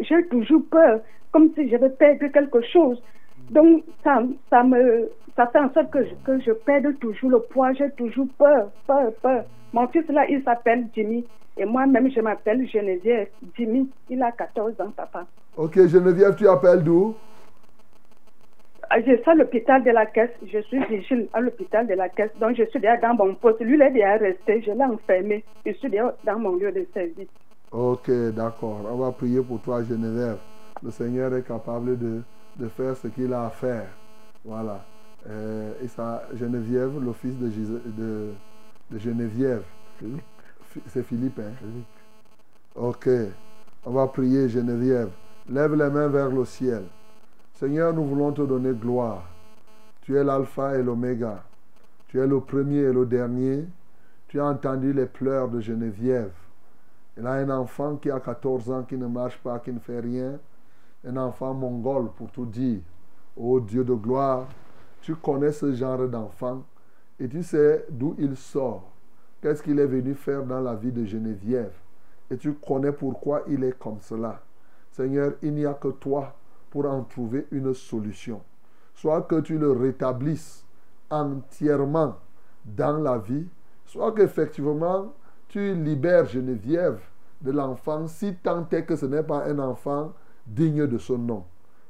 [0.01, 0.99] j'ai toujours peur,
[1.31, 3.01] comme si je vais perdre quelque chose.
[3.49, 7.39] Donc, ça, ça me, ça fait en sorte que je, que je perde toujours le
[7.39, 9.43] poids, j'ai toujours peur, peur, peur.
[9.73, 11.25] Mon fils là, il s'appelle Jimmy.
[11.57, 13.27] Et moi-même, je m'appelle Geneviève.
[13.55, 15.25] Jimmy, il a 14 ans, papa.
[15.55, 17.15] Ok, Geneviève, tu appelles d'où?
[18.95, 20.31] Je suis à l'hôpital de la caisse.
[20.45, 22.31] Je suis vigile à l'hôpital de la caisse.
[22.39, 23.59] Donc, je suis déjà dans mon poste.
[23.61, 24.61] Lui, il est déjà resté.
[24.61, 25.43] Je l'ai enfermé.
[25.65, 27.27] Je suis déjà dans mon lieu de service.
[27.71, 28.81] Ok, d'accord.
[28.91, 30.37] On va prier pour toi, Geneviève.
[30.83, 32.21] Le Seigneur est capable de,
[32.57, 33.89] de faire ce qu'il a à faire.
[34.45, 34.83] Voilà.
[35.29, 38.31] Euh, et ça, Geneviève, le fils de, de,
[38.91, 39.63] de Geneviève.
[40.87, 41.53] C'est Philippe, hein?
[42.75, 43.07] Ok.
[43.85, 45.09] On va prier, Geneviève.
[45.49, 46.83] Lève les mains vers le ciel.
[47.53, 49.23] Seigneur, nous voulons te donner gloire.
[50.01, 51.43] Tu es l'alpha et l'oméga.
[52.07, 53.65] Tu es le premier et le dernier.
[54.27, 56.31] Tu as entendu les pleurs de Geneviève.
[57.17, 59.99] Elle a un enfant qui a 14 ans, qui ne marche pas, qui ne fait
[59.99, 60.39] rien.
[61.05, 62.79] Un enfant mongol, pour tout dire.
[63.35, 64.47] Oh Dieu de gloire,
[65.01, 66.63] tu connais ce genre d'enfant
[67.19, 68.83] et tu sais d'où il sort.
[69.41, 71.73] Qu'est-ce qu'il est venu faire dans la vie de Geneviève?
[72.29, 74.41] Et tu connais pourquoi il est comme cela.
[74.91, 76.33] Seigneur, il n'y a que toi
[76.69, 78.41] pour en trouver une solution.
[78.93, 80.65] Soit que tu le rétablisses
[81.09, 82.15] entièrement
[82.63, 83.47] dans la vie,
[83.85, 85.13] soit qu'effectivement
[85.49, 87.01] tu libères Geneviève
[87.41, 90.13] de l'enfant si tant est que ce n'est pas un enfant
[90.45, 91.43] digne de son nom.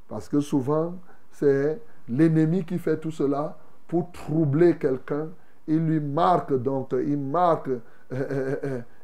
[0.07, 0.95] Parce que souvent,
[1.31, 3.57] c'est l'ennemi qui fait tout cela
[3.87, 5.29] pour troubler quelqu'un.
[5.67, 7.69] Il lui marque donc, il marque,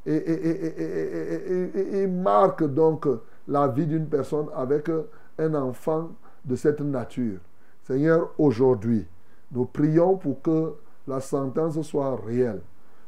[0.06, 3.08] et, marque donc
[3.48, 4.90] la vie d'une personne avec
[5.38, 6.12] un enfant
[6.44, 7.40] de cette nature.
[7.84, 9.08] Seigneur, aujourd'hui,
[9.52, 10.74] nous prions pour que
[11.08, 12.62] la sentence soit réelle.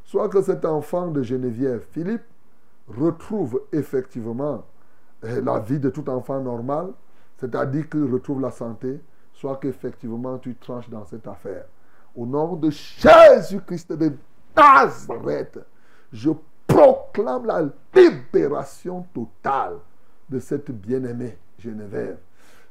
[0.04, 2.24] Soit que cet enfant de Geneviève, Philippe,
[2.88, 4.64] retrouve effectivement
[5.22, 6.88] la vie de tout enfant normal,
[7.38, 9.00] c'est-à-dire qu'il retrouve la santé,
[9.32, 11.64] soit qu'effectivement tu tranches dans cette affaire.
[12.14, 14.12] Au nom de Jésus-Christ de
[14.56, 15.58] Nazareth,
[16.12, 16.30] je
[16.66, 19.76] proclame la libération totale
[20.28, 22.18] de cette bien-aimée Geneviève.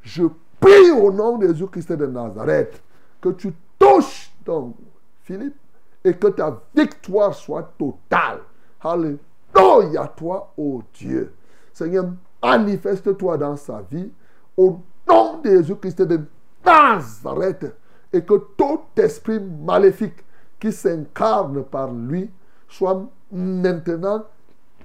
[0.01, 0.23] Je
[0.59, 2.81] prie au nom de Jésus-Christ de Nazareth
[3.19, 4.75] que tu touches donc
[5.23, 5.57] Philippe
[6.03, 8.39] et que ta victoire soit totale.
[8.81, 11.33] Alléluia toi, ô Dieu.
[11.73, 12.05] Seigneur,
[12.41, 14.11] manifeste-toi dans sa vie
[14.57, 16.22] au nom de Jésus-Christ de
[16.65, 17.76] Nazareth
[18.11, 20.23] et que tout esprit maléfique
[20.59, 22.30] qui s'incarne par lui
[22.68, 24.23] soit maintenant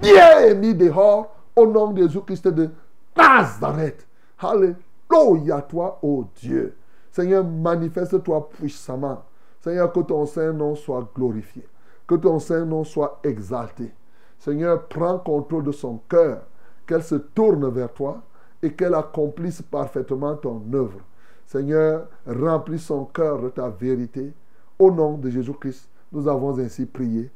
[0.00, 2.70] bien mis dehors au nom de Jésus-Christ de
[3.16, 4.06] Nazareth.
[4.38, 6.76] Alléluia toi, ô Dieu.
[7.10, 9.22] Seigneur, manifeste-toi puissamment.
[9.60, 11.66] Seigneur, que ton Saint-Nom soit glorifié.
[12.06, 13.90] Que ton Saint-Nom soit exalté.
[14.38, 16.42] Seigneur, prends contrôle de son cœur.
[16.86, 18.22] Qu'elle se tourne vers toi
[18.62, 21.00] et qu'elle accomplisse parfaitement ton œuvre.
[21.44, 24.32] Seigneur, remplis son cœur de ta vérité.
[24.78, 27.30] Au nom de Jésus-Christ, nous avons ainsi prié.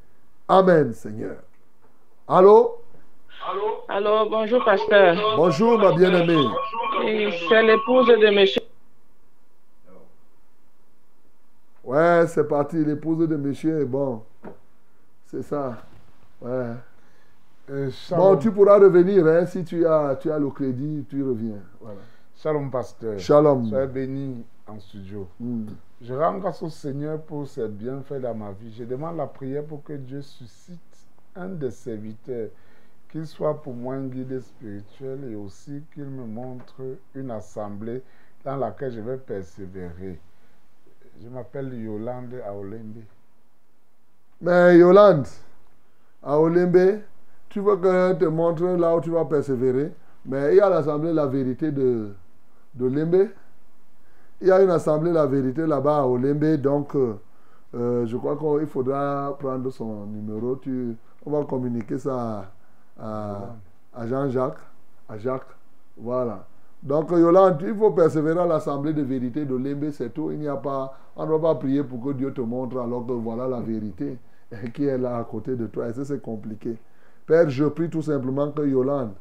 [0.48, 1.36] Amen, Seigneur.
[2.26, 2.76] Allô?
[3.88, 5.16] Allô, bonjour pasteur.
[5.36, 6.46] Bonjour, ma bien-aimée.
[7.04, 8.62] Et C'est l'épouse de monsieur.
[11.82, 12.84] Ouais, c'est parti.
[12.84, 14.22] L'épouse de monsieur est bon.
[15.26, 15.78] C'est ça.
[16.40, 16.74] Ouais.
[17.70, 21.60] Euh, Bon, tu pourras revenir hein, si tu as, tu as le crédit, tu reviens.
[21.80, 22.00] Voilà.
[22.34, 23.18] Shalom, pasteur.
[23.18, 23.66] Shalom.
[23.66, 25.28] Soyez béni en studio.
[25.38, 25.66] Mm.
[26.00, 28.74] Je rends grâce au Seigneur pour ses bienfaits dans ma vie.
[28.76, 30.80] Je demande la prière pour que Dieu suscite
[31.36, 32.48] un des serviteurs,
[33.10, 36.80] qu'il soit pour moi un guide spirituel et aussi qu'il me montre
[37.14, 38.02] une assemblée
[38.44, 40.18] dans laquelle je vais persévérer.
[41.22, 43.04] Je m'appelle Yolande Aolembe.
[44.40, 45.26] Mais Yolande,
[46.22, 47.00] à Olembe,
[47.50, 49.92] tu veux que te montre là où tu vas persévérer.
[50.24, 52.10] Mais il y a l'Assemblée la vérité de,
[52.74, 53.28] de Lembe.
[54.40, 57.14] il y a une assemblée La Vérité là-bas à Olembe, donc euh,
[57.74, 60.56] euh, je crois qu'il faudra prendre son numéro.
[60.56, 62.50] Tu, on va communiquer ça
[62.98, 63.56] à,
[64.06, 64.58] Jean-Jacques,
[65.08, 65.42] à Jacques.
[65.96, 66.46] Voilà.
[66.82, 70.30] Donc, Yolande, il faut persévérer à l'assemblée de vérité de Lembe, c'est tout.
[70.30, 73.06] Il n'y a pas, on ne doit pas prier pour que Dieu te montre alors
[73.06, 74.18] que voilà la vérité
[74.74, 75.88] qui est là à côté de toi.
[75.88, 76.78] Et ça, c'est compliqué.
[77.30, 79.12] Père, je prie tout simplement que Yolande,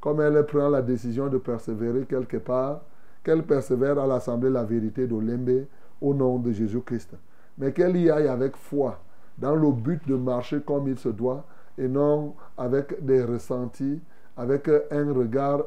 [0.00, 2.80] comme elle prend la décision de persévérer quelque part,
[3.22, 5.66] qu'elle persévère à l'assemblée la vérité de Lembe
[6.00, 7.10] au nom de Jésus-Christ.
[7.56, 8.98] Mais qu'elle y aille avec foi,
[9.38, 11.44] dans le but de marcher comme il se doit
[11.78, 14.00] et non avec des ressentis,
[14.36, 15.62] avec un regard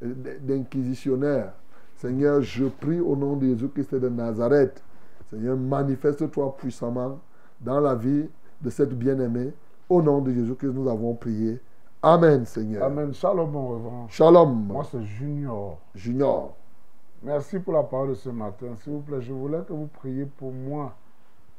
[0.00, 1.52] d'inquisitionnaire.
[1.96, 4.82] Seigneur, je prie au nom de Jésus-Christ de Nazareth.
[5.28, 7.20] Seigneur, manifeste-toi puissamment
[7.60, 8.24] dans la vie
[8.62, 9.52] de cette bien-aimée.
[9.88, 11.58] Au nom de Jésus-Christ, nous avons prié.
[12.02, 12.84] Amen, Seigneur.
[12.84, 13.12] Amen.
[13.14, 14.08] Shalom, mon reverend.
[14.10, 14.66] Shalom.
[14.66, 15.78] Moi, c'est Junior.
[15.94, 16.54] Junior.
[17.22, 18.66] Merci pour la parole de ce matin.
[18.82, 20.94] S'il vous plaît, je voulais que vous priez pour moi,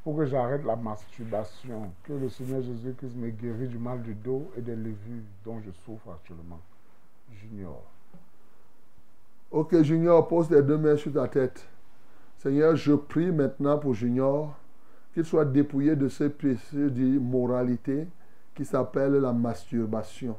[0.04, 1.92] pour que j'arrête la masturbation.
[2.04, 5.72] Que le Seigneur Jésus-Christ me guérisse du mal du dos et des levures dont je
[5.72, 6.60] souffre actuellement.
[7.34, 7.82] Junior.
[9.52, 11.68] Ok, Junior, pose tes deux mains sur ta tête.
[12.38, 14.56] Seigneur, je prie maintenant pour Junior
[15.14, 18.08] qu'il soit dépouillé de ce péché d'immoralité
[18.60, 20.36] qui s'appelle la masturbation.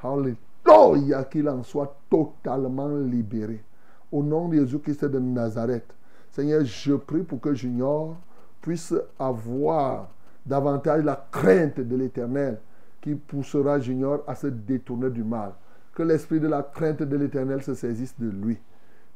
[0.00, 3.64] Alléluia, qu'il en soit totalement libéré.
[4.12, 5.92] Au nom de Jésus-Christ de Nazareth.
[6.30, 8.14] Seigneur, je prie pour que Junior
[8.60, 10.06] puisse avoir
[10.46, 12.60] davantage la crainte de l'éternel
[13.00, 15.50] qui poussera Junior à se détourner du mal.
[15.96, 18.56] Que l'esprit de la crainte de l'éternel se saisisse de lui.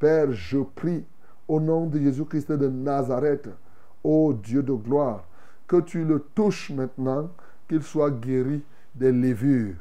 [0.00, 1.04] Père, je prie
[1.46, 3.48] au nom de Jésus-Christ de Nazareth,
[4.02, 5.28] ô Dieu de gloire,
[5.68, 7.30] que tu le touches maintenant,
[7.68, 8.62] qu'il soit guéri
[8.94, 9.74] des lévures.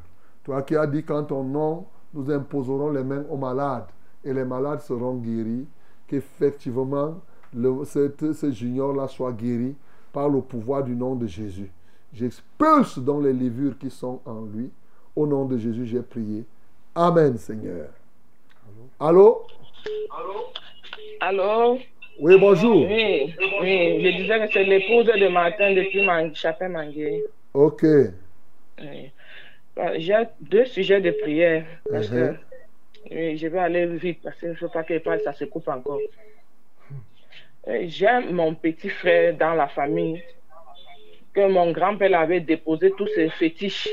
[0.43, 3.87] Toi qui as dit qu'en ton nom, nous imposerons les mains aux malades
[4.23, 5.65] et les malades seront guéris,
[6.07, 7.19] qu'effectivement,
[7.53, 9.75] ce junior-là soit guéri
[10.11, 11.69] par le pouvoir du nom de Jésus.
[12.13, 14.69] J'expulse dans les lévures qui sont en lui.
[15.15, 16.43] Au nom de Jésus, j'ai prié.
[16.95, 17.87] Amen, Seigneur.
[18.99, 19.43] Allô?
[21.21, 21.77] Allô?
[22.19, 22.85] Oui, bonjour.
[22.85, 27.23] Oui, oui, je disais que c'est l'épouse de Martin depuis Man- Chapin Mangué.
[27.53, 27.84] Ok.
[28.80, 29.11] Oui.
[29.76, 31.65] Bah, J'ai deux sujets de prière.
[31.90, 32.36] Parce que
[33.10, 35.68] oui, je vais aller vite parce je ne veux pas que parle, ça se coupe
[35.68, 35.99] encore.
[37.68, 40.22] Euh, J'ai mon petit frère dans la famille
[41.34, 43.90] que mon grand-père avait déposé tous ses fétiches.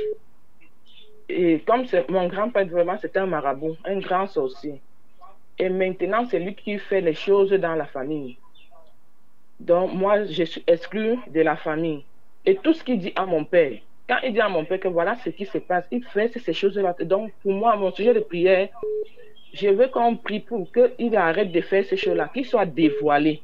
[1.29, 4.81] Et comme mon grand-père, vraiment, c'était un marabout, un grand sorcier.
[5.59, 8.37] Et maintenant, c'est lui qui fait les choses dans la famille.
[9.61, 12.05] Donc, moi, je suis exclu de la famille.
[12.45, 13.73] Et tout ce qu'il dit à mon père,
[14.09, 16.53] quand il dit à mon père que voilà ce qui se passe, il fait ces
[16.53, 16.97] choses-là.
[17.03, 18.69] Donc, pour moi, mon sujet de prière,
[19.53, 23.43] je veux qu'on prie pour qu'il arrête de faire ces choses-là, qu'il soit dévoilé.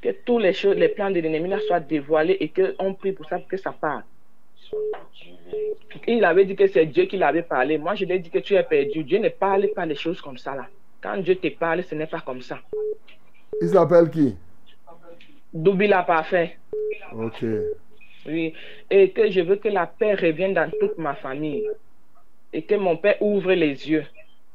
[0.00, 3.40] Que tous les, choses, les plans de l'ennemi soient dévoilés et qu'on prie pour ça,
[3.40, 4.04] que ça parte.
[6.06, 7.78] Il avait dit que c'est Dieu qui l'avait parlé.
[7.78, 9.02] Moi, je lui ai dit que tu es perdu.
[9.02, 10.66] Dieu ne parle pas des choses comme ça là.
[11.00, 12.58] Quand Dieu te parle, ce n'est pas comme ça.
[13.60, 14.36] Il s'appelle qui?
[15.52, 16.58] Doubi l'a pas fait.
[17.12, 17.44] Ok.
[18.26, 18.52] Oui.
[18.90, 21.64] Et que je veux que la paix revienne dans toute ma famille.
[22.52, 24.04] Et que mon père ouvre les yeux.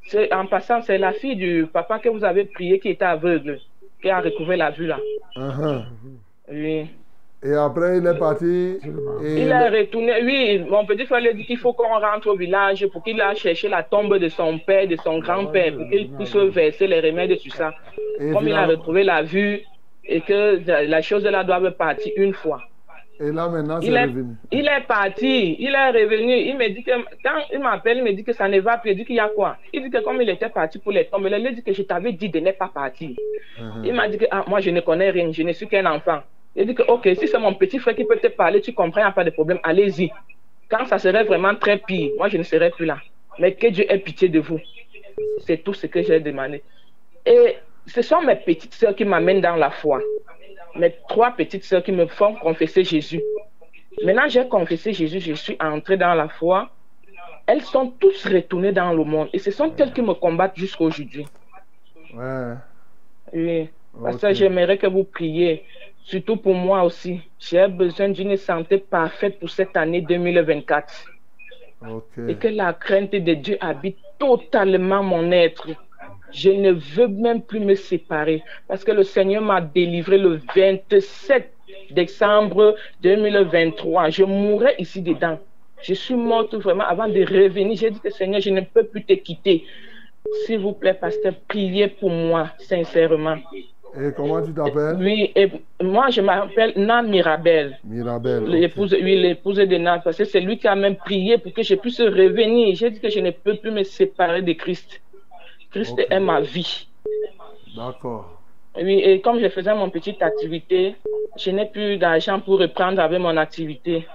[0.08, 3.60] C'est- En passant, c'est la fille du papa que vous avez prié qui était aveugle,
[4.02, 5.00] qui a recouvert la vue là.
[5.36, 5.84] Uh-huh.
[6.52, 6.88] Oui.
[7.46, 8.78] Et après, il est parti.
[9.24, 10.14] Et Il est retourné.
[10.24, 13.20] Oui, mon petit frère lui a dit qu'il faut qu'on rentre au village pour qu'il
[13.20, 17.02] aille chercher la tombe de son père, de son grand-père, pour qu'il puisse verser les
[17.02, 17.74] remèdes sur ça.
[18.20, 19.62] Et Comme il a retrouvé la vue
[20.06, 22.62] et que la chose là doit partir une fois.
[23.20, 24.36] Et là, maintenant, c'est Il est, revenu.
[24.52, 26.36] il est parti, il est revenu.
[26.36, 26.92] Il me dit que
[27.24, 28.92] quand il m'appelle, il me dit que ça ne va plus.
[28.92, 29.58] Il dit qu'il y a quoi?
[29.72, 31.84] Il dit que comme il était parti pour les tombes, il a dit que je
[31.84, 33.12] t'avais dit de ne pas partir.
[33.12, 33.86] Uh-huh.
[33.86, 36.22] Il m'a dit que ah, moi je ne connais rien, je ne suis qu'un enfant.
[36.56, 39.02] Il dit que ok, si c'est mon petit frère qui peut te parler, tu comprends,
[39.02, 40.12] il n'y a pas de problème, allez-y.
[40.70, 42.98] Quand ça serait vraiment très pire, moi je ne serai plus là.
[43.38, 44.60] Mais que Dieu ait pitié de vous.
[45.46, 46.64] C'est tout ce que j'ai demandé.
[47.26, 47.58] Et
[47.88, 50.02] ce sont mes petites sœurs qui m'amènent dans la foi.
[50.76, 53.22] Mes trois petites sœurs qui me font confesser Jésus.
[54.04, 56.70] Maintenant, j'ai confessé Jésus, je suis entrée dans la foi.
[57.46, 59.30] Elles sont tous retournées dans le monde.
[59.34, 61.28] Et ce sont elles qui me combattent jusqu'à aujourd'hui.
[62.16, 62.54] Ouais.
[63.34, 63.70] Oui.
[64.02, 65.66] Parce que j'aimerais que vous priez,
[66.04, 67.22] surtout pour moi aussi.
[67.40, 71.06] J'ai besoin d'une santé parfaite pour cette année 2024.
[71.88, 72.04] Ok.
[72.30, 75.68] Et que la crainte de Dieu habite totalement mon être.
[76.34, 78.44] Je ne veux même plus me séparer.
[78.68, 81.54] Parce que le Seigneur m'a délivré le 27
[81.92, 84.10] décembre 2023.
[84.10, 85.40] Je mourrais ici dedans.
[85.82, 87.78] Je suis morte vraiment avant de revenir.
[87.78, 89.66] J'ai dit que Seigneur, je ne peux plus te quitter.
[90.46, 93.38] s'il vous plaît, pasteur, priez pour moi, sincèrement.
[93.96, 94.96] Et comment tu t'appelles?
[95.00, 95.50] Oui, et
[95.82, 97.78] moi, je m'appelle Nan Mirabel.
[97.84, 98.46] Mirabel.
[98.46, 101.62] L'épouse, oui, l'épouse de Nan, parce que c'est lui qui a même prié pour que
[101.62, 102.76] je puisse revenir.
[102.76, 105.03] J'ai dit que je ne peux plus me séparer de Christ.
[105.74, 106.88] Christ est ma vie.
[107.76, 108.40] D'accord.
[108.76, 110.96] Oui, et comme je faisais mon petite activité,
[111.38, 114.08] je n'ai plus d'argent pour reprendre avec mon activité.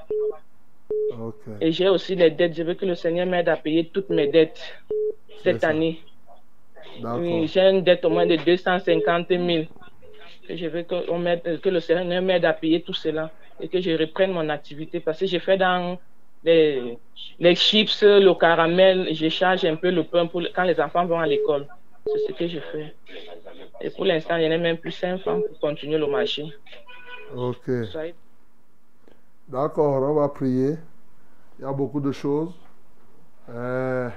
[1.20, 1.34] Ok.
[1.60, 2.54] Et j'ai aussi des dettes.
[2.56, 4.60] Je veux que le Seigneur m'aide à payer toutes mes dettes
[5.42, 6.00] cette année.
[7.02, 9.64] Oui, j'ai une dette au moins de 250 000.
[10.48, 11.22] Et je veux que, on
[11.58, 13.30] que le Seigneur m'aide à payer tout cela
[13.60, 15.98] et que je reprenne mon activité parce que j'ai fait dans
[16.44, 16.98] les,
[17.38, 21.20] les chips, le caramel, je charge un peu le pain pour quand les enfants vont
[21.20, 21.66] à l'école.
[22.06, 22.94] C'est ce que je fais.
[23.80, 26.46] Et pour l'instant, il n'y en a même plus 5 francs pour continuer le marché.
[27.34, 27.70] Ok.
[29.48, 30.76] D'accord, on va prier.
[31.58, 32.54] Il y a beaucoup de choses.
[33.50, 34.08] Euh,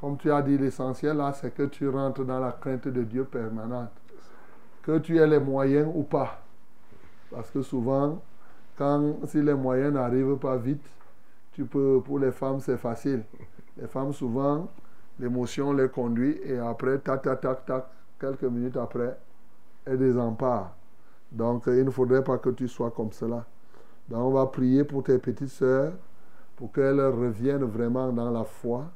[0.00, 3.24] comme tu as dit, l'essentiel là, c'est que tu rentres dans la crainte de Dieu
[3.24, 3.90] permanente.
[4.82, 6.42] Que tu aies les moyens ou pas.
[7.30, 8.20] Parce que souvent,
[8.76, 10.84] quand, si les moyens n'arrivent pas vite,
[11.52, 13.24] tu peux, pour les femmes, c'est facile.
[13.76, 14.68] Les femmes, souvent,
[15.18, 17.86] l'émotion les conduit et après, tac, tac, tac, tac,
[18.18, 19.16] quelques minutes après,
[19.84, 20.74] elles désemparent.
[21.30, 23.44] Donc, il ne faudrait pas que tu sois comme cela.
[24.08, 25.92] Donc, on va prier pour tes petites sœurs,
[26.56, 28.86] pour qu'elles reviennent vraiment dans la foi.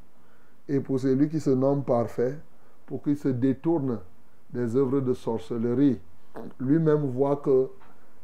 [0.68, 2.38] Et pour celui qui se nomme parfait,
[2.86, 4.00] pour qu'il se détourne
[4.50, 6.00] des œuvres de sorcellerie.
[6.60, 7.68] Lui-même voit que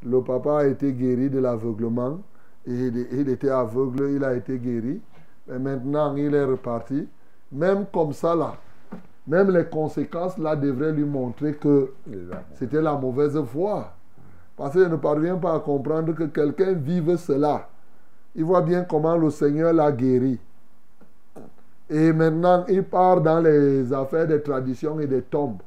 [0.04, 2.20] le papa a été guéri de l'aveuglement.
[2.66, 5.00] Il était aveugle, il a été guéri.
[5.48, 7.08] Mais maintenant, il est reparti.
[7.50, 8.54] Même comme ça, là,
[9.26, 11.92] même les conséquences, là, devraient lui montrer que
[12.54, 13.92] c'était la mauvaise voie.
[14.56, 17.68] Parce qu'il ne parvient pas à comprendre que quelqu'un vive cela.
[18.34, 20.38] Il voit bien comment le Seigneur l'a guéri.
[21.90, 25.60] Et maintenant, il part dans les affaires des traditions et des tombes.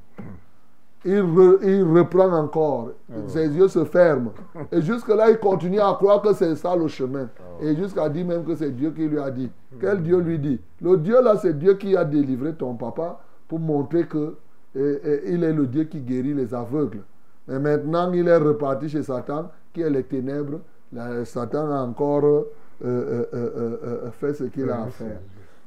[1.08, 2.90] Il, re- il reprend encore.
[3.28, 4.32] Ses yeux se ferment.
[4.72, 7.30] Et jusque-là, il continue à croire que c'est ça le chemin.
[7.62, 9.52] Et jusqu'à dire même que c'est Dieu qui lui a dit.
[9.80, 10.60] Quel Dieu lui dit?
[10.82, 14.36] Le Dieu là, c'est Dieu qui a délivré ton papa pour montrer que
[14.76, 17.04] il est le Dieu qui guérit les aveugles.
[17.48, 20.60] Mais maintenant, il est reparti chez Satan, qui est les ténèbres.
[20.92, 22.44] Là, Satan a encore euh,
[22.84, 25.20] euh, euh, fait ce qu'il a à faire.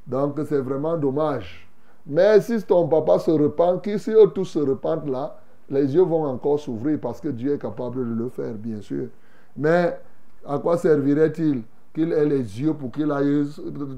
[0.07, 1.68] Donc, c'est vraiment dommage.
[2.09, 6.03] Mais si ton papa se repent, que si eux tous se repentent là, les yeux
[6.03, 9.09] vont encore s'ouvrir parce que Dieu est capable de le faire, bien sûr.
[9.57, 9.99] Mais
[10.47, 11.63] à quoi servirait-il
[11.95, 13.45] qu'il ait les yeux pour qu'il aille.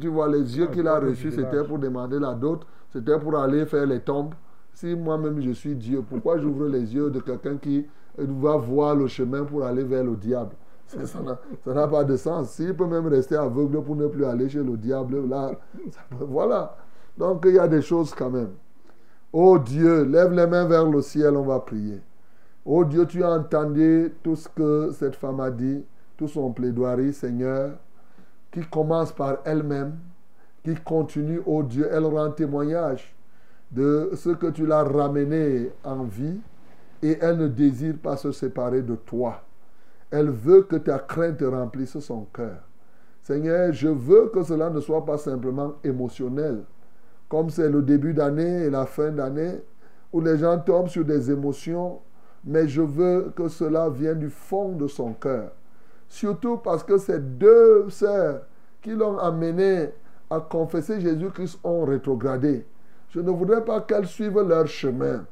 [0.01, 3.65] Tu vois, les yeux qu'il a reçus, c'était pour demander la dot, c'était pour aller
[3.67, 4.35] faire les tombes.
[4.73, 7.87] Si moi-même je suis Dieu, pourquoi j'ouvre les yeux de quelqu'un qui
[8.19, 10.55] va voir le chemin pour aller vers le diable?
[10.87, 12.51] Ça ça n'a ça n'a pas de sens.
[12.51, 15.53] S'il peut même rester aveugle pour ne plus aller chez le diable, là,
[15.93, 16.77] ça peut- voilà.
[17.21, 18.55] Donc il y a des choses quand même.
[19.31, 22.01] Oh Dieu, lève les mains vers le ciel, on va prier.
[22.65, 25.85] Oh Dieu, tu as entendu tout ce que cette femme a dit,
[26.17, 27.73] tout son plaidoirie, Seigneur,
[28.51, 29.99] qui commence par elle-même,
[30.65, 33.15] qui continue, oh Dieu, elle rend témoignage
[33.71, 36.41] de ce que tu l'as ramené en vie
[37.03, 39.43] et elle ne désire pas se séparer de toi.
[40.11, 42.63] Elle veut que ta crainte remplisse son cœur.
[43.21, 46.65] Seigneur, je veux que cela ne soit pas simplement émotionnel,
[47.31, 49.63] comme c'est le début d'année et la fin d'année,
[50.13, 52.01] où les gens tombent sur des émotions,
[52.45, 55.53] mais je veux que cela vienne du fond de son cœur.
[56.09, 58.43] Surtout parce que ces deux sœurs
[58.83, 59.91] qui l'ont amené
[60.29, 62.67] à confesser Jésus-Christ ont rétrogradé.
[63.11, 65.25] Je ne voudrais pas qu'elles suivent leur chemin.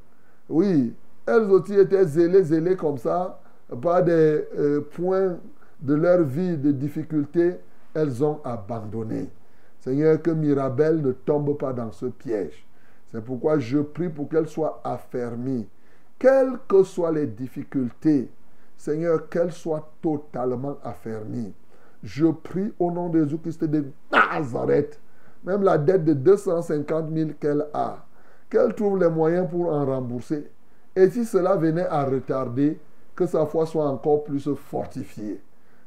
[0.48, 0.94] Oui,
[1.26, 3.40] elles aussi étaient zélées, zélées comme ça,
[3.82, 5.36] par des euh, points
[5.80, 7.56] de leur vie de difficulté,
[7.94, 9.28] elles ont abandonné.
[9.80, 12.66] Seigneur, que Mirabel ne tombe pas dans ce piège.
[13.10, 15.66] C'est pourquoi je prie pour qu'elle soit affermie.
[16.18, 18.30] Quelles que soient les difficultés,
[18.76, 21.54] Seigneur, qu'elle soit totalement affermie.
[22.02, 25.00] Je prie au nom de Jésus-Christ de Nazareth,
[25.44, 28.04] même la dette de 250 000 qu'elle a,
[28.50, 30.50] qu'elle trouve les moyens pour en rembourser.
[30.94, 32.78] Et si cela venait à retarder,
[33.14, 35.40] que sa foi soit encore plus fortifiée.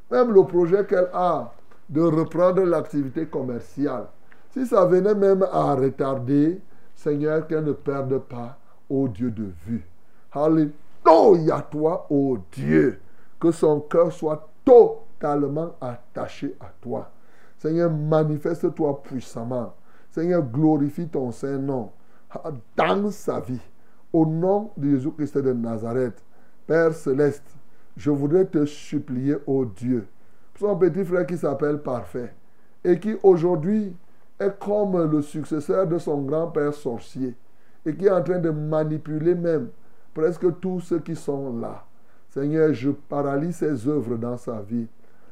[0.10, 1.54] Même le projet qu'elle a
[1.92, 4.08] de reprendre l'activité commerciale,
[4.52, 6.62] si ça venait même à retarder,
[6.96, 8.58] Seigneur, qu'elle ne perde pas,
[8.90, 9.86] ô Dieu de vue.
[10.32, 13.00] Alléluia, toi, ô Dieu,
[13.40, 17.12] que son cœur soit totalement attaché à toi.
[17.58, 19.74] Seigneur, manifeste-toi puissamment.
[20.12, 21.92] Seigneur, glorifie ton Saint-Nom
[22.76, 23.62] dans sa vie.
[24.14, 26.24] Au nom de Jésus-Christ de Nazareth,
[26.68, 27.44] Père céleste,
[27.98, 30.21] je voudrais te supplier, ô Dieu, pour
[30.60, 32.34] son petit frère qui s'appelle Parfait
[32.84, 33.96] et qui aujourd'hui
[34.40, 37.36] est comme le successeur de son grand-père sorcier
[37.86, 39.70] et qui est en train de manipuler même
[40.14, 41.86] presque tous ceux qui sont là.
[42.30, 44.88] Seigneur, je paralyse ses œuvres dans sa vie.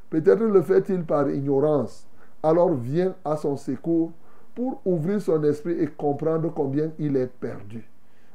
[0.10, 2.08] Peut-être le fait-il par ignorance.
[2.41, 4.12] Alors viens à son secours
[4.56, 7.88] pour ouvrir son esprit et comprendre combien il est perdu.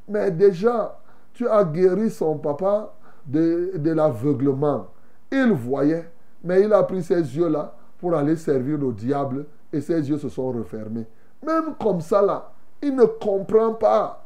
[0.08, 0.98] Mais déjà,
[1.32, 2.94] tu as guéri son papa
[3.26, 4.88] de, de l'aveuglement.
[5.32, 6.10] Il voyait,
[6.44, 10.28] mais il a pris ses yeux-là pour aller servir le diable et ses yeux se
[10.28, 11.06] sont refermés.
[11.44, 12.52] Même comme ça, là,
[12.82, 14.24] il ne comprend pas.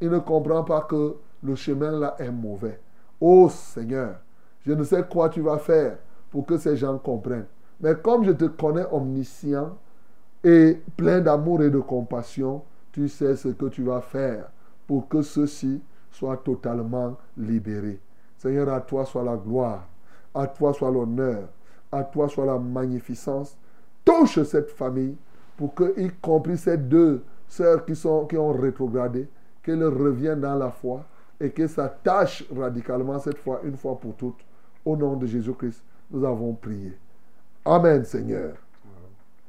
[0.00, 2.80] Il ne comprend pas que le chemin là est mauvais.
[3.20, 4.16] Oh Seigneur,
[4.64, 5.98] je ne sais quoi tu vas faire
[6.30, 7.46] pour que ces gens comprennent.
[7.80, 9.76] Mais comme je te connais omniscient
[10.44, 12.62] et plein d'amour et de compassion,
[12.92, 14.50] tu sais ce que tu vas faire
[14.86, 18.00] pour que ceux-ci soient totalement libérés.
[18.38, 19.86] Seigneur, à toi soit la gloire,
[20.34, 21.48] à toi soit l'honneur,
[21.90, 23.56] à toi soit la magnificence.
[24.04, 25.16] Touche cette famille
[25.56, 29.28] pour que, y compris ces deux sœurs qui, sont, qui ont rétrogradé,
[29.62, 31.04] qu'elles reviennent dans la foi
[31.40, 34.38] et que ça tâche radicalement cette fois, une fois pour toutes.
[34.84, 36.96] Au nom de Jésus-Christ, nous avons prié.
[37.64, 38.54] Amen, Seigneur.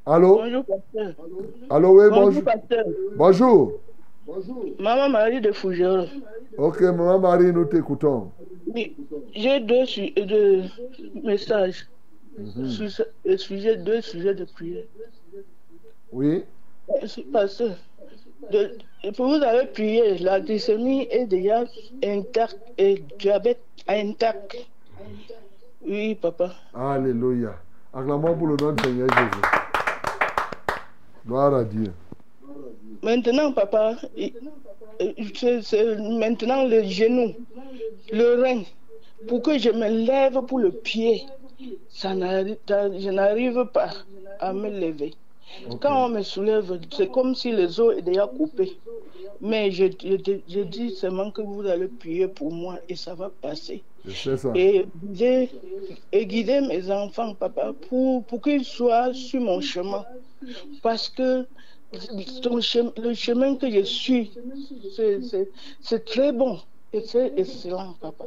[0.05, 0.37] Allô?
[0.37, 1.13] Bonjour, pasteur.
[1.69, 2.43] Allô, oui, Bonjour, bonjour.
[2.43, 2.85] pasteur.
[3.15, 3.73] Bonjour.
[4.79, 6.07] Maman Marie de Fougères.
[6.57, 8.31] Ok, Maman Marie, nous t'écoutons.
[8.73, 8.95] Oui,
[9.35, 10.63] J'ai deux, su- deux
[11.23, 11.87] messages.
[12.37, 12.67] Mhm.
[12.69, 14.83] Sur ce- sujet, deux sujets de prière.
[16.11, 16.43] Oui.
[17.31, 17.75] Pasteur.
[18.51, 18.77] De-
[19.15, 21.63] pour vous avez prié, la glycémie est déjà
[22.03, 24.55] intacte et diabète intact.
[25.85, 26.53] Oui, papa.
[26.73, 27.55] Alléluia.
[27.93, 29.41] Acclamons pour le nom du Seigneur Jésus.
[31.25, 31.91] Gloire à Dieu.
[33.01, 33.97] Maintenant, papa,
[35.63, 37.33] c'est maintenant le genou,
[38.11, 38.63] le rein,
[39.27, 41.23] pour que je me lève pour le pied.
[41.89, 43.91] Ça je n'arrive pas
[44.39, 45.13] à me lever.
[45.81, 48.77] Quand on me soulève, c'est comme si les os étaient déjà coupés.
[49.41, 53.29] Mais je, je, je dis seulement que vous allez prier pour moi et ça va
[53.41, 53.83] passer.
[54.05, 54.51] Je sais ça.
[54.55, 55.49] Et guider,
[56.11, 60.05] et guider mes enfants, papa, pour, pour qu'ils soient sur mon chemin.
[60.81, 61.45] Parce que
[61.91, 64.31] le chemin que je suis,
[65.81, 66.57] c'est- très bon
[66.93, 68.25] et c'est excellent, papa.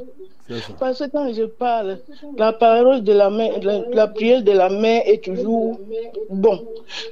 [0.79, 1.99] Parce que quand je parle,
[2.37, 5.79] la parole de la main, la, la prière de la main est toujours
[6.29, 6.59] bon.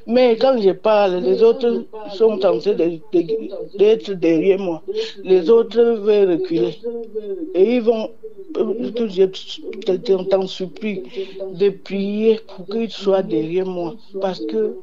[0.07, 4.83] Mais quand je parle, les autres sont tentés de- de- d'être derrière moi.
[5.23, 6.75] Les autres veulent reculer.
[7.55, 8.09] Et ils vont,
[8.55, 9.25] je
[10.05, 11.01] t'en- t'en supplie,
[11.61, 13.95] de prier pour qu'ils soient derrière moi.
[14.21, 14.75] Parce que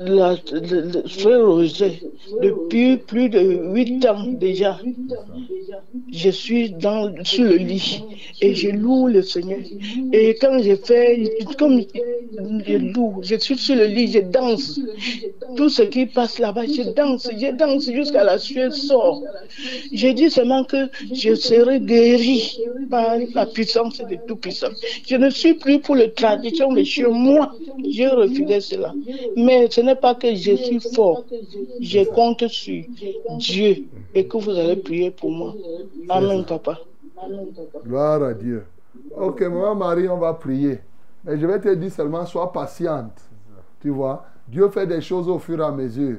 [0.00, 2.00] la, le, frère Roger,
[2.42, 3.40] depuis plus de
[3.74, 4.78] huit ans déjà,
[6.10, 8.02] je suis dans, sur le lit
[8.40, 9.58] et je loue le Seigneur.
[10.12, 11.82] Et quand je fais, comme
[12.66, 14.80] je loue, je suis sur le lit, je danse.
[15.56, 19.22] Tout ce qui passe là-bas, je danse, je danse jusqu'à la sueur sort.
[19.92, 22.58] Je dis seulement que je serai guéri
[22.90, 24.68] par la puissance de Tout-Puissant.
[25.06, 27.54] Je ne suis plus pour les traditions de chez moi.
[27.86, 28.94] J'ai refusé cela.
[29.36, 31.24] Mais ce n'est pas que je suis fort.
[31.80, 32.84] Je compte sur
[33.38, 33.84] Dieu
[34.14, 35.54] et que vous allez prier pour moi.
[36.08, 36.78] Amen, papa.
[37.84, 38.64] Gloire à Dieu.
[39.16, 40.80] Ok, Maman Marie, on va prier.
[41.24, 43.20] Mais je vais te dire seulement, sois patiente.
[43.80, 46.18] Tu vois, Dieu fait des choses au fur et à mesure.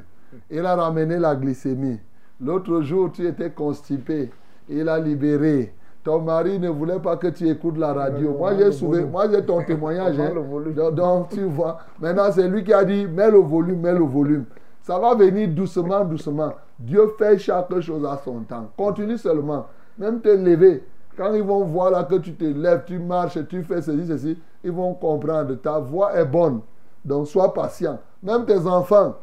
[0.50, 2.00] Il a ramené la glycémie.
[2.40, 4.30] L'autre jour, tu étais constipé.
[4.70, 5.74] Il a libéré.
[6.04, 8.34] Ton mari ne voulait pas que tu écoutes la radio.
[8.38, 8.72] Moi, j'ai
[9.06, 10.20] moi, j'ai ton témoignage.
[10.20, 10.32] hein.
[10.76, 14.00] Donc, donc, tu vois, maintenant, c'est lui qui a dit, mets le volume, mets le
[14.04, 14.46] volume.
[14.82, 16.54] Ça va venir doucement, doucement.
[16.80, 18.72] Dieu fait chaque chose à son temps.
[18.76, 19.68] Continue seulement.
[19.98, 20.84] Même te lever.
[21.16, 24.40] Quand ils vont voir là que tu te lèves, tu marches, tu fais ceci, ceci,
[24.64, 25.54] ils vont comprendre.
[25.62, 26.62] Ta voix est bonne.
[27.06, 28.00] Donc sois patient.
[28.24, 29.16] Même tes enfants,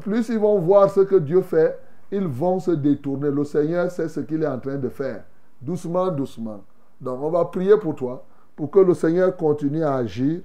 [0.00, 1.76] plus ils vont voir ce que Dieu fait,
[2.12, 3.30] ils vont se détourner.
[3.30, 5.22] Le Seigneur sait ce qu'il est en train de faire.
[5.60, 6.62] Doucement, doucement.
[7.00, 8.24] Donc on va prier pour toi,
[8.56, 10.40] pour que le Seigneur continue à agir.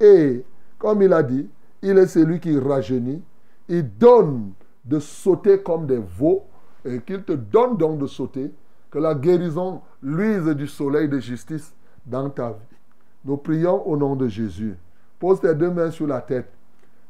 [0.00, 0.44] Et
[0.78, 1.48] comme il a dit,
[1.82, 3.22] il est celui qui rajeunit.
[3.68, 4.52] Il donne
[4.84, 6.44] de sauter comme des veaux
[6.84, 8.52] et qu'il te donne donc de sauter.
[8.90, 11.74] Que la guérison luise du soleil de justice
[12.06, 12.76] dans ta vie.
[13.24, 14.76] Nous prions au nom de Jésus.
[15.18, 16.50] Pose tes deux mains sur la tête.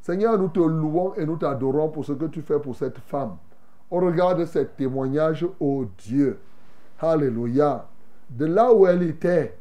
[0.00, 3.36] Seigneur, nous te louons et nous t'adorons pour ce que tu fais pour cette femme.
[3.90, 6.38] Au regard de ces témoignages, ô Dieu,
[7.00, 7.86] Alléluia,
[8.30, 9.54] de là où elle était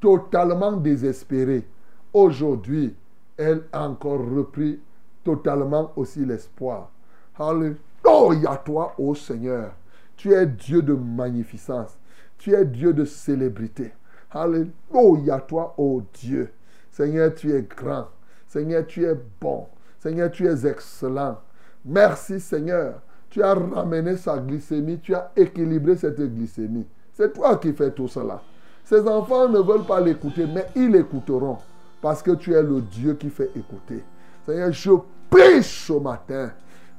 [0.00, 1.66] totalement désespérée,
[2.12, 2.94] aujourd'hui,
[3.36, 4.80] elle a encore repris
[5.22, 6.90] totalement aussi l'espoir.
[7.38, 9.72] Alléluia, toi, ô Seigneur.
[10.16, 11.98] Tu es Dieu de magnificence.
[12.38, 13.92] Tu es Dieu de célébrité.
[14.30, 16.50] Alléluia, toi, ô Dieu.
[16.90, 18.08] Seigneur, tu es grand.
[18.46, 19.66] Seigneur, tu es bon.
[19.98, 21.38] Seigneur, tu es excellent.
[21.84, 23.00] Merci Seigneur.
[23.34, 26.86] Tu as ramené sa glycémie, tu as équilibré cette glycémie.
[27.12, 28.40] C'est toi qui fais tout cela.
[28.84, 31.58] Ces enfants ne veulent pas l'écouter, mais ils l'écouteront
[32.00, 34.04] parce que tu es le Dieu qui fait écouter.
[34.46, 34.92] Seigneur, je
[35.28, 36.52] prie ce matin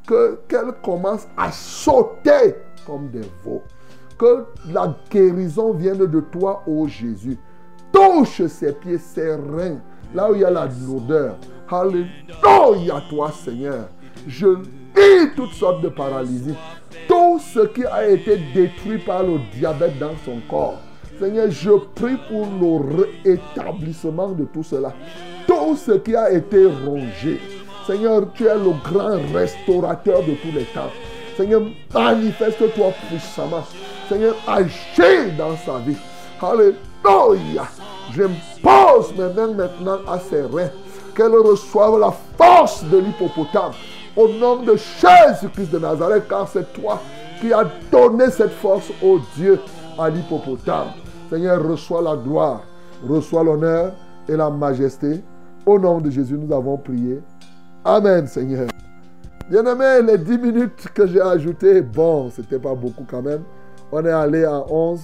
[0.05, 2.55] que qu'elle commence à sauter
[2.85, 3.63] comme des veaux.
[4.19, 4.43] Que
[4.73, 7.37] la guérison vienne de toi, ô Jésus.
[7.93, 9.77] Touche ses pieds, ses reins,
[10.13, 11.37] là où il y a la lourdeur.
[11.69, 13.87] Alléluia, toi, Seigneur.
[14.27, 14.57] Je
[15.35, 16.55] toutes sortes de paralysie.
[17.07, 20.79] Tout ce qui a été détruit par le diabète dans son corps.
[21.19, 24.93] Seigneur, je prie pour le rétablissement de tout cela.
[25.47, 27.39] Tout ce qui a été rongé.
[27.87, 30.91] Seigneur, tu es le grand restaurateur de tous les temps.
[31.37, 31.61] Seigneur,
[31.93, 33.63] manifeste-toi puissamment.
[34.09, 35.97] Seigneur, agis dans sa vie.
[36.41, 37.63] Alléluia.
[38.13, 40.69] J'impose mes mains maintenant à ses reins.
[41.15, 43.71] Qu'elle reçoive la force de l'hippopotame.
[44.15, 47.01] Au nom de Jésus-Christ de Nazareth, car c'est toi
[47.41, 49.59] qui as donné cette force au Dieu
[49.99, 50.87] à l'hippopotame.
[51.29, 52.61] Seigneur, reçois la gloire,
[53.05, 53.91] reçois l'honneur
[54.29, 55.21] et la majesté.
[55.65, 57.21] Au nom de Jésus, nous avons prié.
[57.83, 58.67] Amen, Seigneur.
[59.49, 63.43] Bien-aimé, les 10 minutes que j'ai ajoutées, bon, c'était pas beaucoup quand même.
[63.91, 64.99] On est allé à 11.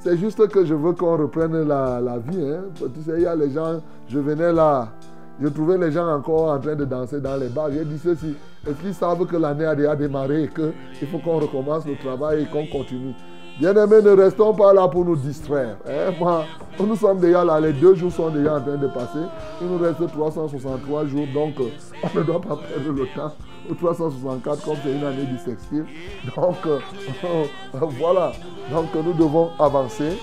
[0.00, 2.42] C'est juste que je veux qu'on reprenne la, vie.
[2.42, 2.64] Hein.
[2.76, 4.88] Tu sais, il y a les gens, je venais là,
[5.40, 7.70] je trouvais les gens encore en train de danser dans les bars.
[7.72, 8.34] J'ai dit ceci,
[8.66, 12.42] est-ce qu'ils savent que l'année a déjà démarré et qu'il faut qu'on recommence le travail
[12.42, 13.14] et qu'on continue
[13.58, 15.76] Bien-aimés, ne restons pas là pour nous distraire.
[15.86, 16.12] Hein.
[16.18, 16.46] Moi,
[16.78, 19.18] nous sommes déjà là, les deux jours sont déjà en train de passer.
[19.60, 21.64] Il nous reste 363 jours, donc euh,
[22.14, 23.32] on ne doit pas perdre le temps.
[23.70, 25.84] Ou 364 comme c'est une année bissextile.
[26.36, 26.78] Donc euh,
[27.72, 28.32] voilà,
[28.70, 30.16] donc nous devons avancer.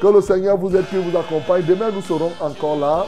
[0.00, 1.62] Que le Seigneur vous aide, qu'il vous accompagne.
[1.68, 3.06] Demain, nous serons encore là.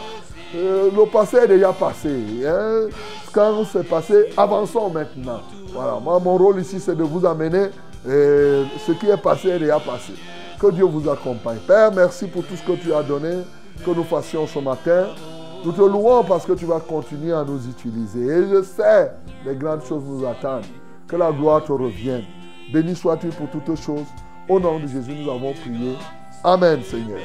[0.55, 2.11] Euh, le passé est déjà passé.
[2.47, 2.89] Hein.
[3.33, 5.41] Quand c'est passé, avançons maintenant.
[5.73, 7.69] Voilà, moi, mon rôle ici, c'est de vous amener
[8.09, 10.12] et ce qui est passé est déjà passé.
[10.59, 11.59] Que Dieu vous accompagne.
[11.66, 13.43] Père, merci pour tout ce que tu as donné,
[13.85, 15.07] que nous fassions ce matin.
[15.65, 18.20] Nous te louons parce que tu vas continuer à nous utiliser.
[18.20, 19.12] Et je sais,
[19.47, 20.65] les grandes choses nous attendent.
[21.07, 22.24] Que la gloire te revienne.
[22.73, 24.07] Béni sois-tu pour toutes choses.
[24.49, 25.97] Au nom de Jésus, nous avons prié.
[26.43, 27.19] Amen, Seigneur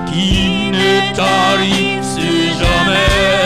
[0.07, 2.19] qui ne tarisse
[2.59, 3.38] jamais.